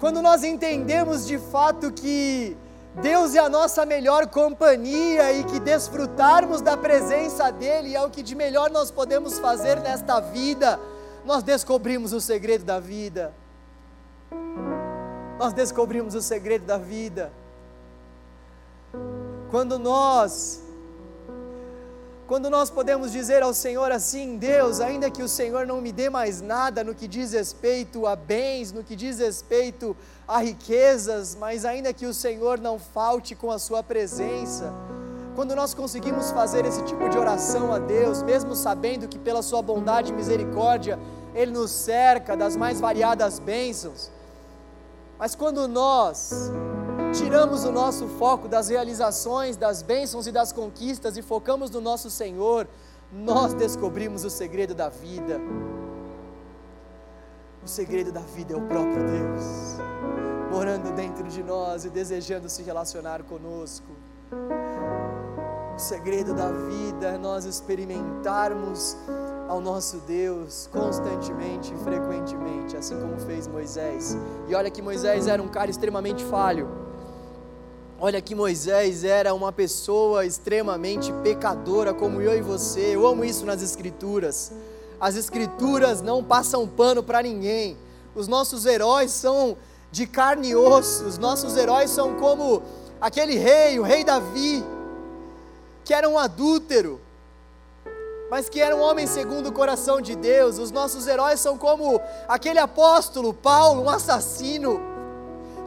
Quando 0.00 0.20
nós 0.20 0.42
entendemos 0.42 1.26
de 1.26 1.38
fato 1.38 1.92
que 1.92 2.56
Deus 2.96 3.34
é 3.36 3.38
a 3.38 3.48
nossa 3.48 3.86
melhor 3.86 4.26
companhia 4.26 5.32
e 5.32 5.44
que 5.44 5.60
desfrutarmos 5.60 6.60
da 6.60 6.76
presença 6.76 7.52
dEle 7.52 7.94
é 7.94 8.02
o 8.02 8.10
que 8.10 8.22
de 8.22 8.34
melhor 8.34 8.68
nós 8.70 8.90
podemos 8.90 9.38
fazer 9.38 9.78
nesta 9.80 10.18
vida. 10.18 10.80
Nós 11.24 11.44
descobrimos 11.44 12.12
o 12.12 12.20
segredo 12.20 12.64
da 12.64 12.80
vida. 12.80 13.32
Nós 15.38 15.52
descobrimos 15.52 16.16
o 16.16 16.22
segredo 16.22 16.64
da 16.66 16.78
vida. 16.78 17.30
Quando 19.50 19.78
nós 19.78 20.62
quando 22.30 22.48
nós 22.48 22.70
podemos 22.70 23.10
dizer 23.10 23.42
ao 23.42 23.52
Senhor 23.52 23.90
assim: 23.90 24.36
Deus, 24.36 24.78
ainda 24.80 25.10
que 25.10 25.20
o 25.20 25.26
Senhor 25.28 25.66
não 25.66 25.80
me 25.80 25.90
dê 25.90 26.08
mais 26.08 26.40
nada 26.40 26.84
no 26.84 26.94
que 26.94 27.08
diz 27.08 27.32
respeito 27.32 28.06
a 28.06 28.14
bens, 28.14 28.70
no 28.70 28.84
que 28.84 28.94
diz 28.94 29.18
respeito 29.18 29.96
a 30.28 30.38
riquezas, 30.38 31.34
mas 31.34 31.64
ainda 31.64 31.92
que 31.92 32.06
o 32.06 32.14
Senhor 32.14 32.60
não 32.60 32.78
falte 32.78 33.34
com 33.34 33.50
a 33.50 33.58
Sua 33.58 33.82
presença, 33.82 34.72
quando 35.34 35.56
nós 35.56 35.74
conseguimos 35.74 36.30
fazer 36.30 36.64
esse 36.64 36.84
tipo 36.84 37.08
de 37.08 37.18
oração 37.18 37.72
a 37.72 37.80
Deus, 37.80 38.22
mesmo 38.22 38.54
sabendo 38.54 39.08
que 39.08 39.18
pela 39.18 39.42
Sua 39.42 39.60
bondade 39.60 40.12
e 40.12 40.14
misericórdia 40.14 41.00
Ele 41.34 41.50
nos 41.50 41.72
cerca 41.72 42.36
das 42.36 42.54
mais 42.54 42.80
variadas 42.80 43.40
bênçãos, 43.40 44.08
mas 45.18 45.34
quando 45.34 45.66
nós 45.66 46.52
tiramos 47.12 47.64
o 47.64 47.72
nosso 47.72 48.06
foco 48.06 48.48
das 48.48 48.68
realizações, 48.68 49.56
das 49.56 49.82
bênçãos 49.82 50.26
e 50.26 50.32
das 50.32 50.52
conquistas 50.52 51.16
e 51.16 51.22
focamos 51.22 51.70
no 51.70 51.80
nosso 51.80 52.10
Senhor, 52.10 52.68
nós 53.12 53.52
descobrimos 53.54 54.24
o 54.24 54.30
segredo 54.30 54.74
da 54.74 54.88
vida. 54.88 55.40
O 57.62 57.68
segredo 57.68 58.12
da 58.12 58.20
vida 58.20 58.54
é 58.54 58.56
o 58.56 58.62
próprio 58.62 59.04
Deus, 59.04 59.76
morando 60.50 60.92
dentro 60.94 61.28
de 61.28 61.42
nós 61.42 61.84
e 61.84 61.90
desejando 61.90 62.48
se 62.48 62.62
relacionar 62.62 63.22
conosco. 63.24 63.86
O 65.74 65.78
segredo 65.78 66.34
da 66.34 66.50
vida 66.50 67.08
é 67.08 67.18
nós 67.18 67.44
experimentarmos 67.44 68.96
ao 69.48 69.60
nosso 69.60 69.98
Deus 70.06 70.68
constantemente 70.70 71.74
frequentemente, 71.82 72.76
assim 72.76 72.98
como 73.00 73.18
fez 73.18 73.48
Moisés. 73.48 74.16
E 74.48 74.54
olha 74.54 74.70
que 74.70 74.80
Moisés 74.80 75.26
era 75.26 75.42
um 75.42 75.48
cara 75.48 75.70
extremamente 75.70 76.24
falho. 76.24 76.89
Olha 78.02 78.22
que 78.22 78.34
Moisés 78.34 79.04
era 79.04 79.34
uma 79.34 79.52
pessoa 79.52 80.24
extremamente 80.24 81.12
pecadora, 81.22 81.92
como 81.92 82.18
eu 82.22 82.34
e 82.34 82.40
você. 82.40 82.94
Eu 82.94 83.06
amo 83.06 83.22
isso 83.22 83.44
nas 83.44 83.60
Escrituras. 83.60 84.52
As 84.98 85.16
Escrituras 85.16 86.00
não 86.00 86.24
passam 86.24 86.66
pano 86.66 87.02
para 87.02 87.22
ninguém. 87.22 87.76
Os 88.14 88.26
nossos 88.26 88.64
heróis 88.64 89.10
são 89.10 89.54
de 89.92 90.06
carne 90.06 90.48
e 90.48 90.56
osso. 90.56 91.04
Os 91.04 91.18
nossos 91.18 91.54
heróis 91.58 91.90
são 91.90 92.14
como 92.14 92.62
aquele 92.98 93.36
rei, 93.36 93.78
o 93.78 93.82
rei 93.82 94.02
Davi, 94.02 94.64
que 95.84 95.92
era 95.92 96.08
um 96.08 96.18
adúltero, 96.18 97.02
mas 98.30 98.48
que 98.48 98.62
era 98.62 98.74
um 98.74 98.80
homem 98.80 99.06
segundo 99.06 99.50
o 99.50 99.52
coração 99.52 100.00
de 100.00 100.16
Deus. 100.16 100.58
Os 100.58 100.70
nossos 100.70 101.06
heróis 101.06 101.38
são 101.38 101.58
como 101.58 102.00
aquele 102.26 102.60
apóstolo 102.60 103.34
Paulo, 103.34 103.82
um 103.82 103.90
assassino 103.90 104.80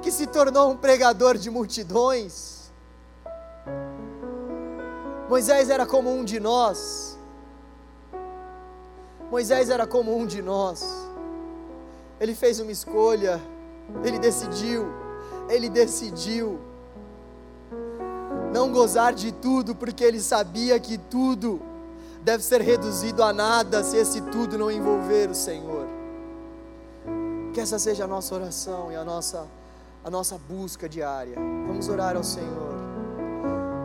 que 0.04 0.12
se 0.12 0.28
tornou 0.28 0.70
um 0.70 0.78
pregador 0.78 1.38
de 1.38 1.50
multidões. 1.50 2.72
Moisés 5.30 5.70
era 5.70 5.86
como 5.86 6.14
um 6.14 6.26
de 6.26 6.40
nós. 6.40 7.18
Moisés 9.32 9.70
era 9.70 9.88
como 9.88 10.16
um 10.16 10.28
de 10.28 10.42
nós. 10.42 10.86
Ele 12.20 12.36
fez 12.36 12.60
uma 12.60 12.72
escolha, 12.72 13.42
ele 14.04 14.20
decidiu, 14.20 14.86
ele 15.50 15.70
decidiu 15.70 16.60
não 18.54 18.72
gozar 18.72 19.14
de 19.14 19.32
tudo, 19.32 19.74
porque 19.74 20.04
ele 20.04 20.20
sabia 20.20 20.80
que 20.80 20.98
tudo 20.98 21.60
deve 22.22 22.44
ser 22.44 22.62
reduzido 22.62 23.24
a 23.24 23.34
nada 23.34 23.84
se 23.84 23.98
esse 23.98 24.22
tudo 24.22 24.58
não 24.58 24.70
envolver 24.70 25.30
o 25.30 25.36
Senhor. 25.36 25.88
Que 27.54 27.62
essa 27.62 27.80
seja 27.80 28.04
a 28.04 28.08
nossa 28.08 28.36
oração 28.36 28.92
e 28.92 28.96
a 28.96 29.04
nossa, 29.04 29.48
a 30.04 30.10
nossa 30.10 30.38
busca 30.50 30.90
diária. 30.90 31.36
Vamos 31.68 31.88
orar 31.88 32.16
ao 32.16 32.24
Senhor. 32.24 32.74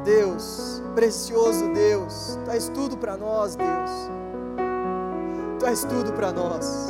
Deus, 0.05 0.83
precioso 0.95 1.73
Deus, 1.73 2.39
Tu 2.45 2.51
és 2.51 2.69
tudo 2.69 2.97
para 2.97 3.17
nós, 3.17 3.57
Deus. 3.57 3.91
Tu 5.59 5.67
és 5.67 5.85
tudo 5.85 6.13
para 6.13 6.33
nós. 6.33 6.89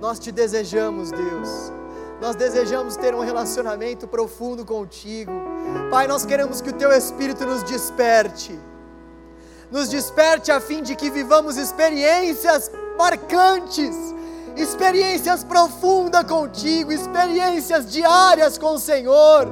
Nós 0.00 0.18
te 0.18 0.32
desejamos, 0.32 1.10
Deus. 1.10 1.72
Nós 2.20 2.36
desejamos 2.36 2.96
ter 2.96 3.14
um 3.14 3.20
relacionamento 3.20 4.06
profundo 4.06 4.64
contigo. 4.64 5.32
Pai, 5.90 6.06
nós 6.06 6.24
queremos 6.24 6.60
que 6.60 6.70
o 6.70 6.72
teu 6.72 6.92
Espírito 6.92 7.44
nos 7.46 7.62
desperte. 7.62 8.58
Nos 9.70 9.88
desperte 9.88 10.50
a 10.50 10.60
fim 10.60 10.82
de 10.82 10.94
que 10.94 11.10
vivamos 11.10 11.56
experiências 11.56 12.70
marcantes, 12.98 13.96
experiências 14.56 15.44
profundas 15.44 16.24
contigo, 16.24 16.92
experiências 16.92 17.90
diárias 17.90 18.58
com 18.58 18.74
o 18.74 18.78
Senhor. 18.78 19.48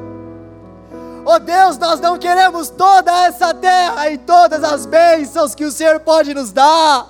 Oh 1.24 1.38
Deus, 1.38 1.76
nós 1.76 2.00
não 2.00 2.18
queremos 2.18 2.70
toda 2.70 3.12
essa 3.26 3.52
terra 3.52 4.10
e 4.10 4.18
todas 4.18 4.64
as 4.64 4.86
bênçãos 4.86 5.54
que 5.54 5.64
o 5.64 5.72
Senhor 5.72 6.00
pode 6.00 6.32
nos 6.32 6.52
dar. 6.52 7.06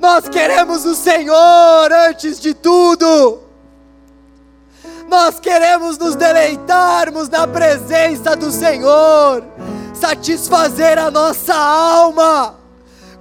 Nós 0.00 0.28
queremos 0.28 0.84
o 0.84 0.94
Senhor 0.94 1.92
antes 2.08 2.40
de 2.40 2.54
tudo. 2.54 3.40
Nós 5.08 5.38
queremos 5.38 5.98
nos 5.98 6.16
deleitarmos 6.16 7.28
na 7.28 7.46
presença 7.46 8.34
do 8.34 8.50
Senhor, 8.50 9.44
satisfazer 9.94 10.98
a 10.98 11.10
nossa 11.10 11.54
alma 11.54 12.56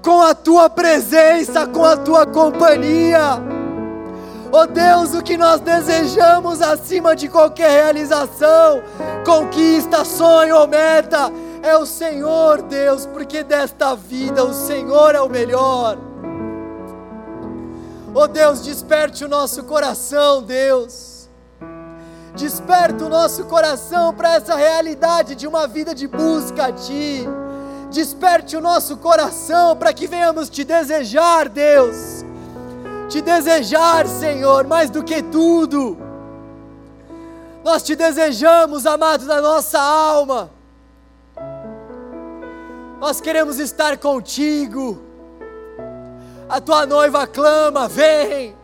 com 0.01 0.21
a 0.21 0.33
tua 0.33 0.69
presença, 0.69 1.67
com 1.67 1.85
a 1.85 1.97
tua 1.97 2.25
companhia. 2.25 3.50
Oh 4.51 4.67
Deus, 4.67 5.13
o 5.13 5.23
que 5.23 5.37
nós 5.37 5.61
desejamos 5.61 6.61
acima 6.61 7.15
de 7.15 7.29
qualquer 7.29 7.71
realização, 7.71 8.83
conquista, 9.25 10.03
sonho 10.03 10.57
ou 10.57 10.67
meta, 10.67 11.31
é 11.63 11.77
o 11.77 11.85
Senhor, 11.85 12.61
Deus, 12.61 13.05
porque 13.05 13.43
desta 13.43 13.95
vida 13.95 14.43
o 14.43 14.53
Senhor 14.53 15.15
é 15.15 15.21
o 15.21 15.29
melhor. 15.29 15.97
Oh 18.13 18.27
Deus, 18.27 18.61
desperte 18.61 19.23
o 19.23 19.29
nosso 19.29 19.63
coração, 19.63 20.43
Deus 20.43 21.11
Desperta 22.35 23.05
o 23.05 23.09
nosso 23.09 23.43
coração 23.43 24.13
para 24.13 24.35
essa 24.35 24.55
realidade 24.55 25.35
de 25.35 25.45
uma 25.45 25.67
vida 25.67 25.93
de 25.93 26.07
busca 26.07 26.67
a 26.67 26.71
Ti. 26.71 27.27
Desperte 27.91 28.55
o 28.55 28.61
nosso 28.61 28.95
coração 28.97 29.75
para 29.75 29.93
que 29.93 30.07
venhamos 30.07 30.49
te 30.49 30.63
desejar, 30.63 31.49
Deus. 31.49 32.23
Te 33.11 33.21
desejar, 33.21 34.07
Senhor, 34.07 34.65
mais 34.65 34.89
do 34.89 35.03
que 35.03 35.21
tudo. 35.21 35.97
Nós 37.61 37.83
te 37.83 37.93
desejamos, 37.93 38.85
amado 38.85 39.25
da 39.25 39.41
nossa 39.41 39.77
alma. 39.77 40.49
Nós 43.01 43.19
queremos 43.19 43.59
estar 43.59 43.97
contigo. 43.97 45.01
A 46.47 46.61
tua 46.61 46.85
noiva 46.85 47.27
clama: 47.27 47.85
vem. 47.89 48.55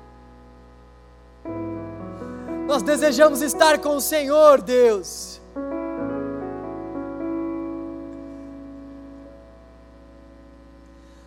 Nós 2.65 2.81
desejamos 2.81 3.41
estar 3.41 3.79
com 3.79 3.97
o 3.97 4.01
Senhor, 4.01 4.61
Deus. 4.61 5.41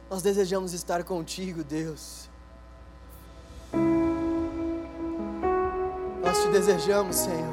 Nós 0.09 0.23
desejamos 0.23 0.73
estar 0.73 1.05
contigo, 1.05 1.63
Deus. 1.63 2.20
Nós 6.31 6.45
te 6.45 6.49
desejamos, 6.51 7.17
Senhor. 7.17 7.53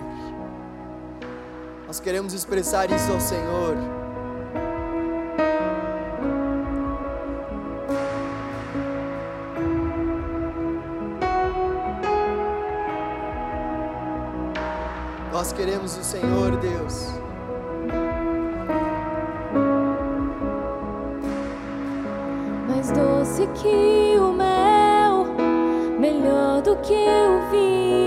Nós 1.87 1.99
queremos 1.99 2.31
expressar 2.31 2.91
isso 2.91 3.11
ao 3.11 3.19
Senhor. 3.19 3.75
Nós 15.31 15.51
queremos 15.53 15.97
o 15.97 16.03
Senhor, 16.03 16.55
Deus. 16.57 17.07
Mais 22.67 22.91
doce 22.91 23.47
que 23.55 24.19
o 24.19 24.31
mel, 24.33 25.25
melhor 25.99 26.61
do 26.61 26.75
que 26.75 26.93
o 26.93 27.49
vinho, 27.49 28.06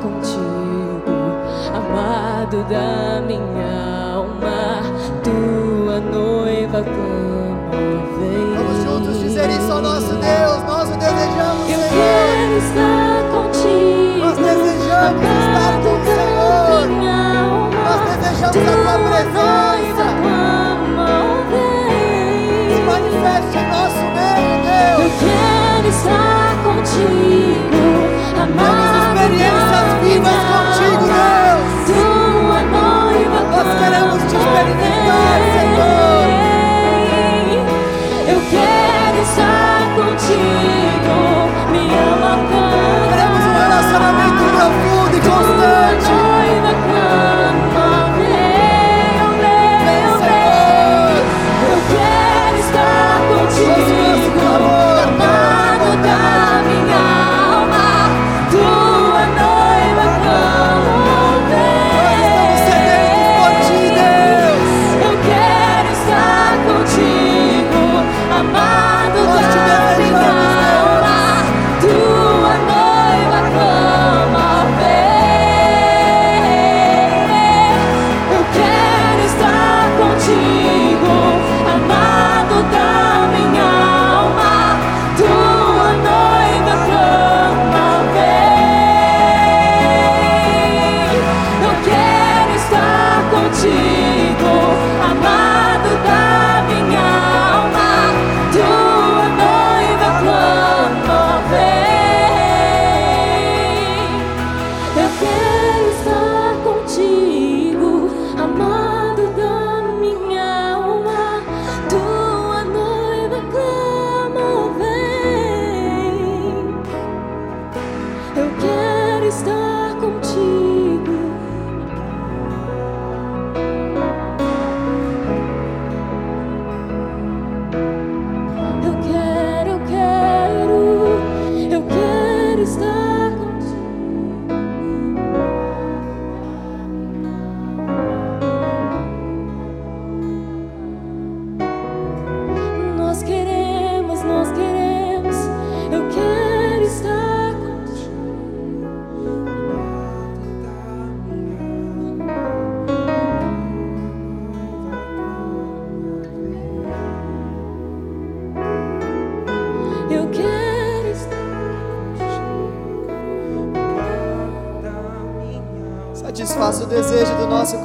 contigo, 0.00 1.12
amado 1.74 2.64
da 2.68 3.20
minha 3.26 4.14
alma, 4.14 4.82
tua 5.22 6.00
noiva 6.00 6.82
como 6.82 7.70
vem. 8.18 8.54
Vamos 8.56 8.82
juntos 8.84 9.20
dizer 9.20 9.48
isso 9.50 9.70
ao 9.72 9.82
nosso 9.82 10.12
Deus, 10.14 10.62
nós 10.66 10.88
o 10.90 10.96
desejamos, 10.96 11.70
Eu 11.70 11.78
Senhor. 11.78 11.90
quero 11.90 12.56
estar 12.58 13.22
contigo, 13.30 14.18
nós 14.24 14.36
desejamos 14.38 15.22
estar 15.22 15.72
com 15.82 15.92
o 15.92 16.00
Senhor, 16.04 16.84
alma, 16.98 17.70
nós 17.84 18.00
desejamos 18.08 18.56
a 18.56 18.58
tua 18.60 18.96
presença. 19.08 20.06
Se 22.68 22.78
manifeste 22.82 23.56
em 23.58 23.66
nosso 23.70 24.02
meio, 24.16 24.54
Deus. 24.64 25.00
Eu 25.04 25.10
quero 25.20 25.88
estar 25.88 26.50
contigo. 26.64 27.69
Temos 28.40 28.58
amado 28.58 28.96
experiências 28.96 29.70
da 29.70 29.98
vivas 30.00 30.32
minha 30.32 30.48
contigo, 30.48 31.10
alma. 31.12 31.49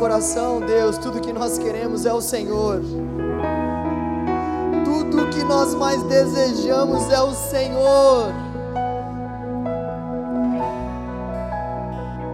Coração, 0.06 0.60
Deus. 0.60 1.00
Tudo 1.00 1.20
que 1.20 1.34
nós 1.34 1.58
queremos 1.58 2.06
é 2.06 2.14
o 2.14 2.22
Senhor. 2.22 2.80
Tudo 4.84 5.28
que 5.30 5.44
nós 5.44 5.74
mais 5.74 6.04
desejamos 6.04 7.10
é 7.10 7.20
o 7.24 7.34
Senhor. 7.34 8.32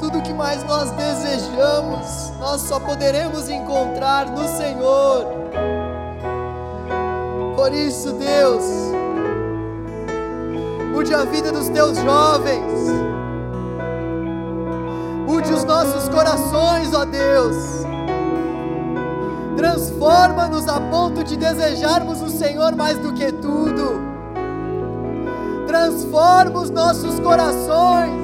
Tudo 0.01 0.21
que 0.21 0.33
mais 0.33 0.65
nós 0.65 0.91
desejamos, 0.91 2.33
nós 2.39 2.59
só 2.59 2.77
poderemos 2.77 3.47
encontrar 3.47 4.29
no 4.29 4.45
Senhor. 4.49 5.25
Por 7.55 7.71
isso, 7.71 8.11
Deus, 8.11 8.65
mude 10.93 11.13
a 11.13 11.23
vida 11.23 11.53
dos 11.53 11.69
teus 11.69 11.97
jovens. 11.97 13.00
Corações, 16.11 16.93
ó 16.93 17.05
Deus. 17.05 17.55
Transforma-nos 19.55 20.67
a 20.67 20.79
ponto 20.79 21.23
de 21.23 21.37
desejarmos 21.37 22.21
o 22.21 22.29
Senhor 22.29 22.75
mais 22.75 22.97
do 22.97 23.13
que 23.13 23.31
tudo. 23.31 24.01
Transforma 25.67 26.59
os 26.59 26.69
nossos 26.69 27.19
corações. 27.19 28.21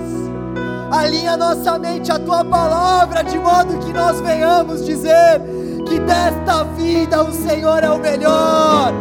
Alinha 0.91 1.35
nossa 1.37 1.77
mente 1.77 2.11
à 2.11 2.17
tua 2.17 2.43
palavra, 2.43 3.23
de 3.23 3.37
modo 3.37 3.77
que 3.79 3.93
nós 3.93 4.19
venhamos 4.21 4.85
dizer 4.85 5.41
que 5.85 5.99
desta 5.99 6.63
vida 6.75 7.23
o 7.23 7.31
Senhor 7.31 7.83
é 7.83 7.89
o 7.89 7.99
melhor. 7.99 8.93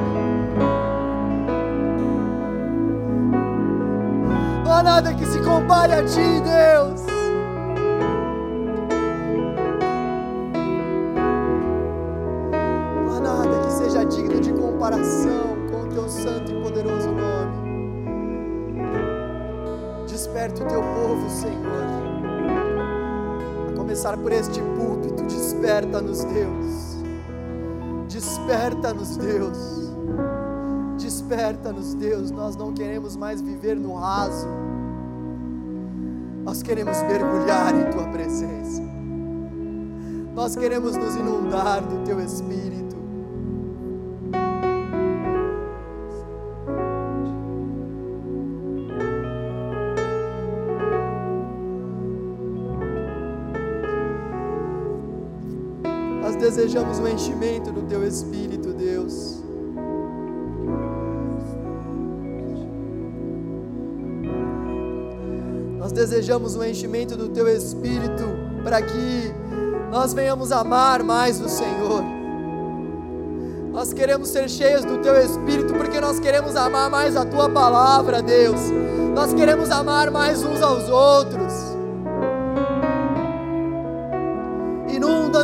Não 4.65 4.73
há 4.73 4.83
nada 4.83 5.15
que 5.15 5.25
se 5.27 5.39
compare 5.41 5.93
a 5.93 6.05
ti, 6.05 6.43
Deus. 6.43 7.16
Desperta 20.47 20.63
o 20.63 20.69
teu 20.69 20.81
povo, 20.81 21.29
Senhor. 21.29 21.73
A 23.69 23.77
começar 23.77 24.17
por 24.17 24.31
este 24.31 24.61
púlpito, 24.61 25.25
desperta-nos, 25.25 26.23
Deus. 26.23 26.97
Desperta-nos, 28.09 29.17
Deus. 29.17 29.59
Desperta-nos, 30.99 31.95
Deus. 31.95 32.31
Nós 32.31 32.55
não 32.55 32.73
queremos 32.73 33.17
mais 33.17 33.41
viver 33.41 33.75
no 33.75 33.95
raso. 33.95 34.47
Nós 36.45 36.63
queremos 36.63 36.97
mergulhar 37.03 37.75
em 37.75 37.91
tua 37.91 38.07
presença. 38.09 38.83
Nós 40.33 40.55
queremos 40.55 40.97
nos 40.97 41.17
inundar 41.17 41.83
do 41.83 42.05
teu 42.05 42.21
espírito. 42.21 42.86
Desejamos 56.57 56.99
o 56.99 57.07
enchimento 57.07 57.71
do 57.71 57.83
teu 57.83 58.03
espírito, 58.07 58.73
Deus. 58.73 59.43
Nós 65.79 65.93
desejamos 65.93 66.57
o 66.57 66.65
enchimento 66.65 67.15
do 67.15 67.29
teu 67.29 67.47
espírito 67.47 68.25
para 68.65 68.81
que 68.81 69.35
nós 69.91 70.15
venhamos 70.15 70.51
amar 70.51 71.03
mais 71.03 71.39
o 71.43 71.49
Senhor. 71.49 72.03
Nós 73.71 73.93
queremos 73.93 74.31
ser 74.31 74.49
cheios 74.49 74.83
do 74.83 74.97
teu 75.03 75.15
espírito 75.21 75.75
porque 75.75 76.01
nós 76.01 76.19
queremos 76.19 76.57
amar 76.57 76.89
mais 76.89 77.17
a 77.17 77.27
tua 77.27 77.51
palavra, 77.51 78.23
Deus. 78.23 78.61
Nós 79.15 79.35
queremos 79.35 79.71
amar 79.71 80.11
mais 80.11 80.43
uns 80.43 80.63
aos 80.63 80.89
outros. 80.89 81.76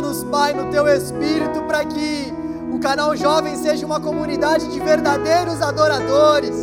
Inunda-nos, 0.03 0.23
Pai, 0.25 0.53
no 0.53 0.69
teu 0.69 0.85
espírito 0.87 1.63
para 1.63 1.85
que 1.85 2.33
o 2.73 2.79
canal 2.79 3.15
jovem 3.15 3.55
seja 3.55 3.85
uma 3.85 4.01
comunidade 4.01 4.67
de 4.67 4.79
verdadeiros 4.81 5.61
adoradores. 5.61 6.61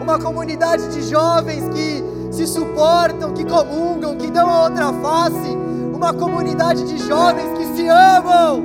Uma 0.00 0.18
comunidade 0.20 0.88
de 0.92 1.02
jovens 1.02 1.68
que 1.70 2.04
se 2.32 2.46
suportam, 2.46 3.32
que 3.32 3.44
comungam, 3.44 4.16
que 4.16 4.30
dão 4.30 4.48
a 4.48 4.62
outra 4.64 4.92
face. 4.92 5.56
Uma 5.92 6.14
comunidade 6.14 6.84
de 6.84 6.98
jovens 6.98 7.58
que 7.58 7.76
se 7.76 7.88
amam. 7.88 8.62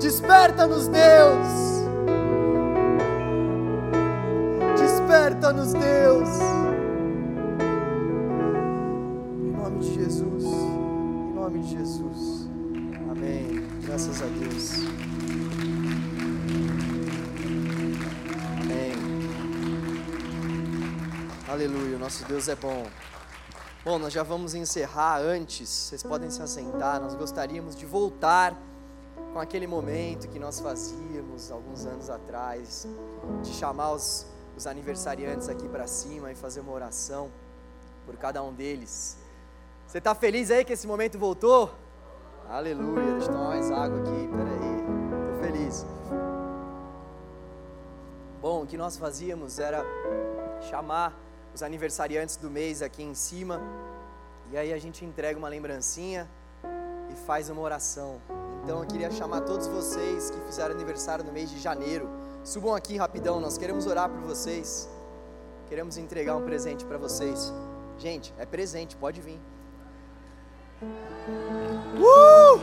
Desperta-nos, 0.00 0.88
Deus. 0.88 1.46
Desperta-nos, 4.76 5.72
Deus. 5.72 6.65
Graças 13.96 14.20
a 14.20 14.26
Deus. 14.26 14.72
Amém. 18.60 18.92
Aleluia. 21.48 21.96
Nosso 21.96 22.22
Deus 22.26 22.46
é 22.48 22.54
bom. 22.54 22.86
Bom, 23.82 23.98
nós 23.98 24.12
já 24.12 24.22
vamos 24.22 24.54
encerrar 24.54 25.22
antes. 25.22 25.70
Vocês 25.70 26.02
podem 26.02 26.30
se 26.30 26.42
assentar. 26.42 27.00
Nós 27.00 27.14
gostaríamos 27.14 27.74
de 27.74 27.86
voltar 27.86 28.54
com 29.32 29.40
aquele 29.40 29.66
momento 29.66 30.28
que 30.28 30.38
nós 30.38 30.60
fazíamos 30.60 31.50
alguns 31.50 31.86
anos 31.86 32.10
atrás, 32.10 32.86
de 33.42 33.54
chamar 33.54 33.92
os, 33.92 34.26
os 34.54 34.66
aniversariantes 34.66 35.48
aqui 35.48 35.66
para 35.70 35.86
cima 35.86 36.30
e 36.30 36.34
fazer 36.34 36.60
uma 36.60 36.72
oração 36.72 37.30
por 38.04 38.14
cada 38.18 38.42
um 38.42 38.52
deles. 38.52 39.16
Você 39.86 39.96
está 39.96 40.14
feliz 40.14 40.50
aí 40.50 40.66
que 40.66 40.74
esse 40.74 40.86
momento 40.86 41.18
voltou? 41.18 41.85
Aleluia, 42.48 43.12
deixa 43.12 43.26
eu 43.26 43.32
tomar 43.32 43.48
mais 43.48 43.70
água 43.72 43.98
aqui, 43.98 44.28
peraí, 44.28 44.76
estou 45.20 45.42
feliz. 45.42 45.86
Bom, 48.40 48.62
o 48.62 48.66
que 48.66 48.76
nós 48.76 48.96
fazíamos 48.96 49.58
era 49.58 49.84
chamar 50.70 51.18
os 51.52 51.60
aniversariantes 51.62 52.36
do 52.36 52.48
mês 52.48 52.82
aqui 52.82 53.02
em 53.02 53.14
cima, 53.14 53.60
e 54.52 54.56
aí 54.56 54.72
a 54.72 54.78
gente 54.78 55.04
entrega 55.04 55.36
uma 55.36 55.48
lembrancinha 55.48 56.30
e 57.10 57.16
faz 57.26 57.50
uma 57.50 57.60
oração. 57.60 58.20
Então 58.62 58.80
eu 58.80 58.86
queria 58.86 59.10
chamar 59.10 59.40
todos 59.40 59.66
vocês 59.66 60.30
que 60.30 60.40
fizeram 60.42 60.72
aniversário 60.72 61.24
no 61.24 61.32
mês 61.32 61.50
de 61.50 61.58
janeiro. 61.58 62.08
Subam 62.44 62.76
aqui 62.76 62.96
rapidão, 62.96 63.40
nós 63.40 63.58
queremos 63.58 63.86
orar 63.86 64.08
por 64.08 64.20
vocês. 64.20 64.88
Queremos 65.68 65.98
entregar 65.98 66.36
um 66.36 66.44
presente 66.44 66.84
para 66.84 66.96
vocês. 66.96 67.52
Gente, 67.98 68.32
é 68.38 68.46
presente, 68.46 68.96
pode 68.96 69.20
vir. 69.20 69.40
Uh! 70.82 72.60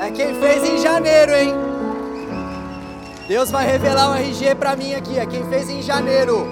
É 0.00 0.10
quem 0.12 0.34
fez 0.34 0.64
em 0.64 0.78
janeiro, 0.78 1.32
hein? 1.32 1.54
Deus 3.26 3.50
vai 3.50 3.66
revelar 3.66 4.10
um 4.10 4.14
RG 4.14 4.54
para 4.54 4.76
mim 4.76 4.94
aqui. 4.94 5.18
É 5.18 5.26
quem 5.26 5.44
fez 5.48 5.68
em 5.68 5.82
janeiro. 5.82 6.46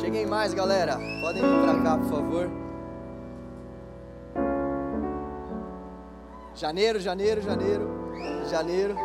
Cheguem 0.00 0.26
mais, 0.26 0.52
galera. 0.52 0.98
Podem 1.20 1.42
vir 1.42 1.62
para 1.62 1.82
cá, 1.82 1.98
por 1.98 2.08
favor. 2.08 2.50
Janeiro, 6.54 7.00
janeiro, 7.00 7.40
janeiro, 7.40 7.90
janeiro. 8.48 8.96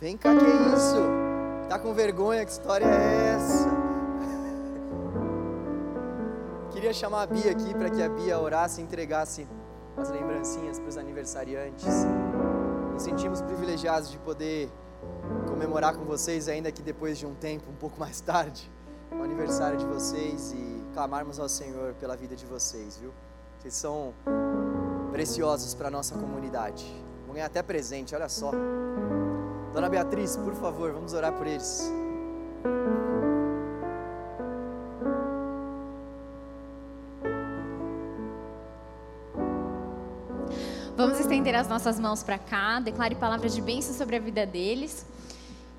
Vem 0.00 0.16
cá, 0.16 0.34
que 0.34 0.44
é 0.44 0.74
isso? 0.74 1.29
Tá 1.70 1.78
com 1.78 1.94
vergonha? 1.94 2.44
Que 2.44 2.50
história 2.50 2.84
é 2.84 3.36
essa? 3.36 3.68
Queria 6.74 6.92
chamar 6.92 7.22
a 7.22 7.26
Bia 7.28 7.52
aqui 7.52 7.72
para 7.72 7.88
que 7.88 8.02
a 8.02 8.08
Bia 8.08 8.40
orasse 8.40 8.80
e 8.80 8.84
entregasse 8.84 9.46
as 9.96 10.10
lembrancinhas 10.10 10.80
para 10.80 10.88
os 10.88 10.96
aniversariantes. 10.96 11.86
Nos 12.92 13.04
sentimos 13.04 13.40
privilegiados 13.40 14.10
de 14.10 14.18
poder 14.18 14.68
comemorar 15.46 15.94
com 15.94 16.04
vocês, 16.04 16.48
ainda 16.48 16.72
que 16.72 16.82
depois 16.82 17.16
de 17.16 17.24
um 17.24 17.36
tempo, 17.36 17.70
um 17.70 17.76
pouco 17.76 18.00
mais 18.00 18.20
tarde, 18.20 18.68
o 19.12 19.22
aniversário 19.22 19.78
de 19.78 19.86
vocês 19.86 20.50
e 20.50 20.82
clamarmos 20.92 21.38
ao 21.38 21.48
Senhor 21.48 21.94
pela 22.00 22.16
vida 22.16 22.34
de 22.34 22.46
vocês, 22.46 22.96
viu? 22.96 23.12
Vocês 23.60 23.74
são 23.74 24.12
preciosos 25.12 25.72
para 25.72 25.86
a 25.86 25.90
nossa 25.92 26.16
comunidade. 26.16 26.84
Vão 27.26 27.34
ganhar 27.34 27.46
até 27.46 27.62
presente, 27.62 28.12
olha 28.12 28.28
só. 28.28 28.50
Dona 29.72 29.88
Beatriz, 29.88 30.36
por 30.36 30.54
favor, 30.54 30.92
vamos 30.92 31.12
orar 31.12 31.32
por 31.32 31.46
eles. 31.46 31.90
Vamos 40.96 41.18
estender 41.18 41.54
as 41.54 41.66
nossas 41.68 41.98
mãos 41.98 42.22
para 42.22 42.36
cá, 42.36 42.80
declare 42.80 43.14
palavras 43.14 43.54
de 43.54 43.62
bênção 43.62 43.94
sobre 43.94 44.16
a 44.16 44.20
vida 44.20 44.44
deles. 44.44 45.06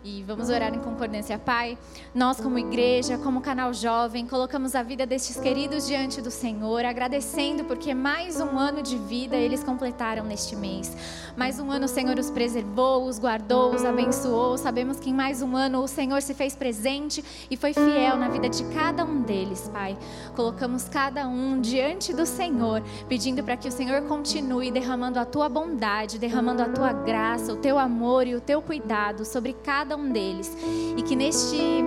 E 0.03 0.23
vamos 0.23 0.49
orar 0.49 0.73
em 0.73 0.79
concordância, 0.79 1.37
Pai. 1.37 1.77
Nós, 2.13 2.41
como 2.41 2.57
igreja, 2.57 3.19
como 3.19 3.39
canal 3.39 3.71
jovem, 3.71 4.25
colocamos 4.25 4.73
a 4.73 4.81
vida 4.81 5.05
destes 5.05 5.39
queridos 5.39 5.85
diante 5.85 6.23
do 6.23 6.31
Senhor, 6.31 6.83
agradecendo 6.83 7.65
porque 7.65 7.93
mais 7.93 8.41
um 8.41 8.57
ano 8.57 8.81
de 8.81 8.97
vida 8.97 9.35
eles 9.35 9.63
completaram 9.63 10.23
neste 10.23 10.55
mês. 10.55 10.97
Mais 11.37 11.59
um 11.59 11.69
ano 11.69 11.85
o 11.85 11.87
Senhor 11.87 12.17
os 12.17 12.31
preservou, 12.31 13.05
os 13.05 13.19
guardou, 13.19 13.75
os 13.75 13.85
abençoou. 13.85 14.57
Sabemos 14.57 14.99
que 14.99 15.11
em 15.11 15.13
mais 15.13 15.43
um 15.43 15.55
ano 15.55 15.83
o 15.83 15.87
Senhor 15.87 16.19
se 16.23 16.33
fez 16.33 16.55
presente 16.55 17.23
e 17.51 17.55
foi 17.55 17.71
fiel 17.71 18.17
na 18.17 18.27
vida 18.27 18.49
de 18.49 18.63
cada 18.73 19.05
um 19.05 19.21
deles, 19.21 19.69
Pai. 19.71 19.95
Colocamos 20.35 20.89
cada 20.89 21.27
um 21.27 21.61
diante 21.61 22.11
do 22.11 22.25
Senhor, 22.25 22.81
pedindo 23.07 23.43
para 23.43 23.55
que 23.55 23.67
o 23.67 23.71
Senhor 23.71 24.01
continue 24.07 24.71
derramando 24.71 25.19
a 25.19 25.25
tua 25.25 25.47
bondade, 25.47 26.17
derramando 26.17 26.63
a 26.63 26.69
tua 26.69 26.91
graça, 26.91 27.53
o 27.53 27.57
teu 27.57 27.77
amor 27.77 28.25
e 28.25 28.33
o 28.33 28.41
teu 28.41 28.63
cuidado 28.63 29.23
sobre 29.23 29.53
cada 29.53 29.90
cada 29.91 29.97
um 29.97 30.11
deles. 30.11 30.55
E 30.97 31.01
que 31.01 31.15
neste 31.15 31.83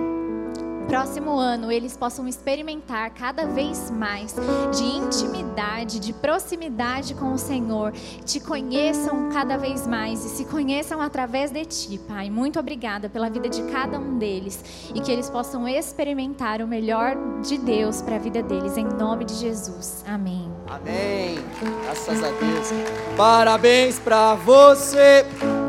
próximo 0.87 1.39
ano 1.39 1.71
eles 1.71 1.97
possam 1.97 2.27
experimentar 2.27 3.09
cada 3.09 3.47
vez 3.47 3.89
mais 3.89 4.35
de 4.77 4.83
intimidade, 4.83 5.99
de 5.99 6.13
proximidade 6.13 7.15
com 7.15 7.33
o 7.33 7.39
Senhor, 7.39 7.91
te 8.23 8.39
conheçam 8.39 9.29
cada 9.29 9.57
vez 9.57 9.87
mais 9.87 10.23
e 10.23 10.29
se 10.29 10.45
conheçam 10.45 11.01
através 11.01 11.49
de 11.49 11.65
ti, 11.65 11.97
Pai. 12.07 12.29
Muito 12.29 12.59
obrigada 12.59 13.09
pela 13.09 13.31
vida 13.31 13.49
de 13.49 13.63
cada 13.63 13.97
um 13.97 14.19
deles 14.19 14.63
e 14.93 15.01
que 15.01 15.11
eles 15.11 15.27
possam 15.27 15.67
experimentar 15.67 16.61
o 16.61 16.67
melhor 16.67 17.17
de 17.41 17.57
Deus 17.57 18.03
para 18.03 18.17
a 18.17 18.19
vida 18.19 18.43
deles, 18.43 18.77
em 18.77 18.85
nome 18.85 19.25
de 19.25 19.33
Jesus. 19.33 20.05
Amém. 20.07 20.51
Amém. 20.67 21.39
Graças 21.83 22.23
a 22.23 22.27
Deus. 22.27 22.69
Parabéns 23.17 23.97
para 23.97 24.35
você 24.35 25.25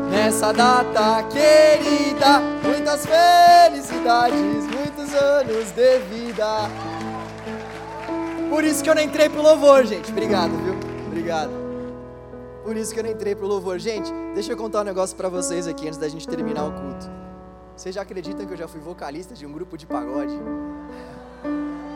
nessa 0.09 0.51
data 0.51 1.23
querida. 1.23 2.39
Muitas 2.63 3.05
felicidades, 3.05 4.67
muitos 4.67 5.13
anos 5.13 5.71
de 5.71 5.99
vida. 5.99 6.69
Por 8.49 8.63
isso 8.63 8.83
que 8.83 8.89
eu 8.89 8.95
não 8.95 9.01
entrei 9.01 9.29
pro 9.29 9.41
louvor, 9.41 9.85
gente. 9.85 10.11
Obrigado, 10.11 10.51
viu? 10.63 10.75
Obrigado. 11.07 11.51
Por 12.63 12.75
isso 12.75 12.93
que 12.93 12.99
eu 12.99 13.03
não 13.03 13.11
entrei 13.11 13.35
pro 13.35 13.47
louvor. 13.47 13.79
Gente, 13.79 14.11
deixa 14.33 14.53
eu 14.53 14.57
contar 14.57 14.81
um 14.81 14.85
negócio 14.85 15.15
para 15.15 15.29
vocês 15.29 15.67
aqui 15.67 15.87
antes 15.87 15.97
da 15.97 16.07
gente 16.07 16.27
terminar 16.27 16.65
o 16.65 16.71
culto. 16.71 17.09
Vocês 17.75 17.93
já 17.93 18.01
acreditam 18.01 18.45
que 18.45 18.53
eu 18.53 18.57
já 18.57 18.67
fui 18.67 18.79
vocalista 18.79 19.33
de 19.33 19.45
um 19.45 19.51
grupo 19.51 19.77
de 19.77 19.85
pagode? 19.85 20.33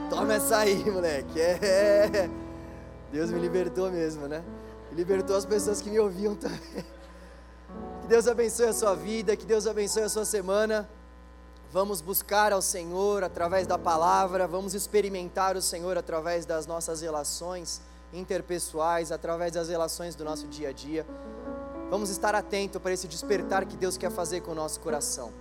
Toma 0.10 0.36
essa 0.36 0.58
aí, 0.60 0.84
moleque. 0.90 1.40
É. 1.40 2.30
Deus 3.12 3.32
me 3.32 3.40
libertou 3.40 3.92
mesmo, 3.92 4.28
né? 4.28 4.42
libertou 4.94 5.36
as 5.36 5.46
pessoas 5.46 5.82
que 5.82 5.90
me 5.90 6.00
ouviam 6.00 6.36
também. 6.36 6.60
Deus 8.12 8.28
abençoe 8.28 8.66
a 8.66 8.74
sua 8.74 8.94
vida, 8.94 9.38
que 9.38 9.46
Deus 9.46 9.66
abençoe 9.66 10.04
a 10.04 10.10
sua 10.10 10.26
semana. 10.26 10.86
Vamos 11.72 12.02
buscar 12.02 12.52
ao 12.52 12.62
Senhor 12.62 13.24
através 13.24 13.66
da 13.66 13.78
palavra, 13.78 14.46
vamos 14.46 14.74
experimentar 14.74 15.56
o 15.56 15.62
Senhor 15.62 15.98
através 15.98 16.46
das 16.46 16.68
nossas 16.68 17.00
relações 17.00 17.80
interpessoais, 18.12 19.14
através 19.14 19.54
das 19.54 19.70
relações 19.70 20.14
do 20.14 20.26
nosso 20.26 20.46
dia 20.50 20.68
a 20.68 20.72
dia. 20.74 21.08
Vamos 21.90 22.10
estar 22.10 22.36
atento 22.36 22.82
para 22.82 22.92
esse 22.92 23.08
despertar 23.08 23.64
que 23.66 23.78
Deus 23.78 23.96
quer 23.96 24.12
fazer 24.12 24.42
com 24.42 24.52
o 24.52 24.56
nosso 24.56 24.82
coração. 24.82 25.32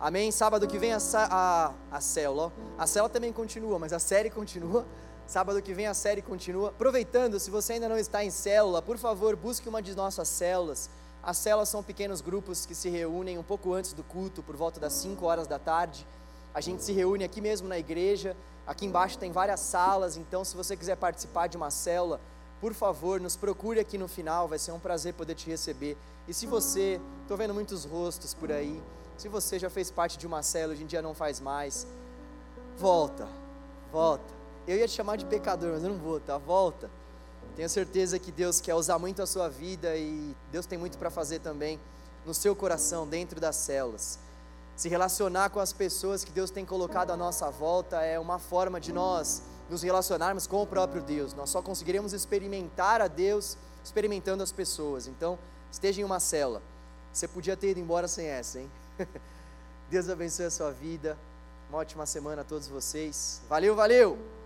Amém? 0.00 0.32
Sábado 0.32 0.66
que 0.66 0.76
vem 0.76 0.92
a, 0.92 0.98
a, 1.14 1.72
a 1.88 2.00
célula, 2.00 2.52
a 2.76 2.84
célula 2.84 3.10
também 3.10 3.32
continua, 3.32 3.78
mas 3.78 3.92
a 3.92 4.00
série 4.00 4.28
continua. 4.28 4.84
Sábado 5.24 5.62
que 5.62 5.72
vem 5.72 5.86
a 5.86 5.94
série 5.94 6.20
continua. 6.20 6.70
Aproveitando, 6.70 7.38
se 7.38 7.48
você 7.48 7.74
ainda 7.74 7.88
não 7.88 7.96
está 7.96 8.24
em 8.24 8.30
célula, 8.30 8.82
por 8.82 8.98
favor, 8.98 9.36
busque 9.36 9.68
uma 9.68 9.80
de 9.80 9.94
nossas 9.94 10.26
células. 10.26 10.90
As 11.22 11.36
células 11.36 11.68
são 11.68 11.82
pequenos 11.82 12.20
grupos 12.20 12.64
que 12.64 12.74
se 12.74 12.88
reúnem 12.88 13.38
um 13.38 13.42
pouco 13.42 13.72
antes 13.72 13.92
do 13.92 14.02
culto, 14.02 14.42
por 14.42 14.56
volta 14.56 14.80
das 14.80 14.92
5 14.94 15.24
horas 15.26 15.46
da 15.46 15.58
tarde. 15.58 16.06
A 16.54 16.60
gente 16.60 16.82
se 16.82 16.92
reúne 16.92 17.24
aqui 17.24 17.40
mesmo 17.40 17.68
na 17.68 17.78
igreja. 17.78 18.36
Aqui 18.66 18.86
embaixo 18.86 19.18
tem 19.18 19.32
várias 19.32 19.60
salas, 19.60 20.16
então 20.16 20.44
se 20.44 20.56
você 20.56 20.76
quiser 20.76 20.96
participar 20.96 21.46
de 21.46 21.56
uma 21.56 21.70
célula, 21.70 22.20
por 22.60 22.74
favor, 22.74 23.20
nos 23.20 23.36
procure 23.36 23.80
aqui 23.80 23.96
no 23.96 24.08
final, 24.08 24.48
vai 24.48 24.58
ser 24.58 24.72
um 24.72 24.80
prazer 24.80 25.14
poder 25.14 25.34
te 25.34 25.48
receber. 25.48 25.96
E 26.26 26.34
se 26.34 26.46
você, 26.46 27.00
estou 27.22 27.36
vendo 27.36 27.54
muitos 27.54 27.84
rostos 27.84 28.34
por 28.34 28.52
aí, 28.52 28.82
se 29.16 29.28
você 29.28 29.58
já 29.58 29.70
fez 29.70 29.90
parte 29.90 30.18
de 30.18 30.26
uma 30.26 30.42
célula, 30.42 30.74
hoje 30.74 30.82
em 30.82 30.86
dia 30.86 31.00
não 31.00 31.14
faz 31.14 31.40
mais, 31.40 31.86
volta, 32.76 33.26
volta. 33.90 34.34
Eu 34.66 34.76
ia 34.76 34.86
te 34.86 34.92
chamar 34.92 35.16
de 35.16 35.24
pecador, 35.24 35.72
mas 35.72 35.82
eu 35.82 35.88
não 35.88 35.98
vou, 35.98 36.20
tá? 36.20 36.36
Volta. 36.36 36.90
Tenho 37.58 37.68
certeza 37.68 38.20
que 38.20 38.30
Deus 38.30 38.60
quer 38.60 38.76
usar 38.76 39.00
muito 39.00 39.20
a 39.20 39.26
sua 39.26 39.48
vida 39.48 39.96
e 39.96 40.32
Deus 40.52 40.64
tem 40.64 40.78
muito 40.78 40.96
para 40.96 41.10
fazer 41.10 41.40
também 41.40 41.80
no 42.24 42.32
seu 42.32 42.54
coração, 42.54 43.04
dentro 43.04 43.40
das 43.40 43.56
células. 43.56 44.16
Se 44.76 44.88
relacionar 44.88 45.50
com 45.50 45.58
as 45.58 45.72
pessoas 45.72 46.22
que 46.22 46.30
Deus 46.30 46.52
tem 46.52 46.64
colocado 46.64 47.10
à 47.10 47.16
nossa 47.16 47.50
volta 47.50 48.00
é 48.00 48.16
uma 48.16 48.38
forma 48.38 48.80
de 48.80 48.92
nós 48.92 49.42
nos 49.68 49.82
relacionarmos 49.82 50.46
com 50.46 50.62
o 50.62 50.66
próprio 50.68 51.02
Deus. 51.02 51.34
Nós 51.34 51.50
só 51.50 51.60
conseguiremos 51.60 52.12
experimentar 52.12 53.00
a 53.00 53.08
Deus 53.08 53.56
experimentando 53.82 54.40
as 54.40 54.52
pessoas. 54.52 55.08
Então, 55.08 55.36
esteja 55.68 56.00
em 56.00 56.04
uma 56.04 56.20
cela. 56.20 56.62
Você 57.12 57.26
podia 57.26 57.56
ter 57.56 57.70
ido 57.70 57.80
embora 57.80 58.06
sem 58.06 58.26
essa, 58.26 58.60
hein? 58.60 58.70
Deus 59.90 60.08
abençoe 60.08 60.46
a 60.46 60.50
sua 60.52 60.70
vida. 60.70 61.18
Uma 61.68 61.78
ótima 61.78 62.06
semana 62.06 62.42
a 62.42 62.44
todos 62.44 62.68
vocês. 62.68 63.42
Valeu, 63.48 63.74
valeu! 63.74 64.37